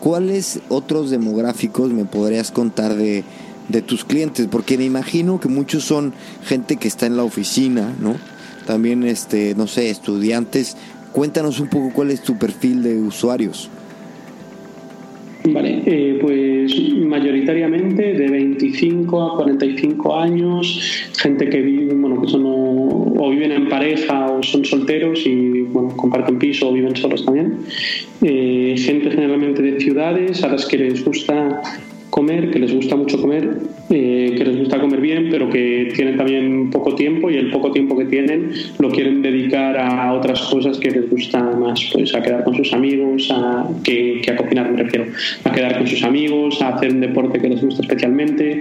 ¿Cuáles 0.00 0.60
otros 0.68 1.10
demográficos 1.10 1.92
me 1.92 2.04
podrías 2.04 2.50
contar 2.50 2.96
de, 2.96 3.22
de 3.68 3.82
tus 3.82 4.04
clientes? 4.04 4.48
Porque 4.50 4.76
me 4.76 4.84
imagino 4.84 5.38
que 5.38 5.48
muchos 5.48 5.84
son 5.84 6.12
gente 6.44 6.76
que 6.76 6.88
está 6.88 7.06
en 7.06 7.16
la 7.16 7.22
oficina, 7.22 7.94
¿no? 8.00 8.16
También, 8.66 9.04
este, 9.04 9.54
no 9.54 9.66
sé, 9.66 9.90
estudiantes 9.90 10.76
Cuéntanos 11.12 11.60
un 11.60 11.68
poco 11.68 11.92
cuál 11.92 12.10
es 12.10 12.22
tu 12.22 12.38
perfil 12.38 12.82
de 12.82 12.96
usuarios. 12.96 13.68
Vale, 15.44 15.82
eh, 15.84 16.18
pues 16.22 16.31
mayoritariamente 17.06 18.14
de 18.14 18.28
25 18.28 19.22
a 19.22 19.36
45 19.36 20.16
años, 20.16 21.10
gente 21.18 21.48
que 21.48 21.60
vive, 21.60 21.94
bueno, 21.94 22.20
que 22.22 22.28
son 22.28 22.42
o, 22.44 23.30
viven 23.30 23.52
en 23.52 23.68
pareja 23.68 24.26
o 24.26 24.42
son 24.42 24.64
solteros 24.64 25.24
y 25.24 25.62
bueno, 25.62 25.90
comparten 25.96 26.38
piso 26.38 26.68
o 26.68 26.72
viven 26.72 26.96
solos 26.96 27.24
también. 27.24 27.58
Eh, 28.22 28.74
gente 28.78 29.10
generalmente 29.10 29.62
de 29.62 29.80
ciudades 29.80 30.42
a 30.42 30.48
las 30.48 30.66
que 30.66 30.78
les 30.78 31.04
gusta 31.04 31.62
comer, 32.12 32.50
que 32.50 32.58
les 32.58 32.74
gusta 32.74 32.94
mucho 32.94 33.18
comer, 33.18 33.56
eh, 33.88 34.34
que 34.36 34.44
les 34.44 34.58
gusta 34.58 34.78
comer 34.78 35.00
bien, 35.00 35.28
pero 35.30 35.48
que 35.48 35.90
tienen 35.96 36.18
también 36.18 36.68
poco 36.70 36.94
tiempo 36.94 37.30
y 37.30 37.36
el 37.36 37.50
poco 37.50 37.72
tiempo 37.72 37.96
que 37.96 38.04
tienen 38.04 38.52
lo 38.78 38.90
quieren 38.90 39.22
dedicar 39.22 39.78
a 39.78 40.12
otras 40.12 40.42
cosas 40.42 40.76
que 40.76 40.90
les 40.90 41.08
gusta 41.08 41.40
más, 41.40 41.90
pues 41.90 42.14
a 42.14 42.20
quedar 42.20 42.44
con 42.44 42.54
sus 42.54 42.70
amigos, 42.74 43.30
a 43.32 43.66
que, 43.82 44.20
que 44.22 44.30
a 44.30 44.36
cocinar 44.36 44.70
me 44.70 44.82
refiero, 44.82 45.06
a 45.44 45.52
quedar 45.52 45.78
con 45.78 45.86
sus 45.86 46.02
amigos, 46.04 46.60
a 46.60 46.74
hacer 46.74 46.92
un 46.92 47.00
deporte 47.00 47.40
que 47.40 47.48
les 47.48 47.62
gusta 47.62 47.80
especialmente, 47.80 48.60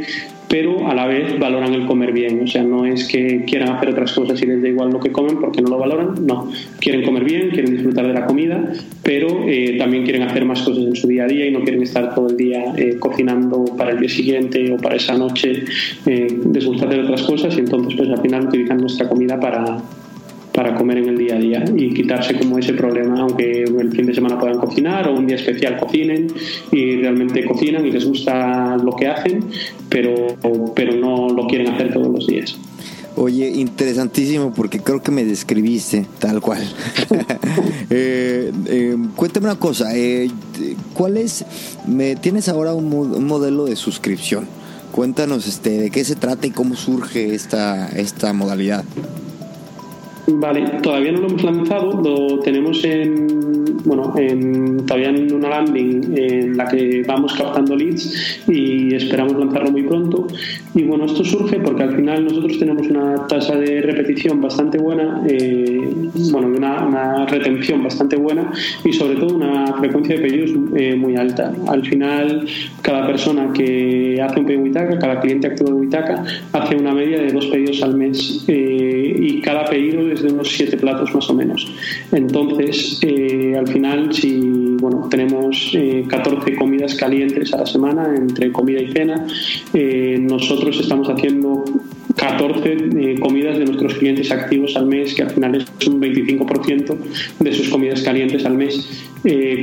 pero 0.52 0.86
a 0.90 0.94
la 0.94 1.08
vez 1.08 1.40
valoran 1.40 1.74
el 1.74 1.86
comer 1.86 2.12
bien. 2.12 2.42
O 2.44 2.48
sea, 2.48 2.62
no 2.62 2.86
es 2.86 3.08
que 3.08 3.46
quieran 3.46 3.70
hacer 3.70 3.90
otras 3.90 4.12
cosas 4.12 4.42
y 4.42 4.46
les 4.46 4.62
da 4.62 4.68
igual 4.68 4.90
lo 4.90 5.00
que 5.00 5.10
comen 5.10 5.40
porque 5.40 5.62
no 5.62 5.70
lo 5.70 5.78
valoran, 5.78 6.26
no. 6.28 6.52
Quieren 6.78 7.04
comer 7.04 7.24
bien, 7.24 7.52
quieren 7.52 7.72
disfrutar 7.72 8.06
de 8.06 8.14
la 8.14 8.26
comida, 8.26 8.74
pero 9.02 9.46
eh, 9.48 9.78
también 9.80 10.04
quieren 10.04 10.24
hacer 10.24 10.44
más 10.44 10.62
cosas 10.62 10.84
en 10.84 10.96
su 10.98 11.08
día 11.08 11.24
a 11.24 11.28
día 11.28 11.46
y 11.46 11.52
no 11.52 11.62
quieren 11.62 11.82
estar 11.82 12.14
todo 12.14 12.28
el 12.28 12.36
día 12.36 12.74
eh, 12.76 12.98
cocinando 13.00 13.64
para 13.78 13.92
el 13.92 14.02
día 14.02 14.10
siguiente 14.10 14.74
o 14.74 14.76
para 14.76 14.98
esa 14.98 15.18
noche. 15.18 15.64
Eh, 16.06 16.28
les 16.54 16.66
gusta 16.66 16.86
hacer 16.86 17.00
otras 17.00 17.22
cosas 17.24 17.56
y 17.56 17.62
entonces 17.62 17.96
pues 17.96 18.10
al 18.10 18.22
final 18.22 18.48
utilizan 18.48 18.78
nuestra 18.78 19.08
comida 19.08 19.40
para, 19.40 19.78
para 20.62 20.76
comer 20.76 21.00
en 21.00 21.10
el 21.10 21.17
día 21.17 21.36
a 21.38 21.39
día 21.39 21.65
y 21.76 21.91
quitarse 21.91 22.38
como 22.38 22.60
ese 22.60 22.74
problema, 22.74 23.19
aunque 23.21 23.63
el 23.63 23.91
fin 23.91 24.06
de 24.06 24.13
semana 24.13 24.38
puedan 24.38 24.60
cocinar 24.60 25.08
o 25.08 25.17
un 25.17 25.26
día 25.26 25.36
especial 25.36 25.80
cocinen 25.80 26.28
y 26.71 26.97
realmente 26.97 27.43
cocinan 27.45 27.84
y 27.84 27.89
les 27.89 28.06
gusta 28.06 28.78
lo 28.78 28.95
que 28.95 29.08
hacen, 29.08 29.43
pero, 29.89 30.13
pero 30.76 30.93
no 30.93 31.30
lo 31.30 31.47
quieren 31.47 31.69
hacer 31.69 31.91
todos 31.91 32.10
los 32.10 32.28
días. 32.28 32.56
Oye, 33.15 33.50
interesantísimo 33.50 34.54
porque 34.54 34.82
creo 34.82 35.02
que 35.02 35.10
me 35.10 35.26
describiste 35.26 36.06
tal 36.19 36.41
cual. 36.41 36.62
Eh, 37.93 38.54
eh, 38.67 38.95
cuéntame 39.17 39.47
una 39.47 39.60
cosa, 39.60 39.93
eh, 39.93 40.30
¿cuál 40.93 41.17
es? 41.17 41.43
Me, 41.86 42.15
tienes 42.15 42.47
ahora 42.47 42.74
un, 42.74 42.86
un, 42.93 43.26
modelo 43.26 43.65
de 43.65 43.76
suscripción. 43.76 44.45
Cuéntanos 44.93 45.45
este, 45.45 45.71
de 45.71 45.91
qué 45.91 46.06
se 46.06 46.15
trata 46.15 46.47
y 46.47 46.52
cómo 46.52 46.78
surge 46.78 47.36
esta, 47.36 47.89
esta 47.89 48.32
modalidad. 48.32 48.86
Vale, 50.39 50.62
todavía 50.82 51.12
no 51.12 51.22
lo 51.22 51.28
hemos 51.28 51.44
lanzado, 51.44 52.02
lo 52.02 52.39
tenemos 52.39 52.84
en, 52.86 53.28
bueno, 53.84 54.13
en, 54.17 54.86
todavía 54.86 55.10
en 55.10 55.34
una 55.34 55.50
landing 55.50 56.17
en 56.17 56.58
la 56.58 56.67
que 56.67 57.04
vamos 57.06 57.34
captando 57.34 57.76
leads 57.76 58.44
y 58.48 58.96
esperamos 58.96 59.34
lanzarlo 59.38 59.72
muy 59.72 59.84
pronto. 59.84 60.28
Y 60.74 60.84
bueno, 60.84 61.06
esto 61.06 61.24
surge 61.24 61.60
porque 61.60 61.84
al 61.84 61.96
final 61.96 62.24
nosotros 62.24 62.58
tenemos 62.60 62.88
una 62.88 63.28
tasa 63.28 63.58
de 63.58 63.82
repetición 63.82 64.39
bastante 64.41 64.78
buena, 64.78 65.22
eh, 65.28 65.91
bueno, 66.32 66.48
una, 66.48 66.86
una, 66.86 67.26
retención 67.26 67.84
bastante 67.84 68.15
buena 68.15 68.52
y 68.84 68.94
sobre 68.94 69.15
todo 69.15 69.36
una 69.36 69.74
frecuencia 69.74 70.15
de 70.15 70.22
pedidos 70.22 70.52
eh, 70.76 70.96
muy 70.96 71.15
alta. 71.15 71.52
Al 71.67 71.86
final, 71.86 72.48
cada 72.82 73.06
persona 73.06 73.52
que 73.54 74.22
hace 74.22 74.39
un 74.39 74.46
pedido 74.46 74.63
Witaka, 74.63 75.00
cada 75.00 75.20
cliente 75.20 75.48
activo 75.48 75.70
de 75.70 75.76
Witaka, 75.76 76.24
hace 76.54 76.76
una 76.76 76.94
media 76.94 77.22
de 77.22 77.32
dos 77.32 77.48
pedidos 77.48 77.82
al 77.84 77.96
mes 77.96 78.46
eh, 78.48 79.01
y 79.19 79.41
cada 79.41 79.65
pedido 79.65 80.10
es 80.12 80.21
de 80.21 80.32
unos 80.32 80.50
siete 80.50 80.78
platos 80.78 81.13
más 81.13 81.30
o 81.30 81.34
menos. 81.34 81.71
Entonces, 82.12 83.00
eh, 83.04 83.56
al 83.58 83.67
final, 83.67 84.13
si 84.13 84.62
bueno, 84.82 85.08
tenemos 85.10 85.71
eh, 85.74 86.04
14 86.08 86.56
comidas 86.56 86.95
calientes 86.95 87.54
a 87.54 87.58
la 87.58 87.65
semana, 87.65 88.13
entre 88.15 88.52
comida 88.52 88.82
y 88.82 88.91
cena, 88.91 89.28
eh, 89.74 90.17
nosotros 90.19 90.80
estamos 90.80 91.08
haciendo 91.08 91.63
14 92.15 92.78
eh, 92.97 93.19
comidas 93.19 93.60
de 93.60 93.65
nuestros 93.65 93.93
clientes 93.95 94.32
activos 94.32 94.76
al 94.76 94.88
mes, 94.88 95.13
que 95.13 95.21
al 95.21 95.30
final 95.30 95.56
es 95.56 95.88
un 95.88 96.02
25% 96.02 96.97
de 97.39 97.54
sus 97.54 97.69
comidas 97.69 98.02
calientes 98.02 98.43
al 98.43 98.58
mes, 98.58 99.06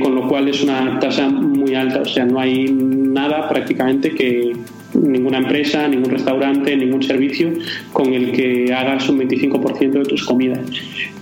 con 0.01 0.15
lo 0.15 0.27
cual 0.29 0.47
es 0.47 0.63
una 0.63 0.99
tasa 0.99 1.27
muy 1.27 1.75
alta, 1.75 2.01
o 2.01 2.05
sea, 2.05 2.23
no 2.25 2.39
hay 2.39 2.71
nada 2.71 3.49
prácticamente 3.49 4.11
que 4.11 4.53
ninguna 5.01 5.39
empresa, 5.39 5.87
ningún 5.87 6.11
restaurante, 6.11 6.75
ningún 6.75 7.03
servicio 7.03 7.51
con 7.93 8.13
el 8.13 8.31
que 8.31 8.73
hagas 8.73 9.09
un 9.09 9.19
25% 9.19 9.91
de 9.91 10.05
tus 10.05 10.23
comidas. 10.23 10.59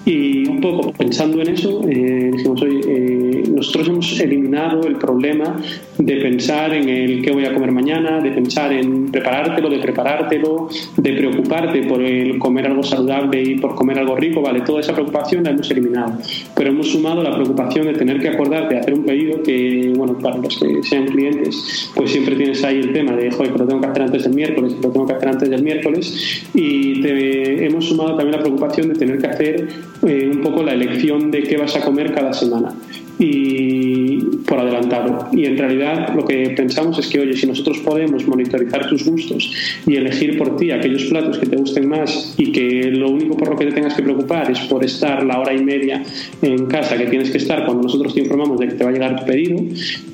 Y 0.05 0.47
un 0.47 0.61
poco 0.61 0.93
pensando 0.93 1.41
en 1.41 1.49
eso, 1.49 1.81
eh, 1.89 2.31
dijimos, 2.33 2.61
oye, 2.61 2.79
eh, 2.87 3.26
nosotros 3.55 3.88
hemos 3.89 4.19
eliminado 4.19 4.81
el 4.88 4.95
problema 4.95 5.55
de 5.97 6.15
pensar 6.17 6.73
en 6.73 6.89
el 6.89 7.21
qué 7.21 7.31
voy 7.31 7.45
a 7.45 7.53
comer 7.53 7.71
mañana, 7.71 8.19
de 8.21 8.31
pensar 8.31 8.71
en 8.73 9.12
preparártelo, 9.12 9.69
de 9.69 9.79
preparártelo, 9.79 10.69
de 10.97 11.13
preocuparte 11.13 11.83
por 11.83 12.01
el 12.01 12.38
comer 12.39 12.67
algo 12.67 12.83
saludable 12.83 13.41
y 13.41 13.55
por 13.57 13.75
comer 13.75 13.99
algo 13.99 14.15
rico, 14.15 14.41
vale, 14.41 14.62
toda 14.62 14.81
esa 14.81 14.93
preocupación 14.93 15.43
la 15.43 15.51
hemos 15.51 15.69
eliminado. 15.71 16.17
Pero 16.55 16.69
hemos 16.69 16.91
sumado 16.91 17.23
la 17.23 17.33
preocupación 17.33 17.88
de 17.88 17.93
tener 17.93 18.19
que 18.19 18.29
acordarte 18.29 18.77
hacer 18.77 18.93
un 18.93 19.03
pedido 19.03 19.41
que, 19.43 19.93
bueno, 19.95 20.17
para 20.17 20.38
los 20.38 20.57
que 20.57 20.83
sean 20.83 21.05
clientes, 21.05 21.91
pues 21.95 22.12
siempre 22.12 22.36
tienes 22.36 22.63
ahí 22.63 22.77
el 22.79 22.93
tema 22.93 23.13
de, 23.13 23.31
joder, 23.31 23.57
lo 23.57 23.67
tengo 23.67 23.81
que 23.81 23.88
hacer 23.88 24.01
antes 24.03 24.23
del 24.23 24.33
miércoles, 24.33 24.75
lo 24.81 24.89
tengo 24.89 25.05
que 25.05 25.13
hacer 25.13 25.29
antes 25.29 25.49
del 25.49 25.63
miércoles, 25.63 26.45
y 26.53 27.01
te, 27.01 27.65
hemos 27.65 27.86
sumado 27.86 28.15
también 28.15 28.31
la 28.31 28.39
preocupación 28.39 28.89
de 28.89 28.95
tener 28.95 29.17
que 29.17 29.27
hacer 29.27 29.67
eh, 30.05 30.29
un 30.31 30.41
poco 30.41 30.63
la 30.63 30.73
elección 30.73 31.31
de 31.31 31.43
qué 31.43 31.57
vas 31.57 31.75
a 31.75 31.81
comer 31.81 32.13
cada 32.13 32.33
semana 32.33 32.73
y 33.19 34.19
por 34.47 34.60
adelantado. 34.60 35.27
Y 35.34 35.45
en 35.45 35.58
realidad 35.58 36.13
lo 36.15 36.25
que 36.25 36.49
pensamos 36.56 36.99
es 36.99 37.08
que, 37.08 37.19
oye, 37.19 37.34
si 37.34 37.47
nosotros 37.47 37.80
podemos 37.80 38.27
monitorizar 38.27 38.88
tus 38.89 39.06
gustos 39.06 39.51
y 39.86 39.95
elegir 39.95 40.38
por 40.38 40.56
ti 40.58 40.71
aquellos 40.71 41.06
platos 41.06 41.38
que 41.39 41.47
te 41.47 41.56
gusten 41.56 41.88
más 41.88 42.36
y 42.38 42.51
que 42.51 42.91
lo 42.91 43.10
único 43.10 43.36
por 43.36 43.49
lo 43.49 43.56
que 43.56 43.65
te 43.65 43.71
tengas 43.71 43.95
que 43.95 44.03
preocupar 44.03 44.51
es 44.51 44.60
por 44.62 44.84
estar 44.84 45.25
la 45.25 45.39
hora 45.39 45.53
y 45.53 45.63
media 45.63 46.03
en 46.41 46.65
casa 46.67 46.97
que 46.97 47.06
tienes 47.06 47.32
que 47.32 47.38
estar 47.38 47.65
cuando 47.65 47.84
nosotros 47.84 48.13
te 48.13 48.21
informamos 48.21 48.60
de 48.60 48.67
que 48.67 48.75
te 48.75 48.84
va 48.84 48.89
a 48.89 48.93
llegar 48.93 49.19
tu 49.19 49.25
pedido, 49.25 49.60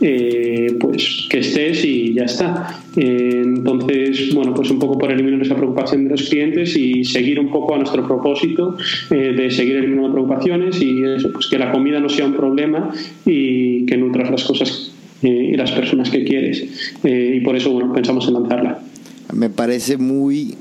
eh, 0.02 0.76
pues 0.80 1.28
que 1.30 1.40
estés 1.40 1.84
y 1.86 2.14
ya 2.14 2.24
está. 2.24 2.80
Entonces, 2.96 4.34
bueno, 4.36 4.54
pues 4.54 4.70
un 4.70 4.80
poco 4.80 4.98
por 4.98 5.12
eliminar 5.12 5.42
esa 5.42 5.56
preocupación 5.56 6.06
de 6.06 6.12
los 6.12 6.30
clientes 6.30 6.76
y 6.76 7.04
seguir 7.04 7.40
un 7.40 7.50
poco 7.50 7.76
a 7.76 7.78
nuestro 7.80 8.06
propósito 8.06 8.78
eh, 9.10 9.34
de 9.36 9.50
seguir 9.50 9.78
eliminando 9.78 10.14
preocupaciones 10.14 10.82
y 10.82 11.04
eso, 11.04 11.32
pues 11.32 11.48
que 11.48 11.58
la 11.58 11.72
comida 11.72 12.00
no 12.00 12.10
sea 12.10 12.26
un 12.26 12.34
problema 12.34 12.93
y 13.26 13.86
que 13.86 13.98
nutras 13.98 14.30
las 14.30 14.44
cosas 14.44 14.92
eh, 15.22 15.52
y 15.54 15.58
las 15.58 15.72
personas 15.72 16.10
que 16.10 16.24
quieres. 16.24 16.64
Eh, 17.04 17.38
y 17.38 17.42
por 17.42 17.56
eso, 17.56 17.72
bueno, 17.72 17.94
pensamos 17.94 18.28
en 18.28 18.34
lanzarla. 18.34 18.82
Me 19.34 19.50
parece 19.50 19.98
muy 19.98 20.56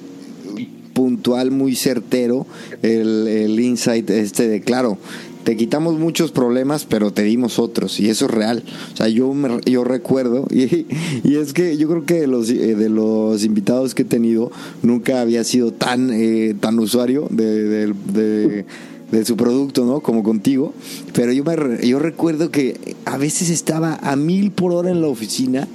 puntual, 0.92 1.51
muy 1.51 1.75
certero 1.75 2.47
el, 2.83 3.27
el 3.27 3.59
insight 3.59 4.09
este 4.11 4.47
de, 4.49 4.61
claro, 4.61 4.99
te 5.45 5.57
quitamos 5.57 5.99
muchos 5.99 6.31
problemas, 6.31 6.85
pero 6.85 7.12
te 7.12 7.23
dimos 7.23 7.59
otros, 7.59 7.99
y 8.01 8.09
eso 8.09 8.27
es 8.27 8.31
real. 8.31 8.62
O 8.92 8.97
sea, 8.97 9.09
yo, 9.09 9.33
me, 9.35 9.61
yo 9.64 9.85
recuerdo, 9.85 10.47
y, 10.51 10.87
y, 11.25 11.37
es 11.37 11.53
que 11.53 11.77
yo 11.77 11.88
creo 11.88 12.05
que 12.05 12.21
de 12.21 12.27
los, 12.27 12.51
eh, 12.51 12.75
de 12.75 12.88
los 12.88 13.45
invitados 13.45 13.95
que 13.95 14.03
he 14.03 14.07
tenido, 14.07 14.53
nunca 14.83 15.21
había 15.21 15.45
sido 15.45 15.73
tan, 15.73 16.11
eh, 16.12 16.55
tan 16.59 16.79
usuario 16.79 17.27
de, 17.31 17.64
de, 17.64 17.95
de, 18.12 18.64
de, 19.12 19.25
su 19.25 19.37
producto, 19.37 19.85
¿no? 19.85 20.01
Como 20.01 20.22
contigo. 20.22 20.75
Pero 21.12 21.33
yo, 21.33 21.44
me, 21.44 21.87
yo 21.87 21.98
recuerdo 21.98 22.51
que 22.51 22.96
a 23.05 23.16
veces 23.16 23.51
estaba 23.51 23.94
a 24.03 24.16
mil 24.16 24.51
por 24.51 24.72
hora 24.72 24.90
en 24.90 25.01
la 25.01 25.09
oficina 25.09 25.68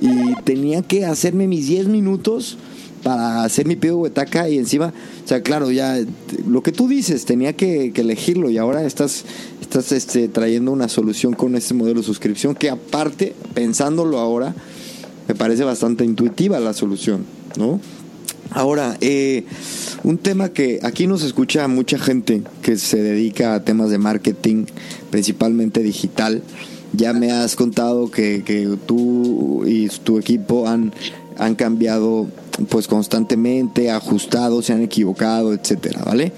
y 0.00 0.34
tenía 0.44 0.82
que 0.82 1.04
hacerme 1.04 1.46
mis 1.46 1.66
10 1.66 1.88
minutos 1.88 2.56
para 3.02 3.44
hacer 3.44 3.66
mi 3.66 3.76
pedido 3.76 3.98
huetaca 3.98 4.48
y 4.48 4.58
encima, 4.58 4.92
o 5.24 5.28
sea, 5.28 5.40
claro, 5.40 5.70
ya 5.70 5.96
lo 6.48 6.62
que 6.62 6.72
tú 6.72 6.88
dices, 6.88 7.24
tenía 7.24 7.52
que, 7.52 7.92
que 7.92 8.00
elegirlo 8.00 8.50
y 8.50 8.58
ahora 8.58 8.84
estás, 8.84 9.24
estás 9.60 9.92
este, 9.92 10.26
trayendo 10.26 10.72
una 10.72 10.88
solución 10.88 11.32
con 11.32 11.54
este 11.54 11.72
modelo 11.72 12.00
de 12.00 12.06
suscripción 12.06 12.56
que 12.56 12.68
aparte, 12.68 13.34
pensándolo 13.54 14.18
ahora, 14.18 14.56
me 15.28 15.36
parece 15.36 15.62
bastante 15.62 16.04
intuitiva 16.04 16.58
la 16.58 16.72
solución, 16.72 17.24
¿no? 17.56 17.80
Ahora, 18.50 18.96
eh, 19.00 19.44
un 20.02 20.18
tema 20.18 20.50
que 20.50 20.78
aquí 20.82 21.06
nos 21.06 21.22
escucha 21.22 21.66
mucha 21.68 21.98
gente 21.98 22.42
que 22.62 22.76
se 22.76 23.02
dedica 23.02 23.54
a 23.54 23.64
temas 23.64 23.90
de 23.90 23.98
marketing, 23.98 24.66
principalmente 25.10 25.82
digital. 25.82 26.42
Ya 26.92 27.12
me 27.12 27.32
has 27.32 27.56
contado 27.56 28.10
que, 28.10 28.42
que 28.44 28.78
tú 28.86 29.64
y 29.66 29.88
tu 29.88 30.18
equipo 30.18 30.68
han, 30.68 30.92
han 31.38 31.54
cambiado 31.54 32.28
pues 32.68 32.88
constantemente, 32.88 33.90
ajustado, 33.90 34.62
se 34.62 34.72
han 34.72 34.82
equivocado, 34.82 35.52
etcétera, 35.52 36.02
¿vale? 36.04 36.32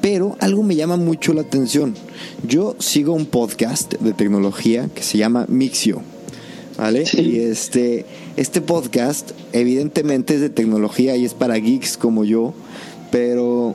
Pero 0.00 0.36
algo 0.40 0.62
me 0.62 0.76
llama 0.76 0.96
mucho 0.96 1.32
la 1.32 1.42
atención. 1.42 1.94
Yo 2.46 2.76
sigo 2.78 3.14
un 3.14 3.26
podcast 3.26 3.94
de 3.94 4.12
tecnología 4.12 4.88
que 4.94 5.02
se 5.02 5.16
llama 5.16 5.46
Mixio, 5.48 6.02
¿vale? 6.76 7.06
Sí. 7.06 7.20
Y 7.22 7.38
este, 7.38 8.04
este 8.36 8.60
podcast 8.60 9.30
evidentemente 9.52 10.34
es 10.34 10.40
de 10.40 10.50
tecnología 10.50 11.16
y 11.16 11.24
es 11.24 11.34
para 11.34 11.56
geeks 11.56 11.96
como 11.96 12.24
yo, 12.24 12.52
pero 13.12 13.74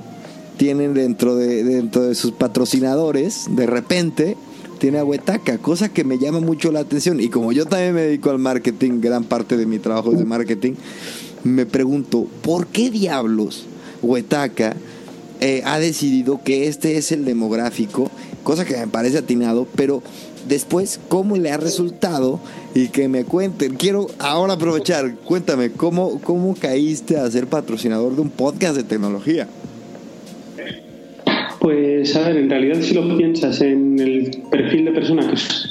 tienen 0.58 0.94
dentro 0.94 1.36
de, 1.36 1.64
dentro 1.64 2.04
de 2.04 2.16
sus 2.16 2.32
patrocinadores, 2.32 3.46
de 3.50 3.66
repente, 3.66 4.36
tiene 4.80 5.00
a 5.00 5.06
Huetaca, 5.06 5.58
cosa 5.58 5.90
que 5.90 6.04
me 6.04 6.18
llama 6.18 6.42
mucho 6.42 6.72
la 6.72 6.82
atención. 6.82 7.22
Y 7.22 7.30
como 7.30 7.52
yo 7.54 7.66
también 7.66 7.94
me 7.94 8.02
dedico 8.02 8.30
al 8.30 8.40
marketing, 8.40 9.00
gran 9.00 9.24
parte 9.24 9.56
de 9.56 9.66
mi 9.66 9.80
trabajo 9.80 10.12
es 10.12 10.20
de 10.20 10.26
marketing, 10.26 10.74
me 11.44 11.66
pregunto, 11.66 12.28
¿por 12.42 12.68
qué 12.68 12.90
diablos 12.90 13.66
Huetaca 14.02 14.76
eh, 15.40 15.62
ha 15.66 15.80
decidido 15.80 16.42
que 16.44 16.68
este 16.68 16.98
es 16.98 17.14
el 17.14 17.24
demográfico? 17.24 18.12
Cosa 18.44 18.66
que 18.66 18.76
me 18.76 18.88
parece 18.88 19.20
atinado, 19.20 19.68
pero 19.76 20.04
después, 20.50 21.00
¿cómo 21.08 21.38
le 21.38 21.52
ha 21.52 21.58
resultado? 21.58 22.40
Y 22.76 22.90
que 22.90 23.08
me 23.08 23.24
cuenten. 23.24 23.76
Quiero 23.76 24.08
ahora 24.20 24.54
aprovechar, 24.54 25.16
cuéntame, 25.16 25.72
¿cómo, 25.72 26.20
cómo 26.22 26.56
caíste 26.56 27.18
a 27.18 27.32
ser 27.32 27.48
patrocinador 27.48 28.16
de 28.16 28.22
un 28.22 28.30
podcast 28.30 28.76
de 28.76 28.84
tecnología? 28.84 29.48
Pues 31.70 32.16
a 32.16 32.28
ver, 32.28 32.38
en 32.38 32.50
realidad 32.50 32.82
si 32.82 32.96
lo 32.96 33.16
piensas 33.16 33.62
en 33.62 34.00
el 34.00 34.32
perfil 34.50 34.86
de 34.86 34.92
persona 34.92 35.22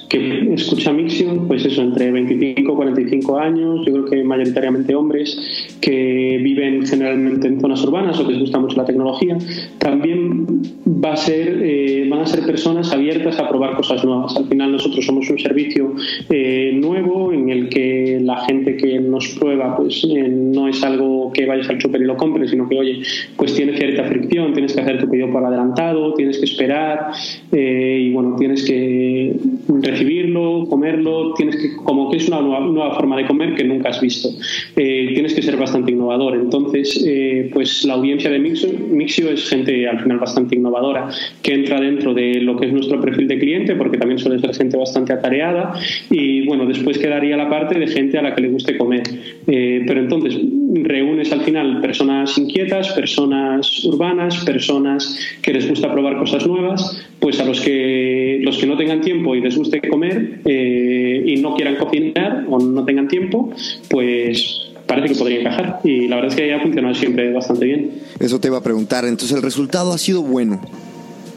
que, 0.08 0.54
escucha 0.54 0.92
Mixion, 0.92 1.48
pues 1.48 1.64
eso, 1.64 1.82
entre 1.82 2.12
25 2.12 2.60
y 2.60 2.64
45 2.64 3.38
años, 3.38 3.84
yo 3.84 3.92
creo 3.92 4.04
que 4.04 4.22
mayoritariamente 4.22 4.94
hombres 4.94 5.76
que 5.80 6.38
viven 6.40 6.86
generalmente 6.86 7.48
en 7.48 7.60
zonas 7.60 7.82
urbanas 7.82 8.20
o 8.20 8.26
que 8.26 8.32
les 8.32 8.42
gusta 8.42 8.60
mucho 8.60 8.76
la 8.76 8.84
tecnología, 8.84 9.38
también 9.78 10.46
va 10.86 11.12
a 11.12 11.16
ser, 11.16 11.60
eh, 11.62 12.06
van 12.08 12.20
a 12.20 12.26
ser 12.26 12.44
personas 12.44 12.92
abiertas 12.92 13.38
a 13.38 13.48
probar 13.48 13.76
cosas 13.76 14.04
nuevas. 14.04 14.36
Al 14.36 14.46
final 14.46 14.72
nosotros 14.72 15.04
somos 15.04 15.28
un 15.30 15.38
servicio 15.38 15.94
eh, 16.30 16.72
nuevo 16.74 17.32
en 17.32 17.48
el 17.48 17.68
que 17.68 18.20
la 18.22 18.44
gente 18.44 18.76
que 18.76 19.00
nos 19.00 19.28
prueba 19.38 19.76
pues 19.76 20.04
eh, 20.04 20.28
no 20.28 20.68
es 20.68 20.82
algo 20.82 21.32
que 21.32 21.46
vayas 21.46 21.68
al 21.68 21.80
súper 21.80 22.02
y 22.02 22.04
lo 22.04 22.16
compres, 22.16 22.50
sino 22.50 22.68
que, 22.68 22.78
oye, 22.78 23.00
pues 23.36 23.54
tiene 23.54 23.76
cierta 23.76 24.04
fricción, 24.04 24.52
tienes 24.52 24.74
que 24.74 24.80
hacer 24.80 24.98
tu 25.00 25.08
pedido 25.08 25.30
por 25.30 25.44
adelantado, 25.44 25.87
tienes 26.16 26.38
que 26.38 26.44
esperar 26.44 27.12
y 27.52 28.10
bueno, 28.12 28.36
tienes 28.38 28.64
que 28.64 29.36
recibirlo, 29.80 30.66
comerlo, 30.68 31.34
tienes 31.34 31.56
que, 31.56 31.76
como 31.76 32.10
que 32.10 32.18
es 32.18 32.28
una 32.28 32.40
nueva, 32.40 32.94
forma 32.94 33.16
de 33.16 33.26
comer 33.26 33.54
que 33.54 33.64
nunca 33.64 33.90
has 33.90 34.00
visto. 34.00 34.28
tienes 34.74 35.34
que 35.34 35.42
ser 35.42 35.56
bastante 35.56 35.92
innovador. 35.92 36.34
Entonces, 36.36 37.04
pues 37.52 37.84
la 37.84 37.94
audiencia 37.94 38.30
de 38.30 38.38
Mixio, 38.38 38.70
Mixio 38.90 39.30
es 39.30 39.48
gente 39.48 39.88
al 39.88 40.00
final 40.00 40.18
bastante 40.18 40.56
innovadora 40.56 41.08
que 41.42 41.54
entra 41.54 41.80
dentro 41.80 42.14
de 42.14 42.40
lo 42.40 42.56
que 42.56 42.66
es 42.66 42.72
nuestro 42.72 43.00
perfil 43.00 43.28
de 43.28 43.38
cliente, 43.38 43.74
porque 43.76 43.98
también 43.98 44.18
suele 44.18 44.38
ser 44.38 44.54
gente 44.54 44.76
bastante 44.76 45.12
atareada. 45.12 45.74
Y 46.10 46.46
bueno, 46.46 46.66
después 46.66 46.98
quedaría 46.98 47.36
la 47.36 47.48
parte 47.48 47.78
de 47.78 47.86
gente 47.86 48.18
a 48.18 48.22
la 48.22 48.34
que 48.34 48.42
le 48.42 48.48
guste 48.48 48.76
comer. 48.76 49.02
pero 49.46 50.00
entonces, 50.00 50.38
reúnes 50.74 51.32
al 51.32 51.40
final 51.42 51.80
personas 51.80 52.36
inquietas, 52.38 52.92
personas 52.92 53.84
urbanas, 53.84 54.44
personas 54.44 55.18
que 55.42 55.52
les 55.52 55.67
gusta 55.68 55.92
probar 55.92 56.18
cosas 56.18 56.46
nuevas, 56.46 57.00
pues 57.20 57.40
a 57.40 57.44
los 57.44 57.60
que 57.60 58.40
los 58.42 58.58
que 58.58 58.66
no 58.66 58.76
tengan 58.76 59.00
tiempo 59.00 59.34
y 59.34 59.40
les 59.40 59.56
guste 59.56 59.80
comer 59.88 60.40
eh, 60.44 61.22
y 61.26 61.36
no 61.36 61.54
quieran 61.54 61.76
cocinar 61.76 62.44
o 62.48 62.58
no 62.58 62.84
tengan 62.84 63.08
tiempo, 63.08 63.50
pues 63.88 64.70
parece 64.86 65.12
que 65.12 65.18
podría 65.18 65.40
encajar 65.40 65.80
y 65.84 66.08
la 66.08 66.16
verdad 66.16 66.32
es 66.32 66.36
que 66.36 66.52
ha 66.52 66.60
funcionado 66.60 66.94
siempre 66.94 67.32
bastante 67.32 67.66
bien. 67.66 67.90
Eso 68.18 68.40
te 68.40 68.48
iba 68.48 68.58
a 68.58 68.62
preguntar, 68.62 69.04
entonces 69.04 69.36
el 69.36 69.42
resultado 69.42 69.92
ha 69.92 69.98
sido 69.98 70.22
bueno. 70.22 70.60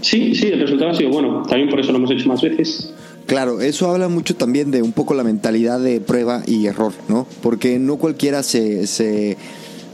Sí, 0.01 0.33
sí, 0.33 0.47
el 0.47 0.59
resultado 0.59 0.91
ha 0.91 0.95
sido 0.95 1.11
bueno, 1.11 1.43
también 1.47 1.69
por 1.69 1.79
eso 1.79 1.91
lo 1.91 1.99
hemos 1.99 2.11
hecho 2.11 2.27
más 2.27 2.41
veces. 2.41 2.93
Claro, 3.27 3.61
eso 3.61 3.89
habla 3.89 4.09
mucho 4.09 4.35
también 4.35 4.71
de 4.71 4.81
un 4.81 4.91
poco 4.91 5.13
la 5.13 5.23
mentalidad 5.23 5.79
de 5.79 6.01
prueba 6.01 6.41
y 6.47 6.65
error, 6.65 6.91
¿no? 7.07 7.27
Porque 7.41 7.79
no 7.79 7.97
cualquiera 7.97 8.43
se, 8.43 8.87
se, 8.87 9.37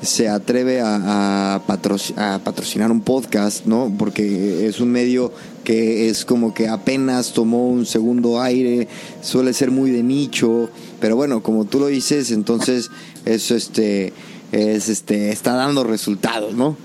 se 0.02 0.30
atreve 0.30 0.82
a, 0.82 1.56
a, 1.56 2.40
patrocinar 2.44 2.92
un 2.92 3.02
podcast, 3.02 3.66
¿no? 3.66 3.94
Porque 3.98 4.68
es 4.68 4.80
un 4.80 4.92
medio 4.92 5.32
que 5.64 6.10
es 6.10 6.24
como 6.24 6.54
que 6.54 6.68
apenas 6.68 7.34
tomó 7.34 7.68
un 7.68 7.86
segundo 7.86 8.42
aire, 8.42 8.88
suele 9.22 9.54
ser 9.54 9.72
muy 9.72 9.92
de 9.92 10.04
nicho, 10.04 10.70
pero 11.00 11.16
bueno, 11.16 11.44
como 11.44 11.66
tú 11.66 11.80
lo 11.80 11.88
dices, 11.88 12.32
entonces 12.32 12.90
eso 13.26 13.56
este, 13.56 14.14
es, 14.52 14.88
este, 14.88 15.32
está 15.32 15.54
dando 15.56 15.84
resultados, 15.84 16.54
¿no? 16.54 16.78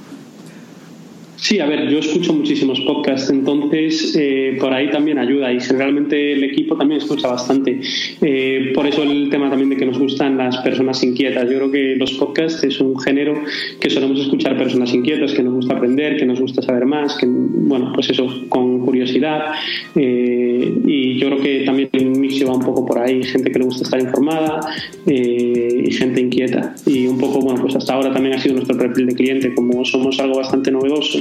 Sí, 1.43 1.59
a 1.59 1.67
ver, 1.67 1.89
yo 1.89 1.99
escucho 1.99 2.33
muchísimos 2.33 2.81
podcasts, 2.83 3.29
entonces 3.29 4.15
eh, 4.17 4.57
por 4.61 4.73
ahí 4.73 4.89
también 4.93 5.19
ayuda 5.19 5.53
y 5.53 5.59
generalmente 5.59 6.35
el 6.35 6.45
equipo 6.45 6.77
también 6.77 7.01
escucha 7.01 7.27
bastante. 7.27 7.81
Eh, 8.21 8.71
por 8.73 8.87
eso 8.87 9.03
el 9.03 9.29
tema 9.29 9.51
también 9.51 9.71
de 9.71 9.77
que 9.77 9.85
nos 9.85 9.99
gustan 9.99 10.39
las 10.39 10.59
personas 10.59 11.03
inquietas. 11.03 11.51
Yo 11.51 11.57
creo 11.57 11.73
que 11.73 11.97
los 11.97 12.13
podcasts 12.13 12.63
es 12.63 12.81
un 12.81 12.97
género 12.97 13.43
que 13.81 13.91
solemos 13.91 14.21
escuchar 14.21 14.57
personas 14.57 14.95
inquietas, 14.95 15.33
que 15.33 15.43
nos 15.43 15.55
gusta 15.55 15.75
aprender, 15.75 16.17
que 16.17 16.27
nos 16.27 16.39
gusta 16.39 16.63
saber 16.63 16.87
más, 16.87 17.17
que, 17.17 17.27
bueno, 17.27 17.91
pues 17.93 18.11
eso, 18.11 18.29
con 18.49 18.79
curiosidad. 18.87 19.47
Eh, 19.97 20.81
y 20.87 21.19
yo 21.19 21.27
creo 21.27 21.41
que 21.41 21.65
también 21.65 21.89
el 21.91 22.07
mix 22.11 22.47
va 22.47 22.55
un 22.55 22.65
poco 22.65 22.87
por 22.87 23.01
ahí, 23.01 23.21
gente 23.25 23.51
que 23.51 23.59
le 23.59 23.65
gusta 23.65 23.83
estar 23.83 24.01
informada 24.01 24.61
y 25.07 25.91
gente 25.91 26.21
inquieta. 26.21 26.77
Y 26.87 27.09
un 27.09 27.19
poco, 27.19 27.41
bueno, 27.41 27.63
pues 27.63 27.75
hasta 27.75 27.95
ahora 27.95 28.13
también 28.13 28.37
ha 28.37 28.39
sido 28.39 28.55
nuestro 28.55 28.79
perfil 28.79 29.07
de 29.07 29.15
cliente, 29.17 29.55
como 29.57 29.85
somos 29.85 30.21
algo 30.21 30.37
bastante 30.37 30.71
novedoso 30.71 31.19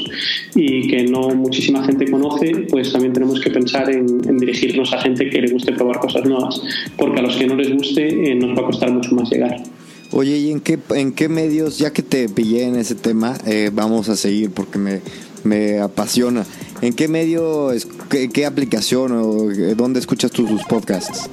y 0.56 0.88
que 0.88 1.04
no 1.04 1.30
muchísima 1.30 1.84
gente 1.84 2.10
conoce, 2.10 2.52
pues 2.70 2.92
también 2.92 3.14
tenemos 3.14 3.40
que 3.40 3.50
pensar 3.50 3.90
en, 3.90 4.38
dirigirnos 4.38 4.94
a 4.94 5.02
gente 5.02 5.30
que 5.30 5.42
le 5.42 5.52
guste 5.52 5.74
probar 5.74 6.00
cosas 6.00 6.26
nuevas, 6.26 6.62
porque 6.98 7.20
a 7.20 7.24
los 7.24 7.36
que 7.36 7.48
no 7.48 7.56
les 7.56 7.72
guste 7.74 8.32
eh, 8.32 8.36
nos 8.36 8.58
va 8.58 8.64
a 8.64 8.66
costar 8.66 8.92
mucho 8.92 9.14
más 9.16 9.30
llegar. 9.30 9.56
Oye, 10.12 10.38
¿y 10.38 10.52
en 10.52 10.60
qué, 10.60 10.78
en 10.96 11.14
qué 11.14 11.30
medios, 11.30 11.78
ya 11.78 11.94
que 11.94 12.02
te 12.02 12.28
pillé 12.28 12.64
en 12.64 12.76
ese 12.76 12.96
tema, 12.96 13.38
eh, 13.48 13.70
vamos 13.74 14.10
a 14.10 14.18
seguir 14.18 14.52
porque 14.52 14.78
me, 14.78 15.00
me 15.44 15.80
apasiona? 15.80 16.46
¿En 16.82 16.94
qué 16.94 17.08
medio, 17.08 17.70
qué, 18.10 18.30
qué 18.30 18.46
aplicación 18.46 19.12
o 19.14 19.52
eh, 19.52 19.76
dónde 19.76 20.00
escuchas 20.00 20.32
tus 20.32 20.64
podcasts? 20.64 21.30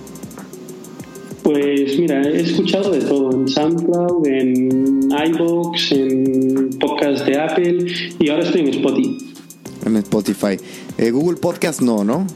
Pues 1.49 1.99
mira, 1.99 2.21
he 2.21 2.43
escuchado 2.43 2.91
de 2.91 3.01
todo, 3.01 3.33
en 3.33 3.49
SoundCloud, 3.49 4.27
en 4.27 5.09
iVoox, 5.11 5.93
en 5.93 6.69
podcast 6.79 7.25
de 7.25 7.41
Apple 7.41 7.87
y 8.19 8.29
ahora 8.29 8.45
estoy 8.45 8.61
en 8.61 8.69
Spotify. 8.69 9.19
En 9.87 9.97
Spotify. 9.97 10.59
Eh, 10.99 11.11
Google 11.11 11.39
Podcast 11.39 11.81
no, 11.81 12.05
¿no? 12.05 12.27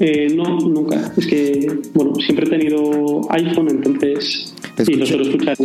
Eh, 0.00 0.26
no, 0.34 0.58
nunca. 0.58 1.14
Es 1.16 1.24
que, 1.24 1.72
bueno, 1.94 2.16
siempre 2.16 2.46
he 2.46 2.50
tenido 2.50 3.30
iPhone, 3.30 3.68
entonces... 3.70 4.52
y 4.88 4.94
lo 4.94 5.06
suelo 5.06 5.22
escuchar. 5.22 5.56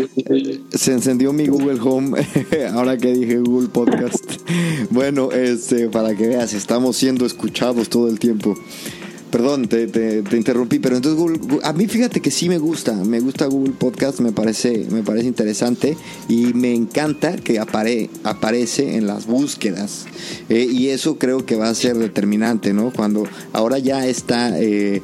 Se 0.70 0.94
encendió 0.94 1.34
mi 1.34 1.48
Google 1.48 1.80
Home 1.82 2.16
ahora 2.74 2.96
que 2.96 3.12
dije 3.12 3.40
Google 3.40 3.70
Podcast. 3.70 4.24
bueno, 4.92 5.32
este, 5.32 5.90
para 5.90 6.16
que 6.16 6.28
veas, 6.28 6.54
estamos 6.54 6.96
siendo 6.96 7.26
escuchados 7.26 7.90
todo 7.90 8.08
el 8.08 8.20
tiempo. 8.20 8.56
Perdón, 9.32 9.68
te, 9.68 9.88
te, 9.88 10.38
interrumpí, 10.38 10.80
pero 10.80 10.96
entonces 10.96 11.20
Google, 11.20 11.60
a 11.64 11.72
mí 11.74 11.88
fíjate 11.88 12.20
que 12.20 12.32
sí 12.32 12.50
me 12.50 12.58
gusta, 12.58 12.94
me 12.94 13.20
gusta 13.20 13.46
Google 13.46 13.74
Podcast, 13.74 14.22
me 14.22 14.32
parece, 14.32 14.88
me 14.90 15.04
parece 15.04 15.28
interesante 15.28 15.96
y 16.28 16.54
me 16.54 16.74
encanta 16.74 17.36
que 17.36 17.60
apare, 17.60 18.10
aparece 18.24 18.98
en 18.98 19.06
las 19.06 19.28
búsquedas 19.28 20.06
eh, 20.50 20.68
y 20.72 20.88
eso 20.88 21.20
creo 21.20 21.46
que 21.46 21.56
va 21.56 21.70
a 21.70 21.76
ser 21.76 21.98
determinante, 21.98 22.74
¿no? 22.74 22.92
Cuando 22.92 23.26
ahora 23.54 23.78
ya 23.78 24.08
está 24.08 24.60
eh, 24.60 25.04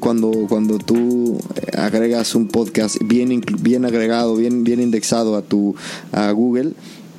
cuando, 0.00 0.46
cuando 0.48 0.78
tú 0.78 1.38
agregas 1.76 2.34
un 2.34 2.46
podcast 2.46 2.96
bien, 3.04 3.42
bien 3.60 3.84
agregado, 3.84 4.36
bien, 4.36 4.64
bien 4.64 4.80
indexado 4.80 5.36
a 5.36 5.42
tu 5.42 5.74
a 6.12 6.30
Google, 6.30 6.72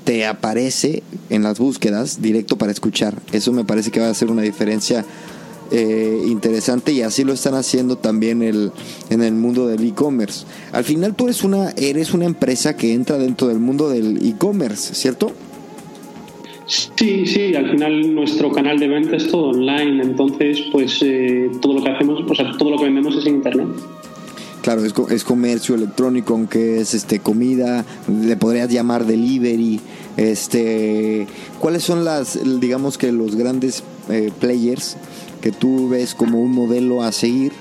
te 0.06 0.26
aparece 0.26 1.04
en 1.30 1.44
las 1.44 1.60
búsquedas 1.60 2.22
directo 2.22 2.58
para 2.58 2.72
escuchar. 2.72 3.22
Eso 3.32 3.52
me 3.52 3.66
parece 3.66 3.92
que 3.92 4.00
va 4.00 4.10
a 4.10 4.14
ser 4.14 4.32
una 4.32 4.42
diferencia 4.42 5.06
eh, 5.72 6.24
interesante 6.28 6.92
y 6.92 7.02
así 7.02 7.24
lo 7.24 7.34
están 7.34 7.54
haciendo 7.54 7.96
también 7.98 8.42
el, 8.42 8.72
en 9.10 9.22
el 9.22 9.34
mundo 9.34 9.68
del 9.68 9.86
e-commerce. 9.86 10.46
Al 10.72 10.84
final 10.84 11.16
tú 11.16 11.26
eres 11.26 11.44
una, 11.44 11.72
eres 11.72 12.14
una 12.14 12.26
empresa 12.26 12.76
que 12.76 12.94
entra 12.94 13.18
dentro 13.18 13.48
del 13.48 13.60
mundo 13.60 13.90
del 13.90 14.26
e-commerce, 14.26 14.96
¿cierto? 14.96 15.32
Sí, 16.66 17.26
sí, 17.26 17.56
al 17.56 17.72
final 17.72 18.14
nuestro 18.14 18.52
canal 18.52 18.78
de 18.78 18.88
venta 18.88 19.16
es 19.16 19.28
todo 19.28 19.50
online, 19.50 20.04
entonces 20.04 20.62
pues 20.72 21.00
eh, 21.02 21.50
todo 21.62 21.74
lo 21.74 21.84
que 21.84 21.90
hacemos, 21.90 22.24
o 22.28 22.36
sea, 22.36 22.52
todo 22.58 22.70
lo 22.70 22.78
que 22.78 22.86
vendemos 22.86 23.16
es 23.16 23.26
en 23.26 23.36
internet. 23.36 23.68
Claro, 24.62 24.86
es, 24.86 24.94
es, 25.10 25.24
comercio 25.24 25.74
electrónico, 25.74 26.34
aunque 26.34 26.82
es 26.82 26.94
este 26.94 27.20
comida, 27.20 27.86
le 28.08 28.36
podrías 28.36 28.70
llamar 28.70 29.06
delivery. 29.06 29.80
Este, 30.18 31.28
¿cuáles 31.60 31.84
son 31.84 32.04
las, 32.04 32.38
digamos 32.60 32.98
que 32.98 33.12
los 33.12 33.36
grandes 33.36 33.84
eh, 34.10 34.32
players 34.38 34.98
que 35.42 35.52
tú 35.52 35.90
ves 35.90 36.16
como 36.16 36.42
un 36.42 36.52
modelo 36.52 37.04
a 37.04 37.12
seguir 37.12 37.54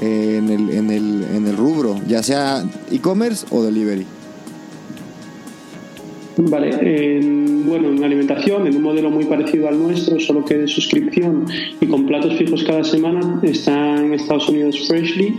en, 0.00 0.50
el, 0.50 0.70
en, 0.70 0.90
el, 0.90 1.26
en 1.34 1.46
el 1.46 1.56
rubro, 1.56 1.96
ya 2.06 2.22
sea 2.22 2.64
e-commerce 2.90 3.46
o 3.50 3.62
delivery? 3.62 4.06
Vale, 6.40 7.20
bueno, 7.64 7.88
en 7.88 8.04
alimentación, 8.04 8.64
en 8.68 8.76
un 8.76 8.82
modelo 8.82 9.10
muy 9.10 9.24
parecido 9.24 9.66
al 9.66 9.76
nuestro, 9.76 10.20
solo 10.20 10.44
que 10.44 10.56
de 10.56 10.68
suscripción 10.68 11.46
y 11.80 11.86
con 11.86 12.06
platos 12.06 12.34
fijos 12.36 12.62
cada 12.62 12.84
semana, 12.84 13.40
está 13.42 13.96
en 13.96 14.14
Estados 14.14 14.48
Unidos 14.48 14.86
Freshly, 14.86 15.34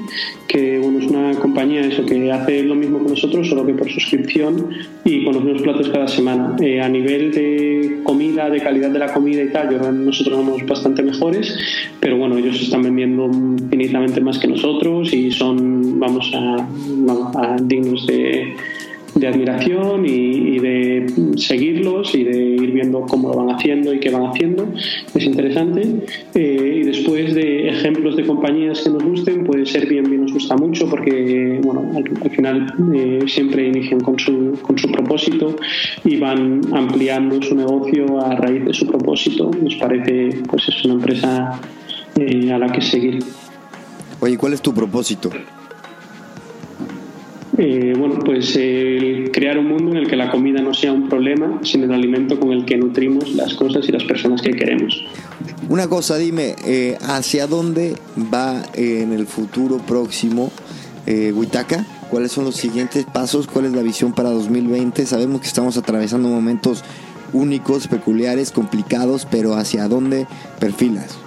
que 0.45 0.77
bueno, 0.77 0.99
es 0.99 1.07
una 1.07 1.31
compañía 1.39 1.81
eso 1.81 2.05
que 2.05 2.29
hace 2.29 2.63
lo 2.63 2.75
mismo 2.75 3.01
que 3.01 3.11
nosotros, 3.11 3.47
solo 3.47 3.65
que 3.65 3.73
por 3.75 3.89
suscripción 3.89 4.71
y 5.05 5.23
con 5.23 5.35
los 5.35 5.43
mismos 5.45 5.61
platos 5.61 5.87
cada 5.87 6.09
semana. 6.09 6.57
Eh, 6.59 6.81
a 6.81 6.89
nivel 6.89 7.31
de 7.31 8.01
comida, 8.03 8.49
de 8.49 8.59
calidad 8.59 8.89
de 8.89 8.99
la 8.99 9.13
comida 9.13 9.41
y 9.41 9.49
tal, 9.53 9.71
yo, 9.71 9.91
nosotros 9.93 10.35
somos 10.35 10.65
bastante 10.65 11.01
mejores, 11.01 11.57
pero 12.01 12.17
bueno, 12.17 12.37
ellos 12.37 12.61
están 12.61 12.83
vendiendo 12.83 13.25
infinitamente 13.25 14.19
más 14.19 14.37
que 14.37 14.49
nosotros 14.49 15.13
y 15.13 15.31
son, 15.31 15.97
vamos 15.97 16.29
a, 16.35 16.67
a 17.41 17.55
dignos 17.61 18.05
de 18.05 18.53
de 19.19 19.27
admiración 19.27 20.05
y, 20.05 20.59
de 20.59 21.05
seguirlos 21.37 22.13
y 22.15 22.23
de 22.23 22.37
ir 22.37 22.71
viendo 22.71 23.01
cómo 23.01 23.29
lo 23.29 23.35
van 23.35 23.55
haciendo 23.55 23.93
y 23.93 23.99
qué 23.99 24.09
van 24.09 24.27
haciendo. 24.27 24.67
Es 25.13 25.23
interesante. 25.23 25.81
Eh, 26.33 26.79
y 26.81 26.83
después 26.83 27.33
de 27.33 27.69
ejemplos 27.69 28.15
de 28.15 28.25
compañías 28.25 28.81
que 28.81 28.89
nos 28.89 29.03
gusten, 29.03 29.43
puede 29.43 29.65
ser 29.65 29.87
bien, 29.87 30.03
bien 30.03 30.21
nos 30.21 30.33
gusta 30.33 30.55
mucho 30.55 30.89
porque, 30.89 31.59
bueno, 31.63 31.91
al, 31.95 32.29
final 32.31 32.73
eh, 32.93 33.19
siempre 33.27 33.67
inician 33.67 33.99
con 33.99 34.17
su, 34.19 34.57
con 34.61 34.77
su 34.77 34.91
propósito 34.91 35.55
y 36.03 36.17
van 36.17 36.61
ampliando 36.73 37.41
su 37.41 37.55
negocio 37.55 38.19
a 38.19 38.35
raíz 38.35 38.65
de 38.65 38.73
su 38.73 38.85
propósito. 38.85 39.51
Nos 39.61 39.75
parece, 39.75 40.41
pues 40.49 40.67
es 40.67 40.85
una 40.85 40.95
empresa 40.95 41.59
eh, 42.15 42.51
a 42.51 42.57
la 42.57 42.71
que 42.71 42.81
seguir. 42.81 43.19
Oye, 44.19 44.37
¿cuál 44.37 44.53
es 44.53 44.61
tu 44.61 44.73
propósito? 44.73 45.29
Eh, 47.61 47.93
bueno, 47.97 48.19
pues 48.23 48.53
crear 49.33 49.57
un 49.57 49.67
mundo 49.67 49.91
en 49.91 49.97
el 49.97 50.07
que 50.07 50.15
la 50.15 50.31
comida 50.31 50.61
no 50.61 50.73
sea 50.73 50.93
un 50.93 51.09
problema, 51.09 51.59
sino 51.61 51.85
el 51.85 51.91
alimento 51.91 52.39
con 52.39 52.53
el 52.53 52.63
que 52.63 52.77
nutrimos 52.77 53.33
las 53.35 53.53
cosas 53.53 53.87
y 53.89 53.91
las 53.91 54.05
personas 54.05 54.41
que 54.41 54.51
queremos. 54.51 55.03
Una 55.67 55.87
cosa, 55.87 56.17
dime, 56.17 56.55
eh, 56.65 56.97
¿hacia 57.01 57.47
dónde 57.47 57.95
va 58.33 58.63
en 58.75 59.11
el 59.11 59.27
futuro 59.27 59.77
próximo 59.77 60.51
eh, 61.05 61.33
Huitaca? 61.35 61.85
¿Cuáles 62.09 62.31
son 62.31 62.45
los 62.45 62.55
siguientes 62.55 63.05
pasos? 63.05 63.45
¿Cuál 63.45 63.65
es 63.65 63.73
la 63.73 63.83
visión 63.83 64.13
para 64.13 64.29
2020? 64.29 65.05
Sabemos 65.05 65.41
que 65.41 65.47
estamos 65.47 65.77
atravesando 65.77 66.29
momentos 66.29 66.83
únicos, 67.33 67.87
peculiares, 67.87 68.51
complicados, 68.51 69.27
pero 69.29 69.53
¿hacia 69.55 69.87
dónde 69.87 70.27
perfilas? 70.59 71.19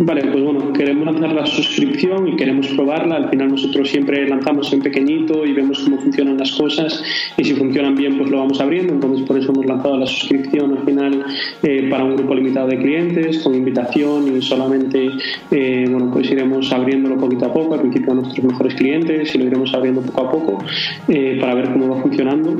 Vale, 0.00 0.22
pues 0.30 0.44
bueno, 0.44 0.72
queremos 0.72 1.06
lanzar 1.06 1.32
la 1.32 1.44
suscripción 1.44 2.28
y 2.28 2.36
queremos 2.36 2.68
probarla. 2.68 3.16
Al 3.16 3.30
final 3.30 3.48
nosotros 3.48 3.90
siempre 3.90 4.28
lanzamos 4.28 4.72
en 4.72 4.80
pequeñito 4.80 5.44
y 5.44 5.52
vemos 5.52 5.80
cómo 5.80 5.98
funcionan 5.98 6.38
las 6.38 6.52
cosas 6.52 7.02
y 7.36 7.42
si 7.42 7.54
funcionan 7.54 7.96
bien 7.96 8.16
pues 8.16 8.30
lo 8.30 8.38
vamos 8.38 8.60
abriendo. 8.60 8.92
Entonces 8.92 9.26
por 9.26 9.36
eso 9.36 9.50
hemos 9.50 9.66
lanzado 9.66 9.96
la 9.96 10.06
suscripción 10.06 10.78
al 10.78 10.84
final 10.84 11.24
eh, 11.64 11.88
para 11.90 12.04
un 12.04 12.14
grupo 12.14 12.32
limitado 12.36 12.68
de 12.68 12.78
clientes 12.78 13.40
con 13.40 13.56
invitación 13.56 14.36
y 14.36 14.40
solamente 14.40 15.10
eh, 15.50 15.86
bueno 15.90 16.12
pues 16.12 16.30
iremos 16.30 16.72
abriéndolo 16.72 17.18
poquito 17.18 17.46
a 17.46 17.52
poco. 17.52 17.74
Al 17.74 17.80
principio 17.80 18.12
a 18.12 18.14
nuestros 18.14 18.44
mejores 18.44 18.74
clientes 18.76 19.34
y 19.34 19.38
lo 19.38 19.46
iremos 19.46 19.74
abriendo 19.74 20.02
poco 20.02 20.20
a 20.20 20.30
poco 20.30 20.64
eh, 21.08 21.38
para 21.40 21.54
ver 21.54 21.72
cómo 21.72 21.96
va 21.96 22.02
funcionando. 22.02 22.56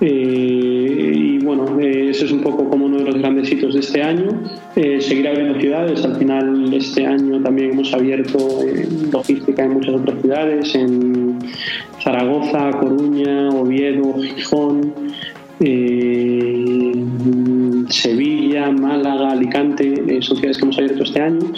Y 0.00 1.38
bueno, 1.44 1.78
eso 1.80 2.24
es 2.24 2.32
un 2.32 2.40
poco 2.40 2.68
como 2.68 2.86
uno 2.86 2.98
de 2.98 3.04
los 3.04 3.18
grandes 3.18 3.50
hitos 3.50 3.74
de 3.74 3.80
este 3.80 4.02
año. 4.02 4.28
seguir 4.74 5.28
abriendo 5.28 5.58
ciudades. 5.60 6.04
Al 6.04 6.16
final 6.16 6.72
este 6.74 7.06
año 7.06 7.40
también 7.42 7.72
hemos 7.72 7.92
abierto 7.94 8.38
logística 9.12 9.64
en 9.64 9.74
muchas 9.74 9.94
otras 9.94 10.20
ciudades, 10.20 10.74
en 10.74 11.38
Zaragoza, 12.02 12.70
Coruña, 12.72 13.48
Oviedo, 13.48 14.14
Gijón, 14.20 14.92
eh, 15.60 16.92
Sevilla, 17.88 18.70
Málaga, 18.70 19.30
Alicante, 19.30 19.94
eh, 20.08 20.20
son 20.20 20.36
ciudades 20.36 20.58
que 20.58 20.64
hemos 20.64 20.78
abierto 20.78 21.04
este 21.04 21.20
año 21.20 21.52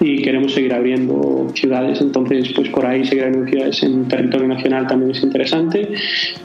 y 0.00 0.22
queremos 0.22 0.52
seguir 0.52 0.72
abriendo 0.72 1.48
ciudades. 1.54 2.00
Entonces, 2.00 2.52
pues 2.54 2.68
por 2.70 2.86
ahí 2.86 3.04
seguir 3.04 3.24
abriendo 3.24 3.50
ciudades 3.50 3.82
en 3.82 4.08
territorio 4.08 4.48
nacional 4.48 4.86
también 4.86 5.10
es 5.12 5.22
interesante. 5.22 5.88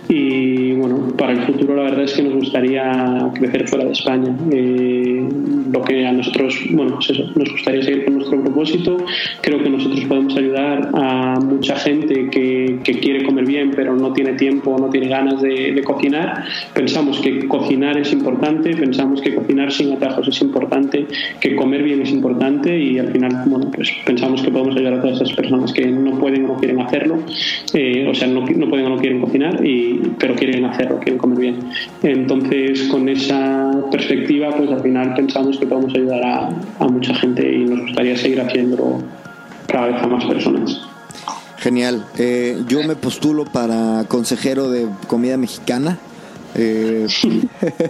Y 0.09 0.56
bueno, 0.77 1.07
para 1.17 1.33
el 1.33 1.41
futuro 1.41 1.75
la 1.75 1.83
verdad 1.83 2.03
es 2.03 2.13
que 2.13 2.23
nos 2.23 2.33
gustaría 2.33 3.29
crecer 3.33 3.67
fuera 3.67 3.85
de 3.85 3.91
España. 3.91 4.35
Eh, 4.51 5.27
lo 5.71 5.81
que 5.81 6.05
a 6.05 6.11
nosotros, 6.11 6.59
bueno, 6.71 6.95
pues 6.95 7.09
eso, 7.09 7.23
nos 7.35 7.51
gustaría 7.51 7.83
seguir 7.83 8.05
con 8.05 8.15
nuestro 8.15 8.41
propósito. 8.41 8.97
Creo 9.41 9.61
que 9.61 9.69
nosotros 9.69 10.05
podemos 10.05 10.35
ayudar 10.35 10.89
a 10.93 11.39
mucha 11.39 11.75
gente 11.75 12.29
que, 12.29 12.79
quiere 12.97 13.23
comer 13.25 13.45
bien 13.45 13.71
pero 13.75 13.95
no 13.95 14.11
tiene 14.11 14.33
tiempo, 14.33 14.75
no 14.79 14.89
tiene 14.89 15.07
ganas 15.07 15.41
de, 15.41 15.73
de 15.73 15.83
cocinar. 15.83 16.45
Pensamos 16.73 17.19
que 17.19 17.47
cocinar 17.47 17.97
es 17.97 18.11
importante, 18.11 18.75
pensamos 18.75 19.21
que 19.21 19.35
cocinar 19.35 19.71
sin 19.71 19.91
atajos 19.93 20.27
es 20.27 20.41
importante, 20.41 21.05
que 21.39 21.55
comer 21.55 21.83
bien 21.83 22.01
es 22.01 22.11
importante 22.11 22.77
y 22.77 22.99
al 22.99 23.11
final, 23.11 23.43
bueno, 23.45 23.69
pues 23.71 23.91
pensamos 24.05 24.41
que 24.41 24.51
podemos 24.51 24.75
ayudar 24.75 24.95
a 24.95 25.01
todas 25.01 25.21
esas 25.21 25.33
personas 25.33 25.73
que 25.73 25.85
no 25.87 26.17
pueden 26.19 26.45
o 26.45 26.47
no 26.49 26.57
quieren 26.57 26.79
hacerlo, 26.81 27.19
eh, 27.73 28.07
o 28.09 28.13
sea, 28.13 28.27
no, 28.27 28.45
no, 28.45 28.69
pueden 28.69 28.85
o 28.85 28.89
no 28.89 28.97
quieren 28.97 29.21
cocinar, 29.21 29.65
y, 29.65 30.01
pero 30.19 30.35
quieren 30.35 30.65
hacerlo, 30.69 30.99
quieren 30.99 31.17
comer 31.17 31.39
bien. 31.39 31.59
Entonces, 32.03 32.83
con 32.83 33.07
esa 33.09 33.71
perspectiva, 33.91 34.55
pues 34.55 34.69
al 34.71 34.81
final 34.81 35.13
pensamos 35.15 35.57
que 35.57 35.65
podemos 35.65 35.93
ayudar 35.93 36.23
a, 36.79 36.87
mucha 36.87 37.13
gente 37.15 37.51
y 37.51 37.65
nos 37.65 37.81
gustaría 37.81 38.17
seguir 38.17 38.41
haciéndolo 38.41 39.01
cada 39.67 39.87
vez 39.87 40.01
a 40.01 40.07
más 40.07 40.25
personas. 40.25 40.81
Genial. 41.57 42.05
Eh, 42.17 42.61
yo 42.67 42.83
me 42.83 42.95
postulo 42.95 43.45
para 43.45 44.05
consejero 44.07 44.69
de 44.69 44.87
comida 45.07 45.37
mexicana. 45.37 45.97
Eh, 46.55 47.07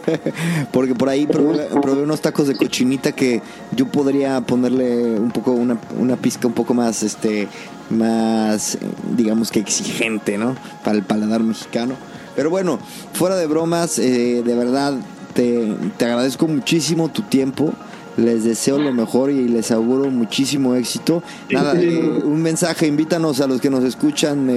porque 0.73 0.95
por 0.95 1.09
ahí 1.09 1.25
probé, 1.25 1.69
unos 2.01 2.21
tacos 2.21 2.47
de 2.47 2.55
cochinita 2.55 3.13
que 3.13 3.41
yo 3.75 3.87
podría 3.87 4.41
ponerle 4.41 5.19
un 5.19 5.31
poco 5.31 5.51
una, 5.51 5.77
una 5.97 6.17
pizca 6.17 6.47
un 6.47 6.53
poco 6.53 6.73
más 6.73 7.03
este 7.03 7.47
más 7.89 8.77
digamos 9.15 9.51
que 9.51 9.59
exigente 9.59 10.37
no 10.37 10.55
para 10.83 10.97
el 10.97 11.03
paladar 11.03 11.43
mexicano 11.43 11.93
pero 12.37 12.49
bueno 12.49 12.79
fuera 13.11 13.35
de 13.35 13.47
bromas 13.47 13.99
eh, 13.99 14.41
de 14.45 14.55
verdad 14.55 14.93
te, 15.37 15.75
te 15.97 16.05
agradezco 16.05 16.47
muchísimo 16.47 17.09
tu 17.09 17.21
tiempo. 17.21 17.71
Les 18.17 18.43
deseo 18.43 18.79
lo 18.79 18.91
mejor 18.91 19.29
y 19.29 19.47
les 19.47 19.69
auguro 19.69 20.09
muchísimo 20.09 20.73
éxito. 20.73 21.21
Nada, 21.51 21.79
eh, 21.79 21.99
un 22.23 22.41
mensaje, 22.41 22.87
invítanos 22.87 23.41
a 23.41 23.45
los 23.45 23.61
que 23.61 23.69
nos 23.69 23.83
escuchan, 23.83 24.49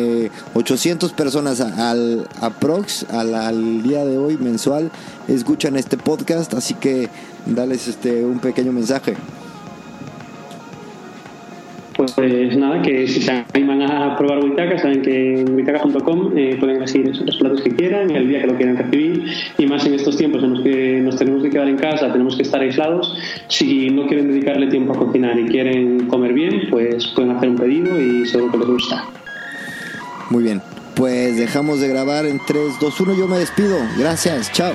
800 0.54 1.10
eh, 1.10 1.14
personas 1.14 1.60
al 1.60 2.26
aprox, 2.40 3.04
al, 3.10 3.34
al 3.34 3.82
día 3.82 4.06
de 4.06 4.16
hoy 4.16 4.38
mensual, 4.38 4.90
escuchan 5.28 5.76
este 5.76 5.98
podcast, 5.98 6.54
así 6.54 6.72
que 6.72 7.10
dales 7.44 7.86
este 7.86 8.24
un 8.24 8.38
pequeño 8.38 8.72
mensaje 8.72 9.14
pues 12.20 12.56
nada, 12.56 12.82
que 12.82 13.08
si 13.08 13.22
se 13.22 13.44
animan 13.54 13.80
a 13.82 14.16
probar 14.16 14.44
Witaka, 14.44 14.78
saben 14.78 15.00
que 15.00 15.40
en 15.40 15.54
witaka.com 15.54 16.36
eh, 16.36 16.56
pueden 16.60 16.76
elegir 16.76 17.06
los 17.06 17.36
platos 17.36 17.62
que 17.62 17.74
quieran, 17.74 18.10
el 18.10 18.28
día 18.28 18.42
que 18.42 18.46
lo 18.46 18.56
quieran 18.56 18.76
recibir, 18.76 19.24
y 19.56 19.66
más 19.66 19.86
en 19.86 19.94
estos 19.94 20.18
tiempos 20.18 20.42
en 20.42 20.50
los 20.50 20.62
que 20.62 21.00
nos 21.00 21.16
tenemos 21.16 21.42
que 21.42 21.48
quedar 21.48 21.68
en 21.68 21.76
casa, 21.76 22.12
tenemos 22.12 22.36
que 22.36 22.42
estar 22.42 22.60
aislados, 22.60 23.16
si 23.48 23.88
no 23.88 24.06
quieren 24.06 24.28
dedicarle 24.28 24.66
tiempo 24.66 24.92
a 24.92 24.98
cocinar 24.98 25.38
y 25.38 25.46
quieren 25.46 26.08
comer 26.08 26.34
bien, 26.34 26.68
pues 26.70 27.06
pueden 27.08 27.30
hacer 27.30 27.48
un 27.48 27.56
pedido 27.56 27.98
y 27.98 28.26
seguro 28.26 28.52
que 28.52 28.58
les 28.58 28.68
gusta. 28.68 29.04
Muy 30.28 30.44
bien, 30.44 30.60
pues 30.96 31.38
dejamos 31.38 31.80
de 31.80 31.88
grabar 31.88 32.26
en 32.26 32.38
3, 32.46 32.78
2, 32.80 33.00
1, 33.00 33.14
yo 33.14 33.28
me 33.28 33.38
despido, 33.38 33.78
gracias, 33.98 34.52
chao. 34.52 34.74